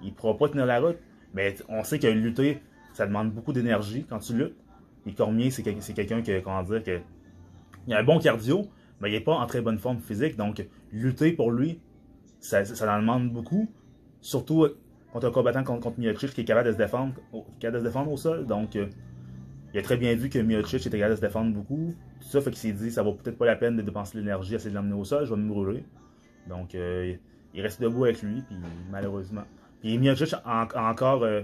il 0.02 0.10
ne 0.10 0.12
pourra 0.12 0.36
pas 0.36 0.48
tenir 0.48 0.66
la 0.66 0.80
route. 0.80 0.98
Mais 1.34 1.56
on 1.68 1.82
sait 1.82 1.98
que 1.98 2.06
lutter, 2.06 2.62
ça 2.92 3.06
demande 3.06 3.32
beaucoup 3.32 3.52
d'énergie 3.52 4.06
quand 4.08 4.20
tu 4.20 4.34
luttes. 4.34 4.56
Et 5.04 5.12
Cormier, 5.12 5.50
c'est 5.50 5.62
quelqu'un 5.62 6.22
qui, 6.22 6.32
comment 6.42 6.62
dire, 6.62 6.82
que, 6.82 7.00
il 7.86 7.94
a 7.94 7.98
un 7.98 8.04
bon 8.04 8.18
cardio, 8.18 8.68
mais 9.00 9.10
il 9.10 9.12
n'est 9.14 9.20
pas 9.20 9.34
en 9.34 9.46
très 9.46 9.60
bonne 9.60 9.78
forme 9.78 9.98
physique. 9.98 10.36
Donc, 10.36 10.64
lutter 10.92 11.32
pour 11.32 11.50
lui, 11.50 11.80
ça, 12.40 12.64
ça 12.64 12.96
en 12.96 13.00
demande 13.00 13.32
beaucoup. 13.32 13.68
Surtout 14.20 14.66
contre 15.12 15.26
un 15.26 15.30
combattant 15.30 15.64
contre, 15.64 15.80
contre 15.80 16.00
Miocic 16.00 16.30
qui 16.30 16.42
est 16.42 16.44
capable 16.44 16.68
de 16.68 16.72
se 16.72 16.78
défendre, 16.78 17.14
capable 17.60 17.78
de 17.78 17.84
se 17.84 17.88
défendre 17.88 18.12
au 18.12 18.16
sol. 18.16 18.46
Donc, 18.46 18.76
euh, 18.76 18.86
il 19.72 19.78
a 19.78 19.82
très 19.82 19.96
bien 19.96 20.14
vu 20.14 20.28
que 20.28 20.38
Miocic 20.38 20.86
était 20.86 20.98
capable 20.98 21.14
de 21.14 21.16
se 21.16 21.26
défendre 21.26 21.52
beaucoup. 21.52 21.94
Tout 22.20 22.28
ça 22.28 22.40
fait 22.40 22.50
qu'il 22.50 22.58
s'est 22.58 22.72
dit, 22.72 22.90
ça 22.90 23.02
vaut 23.02 23.12
peut-être 23.12 23.38
pas 23.38 23.46
la 23.46 23.56
peine 23.56 23.76
de 23.76 23.82
dépenser 23.82 24.18
l'énergie 24.18 24.54
à 24.54 24.56
essayer 24.56 24.70
de 24.70 24.76
l'emmener 24.76 24.94
au 24.94 25.04
sol, 25.04 25.24
je 25.24 25.34
vais 25.34 25.40
me 25.40 25.48
brûler. 25.48 25.84
Donc, 26.48 26.74
euh, 26.74 27.14
il 27.54 27.62
reste 27.62 27.80
debout 27.80 28.04
avec 28.04 28.22
lui, 28.22 28.42
puis 28.42 28.56
malheureusement. 28.90 29.42
Puis 29.80 29.98
Miocic 29.98 30.34
a, 30.44 30.68
encore 30.90 31.22
euh, 31.24 31.42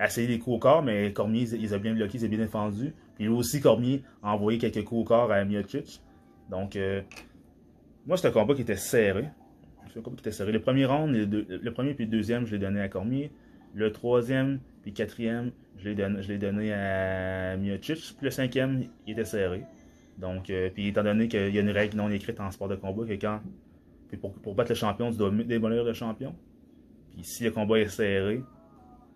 essayé 0.00 0.26
des 0.26 0.38
coups 0.38 0.56
au 0.56 0.58
corps, 0.58 0.82
mais 0.82 1.12
Cormier, 1.12 1.54
il, 1.54 1.74
a 1.74 1.78
bien 1.78 1.94
bloqué, 1.94 2.18
il 2.18 2.24
a 2.24 2.28
bien 2.28 2.38
défendu. 2.38 2.94
Puis 3.14 3.24
lui 3.24 3.32
aussi, 3.32 3.60
Cormier 3.60 4.02
a 4.22 4.32
envoyé 4.32 4.58
quelques 4.58 4.84
coups 4.84 5.02
au 5.02 5.04
corps 5.04 5.30
à 5.32 5.44
Miocic. 5.44 6.02
Donc, 6.50 6.76
euh, 6.76 7.02
moi, 8.06 8.16
c'était 8.16 8.28
un 8.28 8.32
combat 8.32 8.54
qui 8.54 8.62
était 8.62 8.76
serré. 8.76 9.28
Serré. 10.30 10.52
Le 10.52 10.60
premier 10.60 10.84
round, 10.84 11.14
le, 11.14 11.70
premier 11.72 11.94
puis 11.94 12.04
le 12.04 12.10
deuxième, 12.10 12.46
je 12.46 12.52
l'ai 12.52 12.58
donné 12.58 12.80
à 12.80 12.88
Cormier. 12.88 13.30
Le 13.74 13.92
troisième 13.92 14.60
puis 14.82 14.90
le 14.92 14.96
quatrième, 14.96 15.50
je 15.78 15.88
l'ai 15.88 15.94
donné, 15.94 16.38
donné, 16.38 16.72
à 16.72 17.56
Miocic. 17.56 18.14
Puis 18.16 18.24
le 18.24 18.30
cinquième, 18.30 18.84
il 19.06 19.12
était 19.12 19.24
serré. 19.24 19.62
Donc, 20.18 20.48
euh, 20.48 20.70
puis 20.72 20.88
étant 20.88 21.02
donné 21.02 21.28
qu'il 21.28 21.54
y 21.54 21.58
a 21.58 21.60
une 21.60 21.70
règle 21.70 21.96
non 21.96 22.10
écrite 22.10 22.40
en 22.40 22.50
sport 22.50 22.68
de 22.68 22.76
combat, 22.76 23.04
que 23.06 23.12
quand 23.12 23.40
puis 24.08 24.16
pour, 24.16 24.32
pour, 24.34 24.54
battre 24.54 24.70
le 24.70 24.76
champion, 24.76 25.10
tu 25.10 25.18
dois 25.18 25.30
démolir 25.30 25.84
le 25.84 25.92
champion. 25.92 26.34
Puis 27.14 27.24
si 27.24 27.44
le 27.44 27.50
combat 27.50 27.80
est 27.80 27.88
serré, 27.88 28.42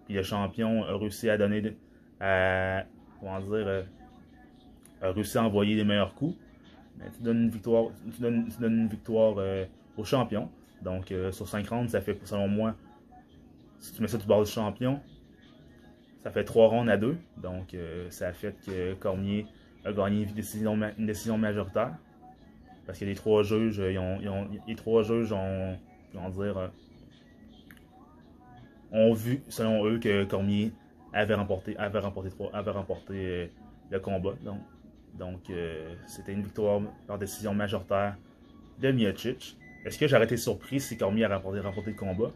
puis 0.07 0.15
le 0.15 0.23
champion 0.23 0.85
a 0.85 0.97
réussi 0.97 1.31
à 1.31 1.39
donner, 1.39 1.77
à, 2.21 2.85
comment 3.21 3.41
dire, 3.41 3.53
euh, 3.53 3.83
a 5.01 5.13
réussi 5.13 5.39
à 5.39 5.45
envoyer 5.45 5.77
les 5.77 5.85
meilleurs 5.85 6.15
coups, 6.15 6.37
ben, 6.99 7.11
tu 7.17 7.23
donnes 7.23 7.43
une 7.43 7.51
victoire, 7.51 7.87
tu 8.15 8.21
donnes, 8.21 8.51
une 8.61 8.89
victoire 8.89 9.35
euh, 9.39 9.65
au 9.97 10.05
champion. 10.05 10.51
Donc 10.83 11.13
euh, 11.13 11.31
sur 11.33 11.49
5 11.49 11.69
rounds, 11.69 11.91
ça 11.91 12.01
fait, 12.01 12.19
selon 12.27 12.49
moi, 12.49 12.75
si 13.79 13.93
tu 13.93 14.03
mets 14.03 14.09
ça 14.09 14.19
du 14.19 14.27
bord 14.27 14.45
du 14.45 14.51
champion, 14.51 15.01
ça 16.23 16.31
fait 16.31 16.45
3 16.45 16.69
rounds 16.69 16.91
à 16.91 16.97
2. 16.97 17.17
Donc 17.39 17.77
ça 18.11 18.29
a 18.29 18.33
fait 18.33 18.55
que 18.67 18.95
Cormier 18.95 19.47
a 19.85 19.93
gagné 19.93 20.23
une 20.23 20.35
décision, 20.35 20.79
une 20.99 21.07
décision 21.07 21.39
majoritaire. 21.39 21.95
Parce 22.87 22.99
que 22.99 23.05
les 23.05 23.15
trois 23.15 23.43
juges, 23.43 23.79
ils 23.79 23.99
ont, 23.99 24.49
les 24.67 24.75
trois 24.75 25.03
juges 25.03 25.33
ont, 25.33 25.79
dire, 26.13 26.59
euh, 26.59 26.69
ont 28.91 29.13
vu, 29.13 29.43
selon 29.49 29.85
eux, 29.87 29.99
que 29.99 30.25
Cormier 30.25 30.73
avait 31.13 31.35
remporté, 31.35 31.77
avait 31.77 32.01
remporté, 32.01 32.31
avait 32.53 32.71
remporté 32.71 33.15
euh, 33.15 33.47
le 33.91 34.01
combat. 34.01 34.35
Donc, 34.45 34.61
donc 35.15 35.51
euh, 35.51 35.95
c'était 36.07 36.33
une 36.33 36.43
victoire 36.43 36.81
par 37.07 37.19
décision 37.19 37.55
majoritaire 37.55 38.17
de 38.81 38.91
Miocic. 38.91 39.57
Est-ce 39.85 39.99
que 39.99 40.07
j'aurais 40.07 40.25
été 40.25 40.37
surpris 40.37 40.81
si 40.81 40.97
Cormier 40.97 41.25
avait 41.25 41.37
remporté, 41.37 41.61
remporté 41.61 41.91
le 41.91 41.97
combat? 41.97 42.33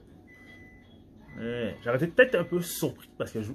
j'aurais 1.85 1.97
été 1.97 2.07
peut-être 2.07 2.37
un 2.37 2.45
peu 2.45 2.61
surpris 2.63 3.11
parce 3.19 3.33
que 3.33 3.43
je, 3.43 3.51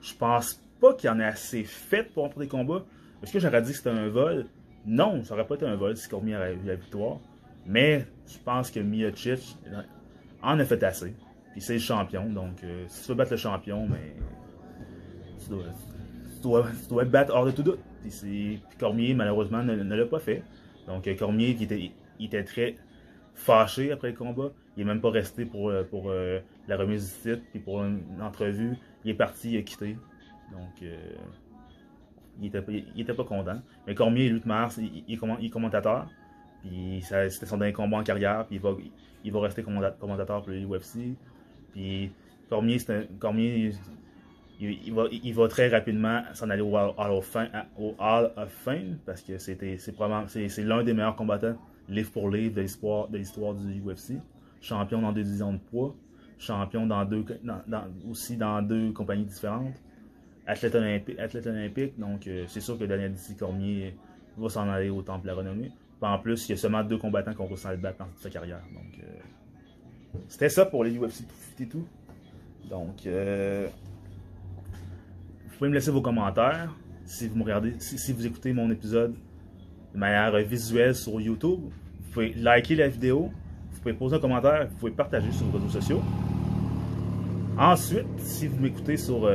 je 0.00 0.14
pense 0.14 0.62
pas 0.80 0.94
qu'il 0.94 1.08
y 1.08 1.12
en 1.12 1.18
ait 1.18 1.24
assez 1.24 1.64
fait 1.64 2.04
pour 2.04 2.22
remporter 2.22 2.44
le 2.44 2.50
combat. 2.50 2.84
Est-ce 3.22 3.32
que 3.32 3.40
j'aurais 3.40 3.62
dit 3.62 3.72
que 3.72 3.76
c'était 3.76 3.90
un 3.90 4.08
vol? 4.08 4.46
Non, 4.86 5.22
ça 5.24 5.34
n'aurait 5.34 5.46
pas 5.46 5.56
été 5.56 5.66
un 5.66 5.76
vol 5.76 5.96
si 5.96 6.08
Cormier 6.08 6.36
avait 6.36 6.54
eu 6.54 6.64
la 6.64 6.76
victoire. 6.76 7.18
Mais 7.66 8.06
je 8.26 8.38
pense 8.38 8.70
que 8.70 8.80
Miocic 8.80 9.56
en 10.42 10.58
a 10.58 10.64
fait 10.64 10.82
assez. 10.82 11.14
Puis 11.52 11.60
c'est 11.60 11.74
le 11.74 11.80
champion. 11.80 12.28
Donc, 12.30 12.64
euh, 12.64 12.84
si 12.88 13.02
tu 13.02 13.08
veux 13.08 13.14
battre 13.14 13.32
le 13.32 13.36
champion, 13.36 13.86
mais 13.86 14.14
tu 15.42 15.50
dois, 16.40 16.66
tu 16.88 17.10
battre 17.10 17.34
hors 17.34 17.44
de 17.44 17.50
tout 17.50 17.62
doute. 17.62 17.80
Puis, 18.02 18.62
Cormier, 18.78 19.14
malheureusement, 19.14 19.62
ne, 19.62 19.74
l'a 19.74 20.06
pas 20.06 20.20
fait. 20.20 20.42
Donc, 20.86 21.06
euh, 21.06 21.14
Cormier, 21.14 21.54
qui 21.54 21.64
était, 21.64 21.92
il 22.18 22.26
était 22.26 22.44
très 22.44 22.76
fâché 23.40 23.92
après 23.92 24.10
le 24.10 24.16
combat. 24.16 24.50
Il 24.76 24.84
n'est 24.84 24.92
même 24.92 25.00
pas 25.00 25.10
resté 25.10 25.44
pour, 25.44 25.68
euh, 25.68 25.82
pour 25.82 26.12
la 26.68 26.76
remise 26.76 27.06
du 27.06 27.30
titre. 27.30 27.46
Puis 27.50 27.60
pour 27.60 27.82
une, 27.82 28.02
entrevue, 28.20 28.76
il 29.04 29.10
est 29.10 29.14
parti, 29.14 29.52
il 29.52 29.58
a 29.58 29.62
quitté. 29.62 29.96
Donc, 30.52 30.84
il 32.40 32.46
était, 32.46 33.14
pas 33.14 33.24
content. 33.24 33.60
Mais 33.86 33.94
Cormier, 33.94 34.30
de 34.30 34.40
mars, 34.46 34.78
il, 34.78 35.04
il, 35.06 35.14
est 35.14 35.50
commentateur. 35.50 36.08
Puis 36.62 37.02
c'était 37.02 37.46
son 37.46 37.58
dernier 37.58 37.72
combat 37.72 37.98
en 37.98 38.02
carrière. 38.02 38.46
Puis 38.46 38.56
il 38.56 38.62
va, 38.62 38.70
il 39.24 39.32
va 39.32 39.40
rester 39.40 39.62
commentateur 39.62 40.42
pour 40.42 40.50
l'UFC. 40.50 41.16
Puis 41.72 42.12
Cormier, 42.48 42.78
Cormier 43.18 43.72
il, 44.60 44.92
va, 44.92 45.04
il 45.10 45.34
va 45.34 45.48
très 45.48 45.68
rapidement 45.68 46.22
s'en 46.34 46.50
aller 46.50 46.62
au 46.62 46.76
Hall, 46.76 47.12
of 48.36 48.50
Fame, 48.50 48.98
parce 49.06 49.22
que 49.22 49.38
c'est 49.38 49.58
l'un 50.58 50.82
des 50.82 50.92
meilleurs 50.92 51.16
combattants 51.16 51.56
livre 51.90 52.10
pour 52.10 52.30
livre 52.30 52.54
de 52.54 52.60
l'histoire 52.60 53.08
de 53.08 53.18
l'histoire 53.18 53.54
du 53.54 53.80
UFC. 53.80 54.14
Champion 54.62 55.00
dans 55.00 55.12
deux 55.12 55.22
divisions 55.22 55.54
de 55.54 55.58
poids, 55.58 55.94
champion 56.38 56.86
dans 56.86 57.04
deux 57.06 57.24
aussi 58.10 58.36
dans 58.36 58.60
deux 58.60 58.92
compagnies 58.92 59.24
différentes 59.24 59.74
athlète 60.50 60.74
olympique, 61.46 61.98
donc 61.98 62.26
euh, 62.26 62.44
c'est 62.48 62.60
sûr 62.60 62.78
que 62.78 62.84
Daniel 62.84 63.12
Dizzy 63.12 63.36
Cormier 63.36 63.94
va 64.36 64.48
s'en 64.48 64.68
aller 64.68 64.90
au 64.90 65.02
temple 65.02 65.22
de 65.22 65.26
la 65.28 65.34
renommée. 65.34 65.70
en 66.00 66.18
plus, 66.18 66.48
il 66.48 66.52
y 66.52 66.54
a 66.54 66.56
seulement 66.56 66.82
deux 66.82 66.98
combattants 66.98 67.32
qui 67.32 67.40
ont 67.40 67.48
le 67.48 67.76
battre 67.76 67.98
dans 67.98 68.06
toute 68.06 68.18
sa 68.18 68.30
carrière. 68.30 68.62
Donc, 68.72 69.02
euh, 69.02 70.18
c'était 70.28 70.48
ça 70.48 70.66
pour 70.66 70.84
les 70.84 70.96
UFC 70.96 71.24
et 71.60 71.66
tout. 71.66 71.86
Donc, 72.68 73.06
euh, 73.06 73.68
vous 75.46 75.56
pouvez 75.58 75.70
me 75.70 75.74
laisser 75.74 75.90
vos 75.90 76.02
commentaires 76.02 76.74
si 77.04 77.28
vous 77.28 77.36
me 77.36 77.42
regardez, 77.42 77.74
si, 77.78 78.12
vous 78.12 78.26
écoutez 78.26 78.52
mon 78.52 78.70
épisode 78.70 79.14
de 79.94 79.98
manière 79.98 80.36
visuelle 80.38 80.94
sur 80.94 81.20
YouTube. 81.20 81.60
Vous 81.60 82.12
pouvez 82.12 82.32
liker 82.34 82.76
la 82.76 82.88
vidéo, 82.88 83.30
vous 83.70 83.80
pouvez 83.80 83.94
poser 83.94 84.16
un 84.16 84.20
commentaire, 84.20 84.66
vous 84.68 84.76
pouvez 84.76 84.92
partager 84.92 85.30
sur 85.32 85.46
vos 85.46 85.58
réseaux 85.58 85.80
sociaux. 85.80 86.02
Ensuite, 87.58 88.06
si 88.18 88.46
vous 88.46 88.58
m'écoutez 88.60 88.96
sur 88.96 89.30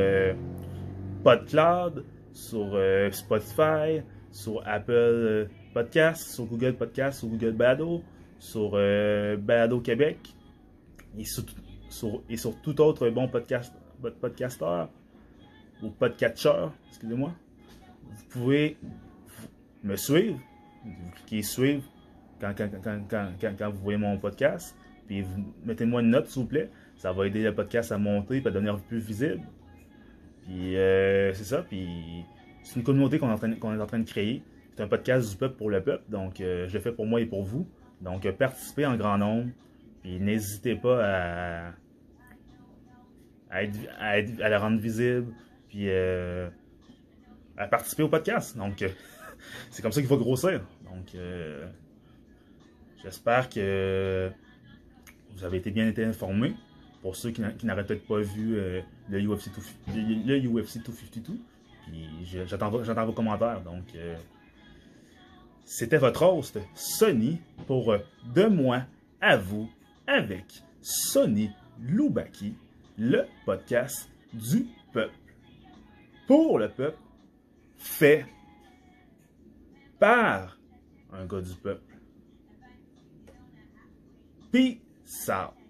PodCloud, 1.23 2.05
sur 2.35 2.71
euh, 2.73 3.09
Spotify, 3.11 4.03
sur 4.31 4.61
Apple 4.67 4.91
euh, 4.91 5.45
Podcast, 5.73 6.29
sur 6.29 6.45
Google 6.45 6.75
Podcast, 6.75 7.19
sur 7.19 7.29
Google 7.29 7.53
Balado, 7.53 8.03
sur 8.37 8.71
euh, 8.73 9.37
Balado 9.37 9.79
Québec 9.79 10.19
et 11.17 11.23
sur, 11.23 11.45
tout 12.61 12.81
autre 12.81 13.09
bon 13.09 13.29
podcast, 13.29 13.73
podcasteur 14.21 14.89
ou 15.81 15.89
podcatcher, 15.89 16.67
excusez-moi. 16.89 17.31
Vous 18.03 18.23
pouvez 18.29 18.77
me 19.87 19.95
suivre, 19.95 20.39
vous 20.83 21.11
cliquez 21.15 21.41
suivre 21.43 21.83
quand, 22.39 22.53
quand, 22.55 23.69
vous 23.71 23.79
voyez 23.81 23.97
mon 23.97 24.17
podcast, 24.17 24.75
puis 25.07 25.23
mettez-moi 25.63 26.01
une 26.01 26.09
note 26.09 26.27
s'il 26.27 26.41
vous 26.43 26.47
plaît. 26.47 26.69
Ça 26.97 27.11
va 27.11 27.27
aider 27.27 27.43
le 27.43 27.53
podcast 27.53 27.91
à 27.91 27.97
monter 27.97 28.37
et 28.37 28.47
à 28.47 28.51
devenir 28.51 28.77
plus 28.79 28.99
visible. 28.99 29.41
Puis 30.43 30.77
euh, 30.77 31.33
c'est 31.33 31.43
ça, 31.43 31.63
puis 31.63 32.23
c'est 32.63 32.77
une 32.77 32.83
communauté 32.83 33.19
qu'on 33.19 33.29
est, 33.29 33.81
en 33.81 33.85
train 33.87 33.99
de 33.99 34.09
créer. 34.09 34.43
C'est 34.75 34.83
un 34.83 34.87
podcast 34.87 35.29
du 35.29 35.37
peuple 35.37 35.55
pour 35.55 35.69
le 35.69 35.81
peuple, 35.81 36.03
donc 36.09 36.41
euh, 36.41 36.67
je 36.67 36.73
le 36.73 36.79
fais 36.79 36.91
pour 36.91 37.05
moi 37.05 37.21
et 37.21 37.25
pour 37.25 37.43
vous. 37.43 37.67
Donc 38.01 38.25
euh, 38.25 38.31
participez 38.31 38.85
en 38.85 38.95
grand 38.97 39.17
nombre, 39.17 39.49
puis 40.01 40.19
n'hésitez 40.19 40.75
pas 40.75 41.71
à, 43.51 43.63
être, 43.63 43.77
à, 43.99 44.19
être- 44.19 44.41
à 44.41 44.49
la 44.49 44.59
rendre 44.59 44.79
visible, 44.79 45.33
puis 45.69 45.89
euh, 45.89 46.49
à 47.57 47.67
participer 47.67 48.03
au 48.03 48.09
podcast. 48.09 48.57
Donc, 48.57 48.83
c'est 49.69 49.81
comme 49.81 49.91
ça 49.91 50.01
qu'il 50.01 50.07
faut 50.09 50.17
grossir. 50.17 50.61
Donc, 50.83 51.13
euh, 51.15 51.67
j'espère 53.03 53.49
que 53.49 54.31
vous 55.35 55.43
avez 55.43 55.57
été 55.57 55.71
bien 55.71 55.87
été 55.87 56.03
informés. 56.03 56.55
Pour 57.01 57.15
ceux 57.15 57.29
qui 57.31 57.41
n'a- 57.41 57.51
qui 57.51 57.67
n'auraient 57.67 57.85
peut-être 57.85 58.07
pas 58.07 58.19
vu 58.19 58.57
euh, 58.57 58.81
le, 59.09 59.19
UFC 59.21 59.49
2, 59.93 60.01
le 60.25 60.39
UFC 60.47 60.79
252, 60.83 61.37
puis 61.85 62.07
je- 62.25 62.45
j'attends 62.47 62.69
vos- 62.71 63.13
commentaires. 63.13 63.61
Donc, 63.61 63.83
euh, 63.95 64.15
c'était 65.65 65.97
votre 65.97 66.23
host, 66.23 66.59
Sonny, 66.73 67.39
pour 67.67 67.95
De 68.33 68.45
moi 68.45 68.83
à 69.21 69.37
vous, 69.37 69.69
avec 70.07 70.45
Sonny 70.81 71.51
Loubaki, 71.79 72.55
le 72.97 73.25
podcast 73.45 74.09
du 74.33 74.65
peuple. 74.93 75.13
Pour 76.27 76.57
le 76.57 76.69
peuple, 76.69 76.97
fait 77.77 78.25
par 80.05 80.55
un 81.13 81.25
gars 81.25 81.41
du 81.41 81.55
peuple. 81.55 81.81
Peace 84.51 85.29
out. 85.29 85.64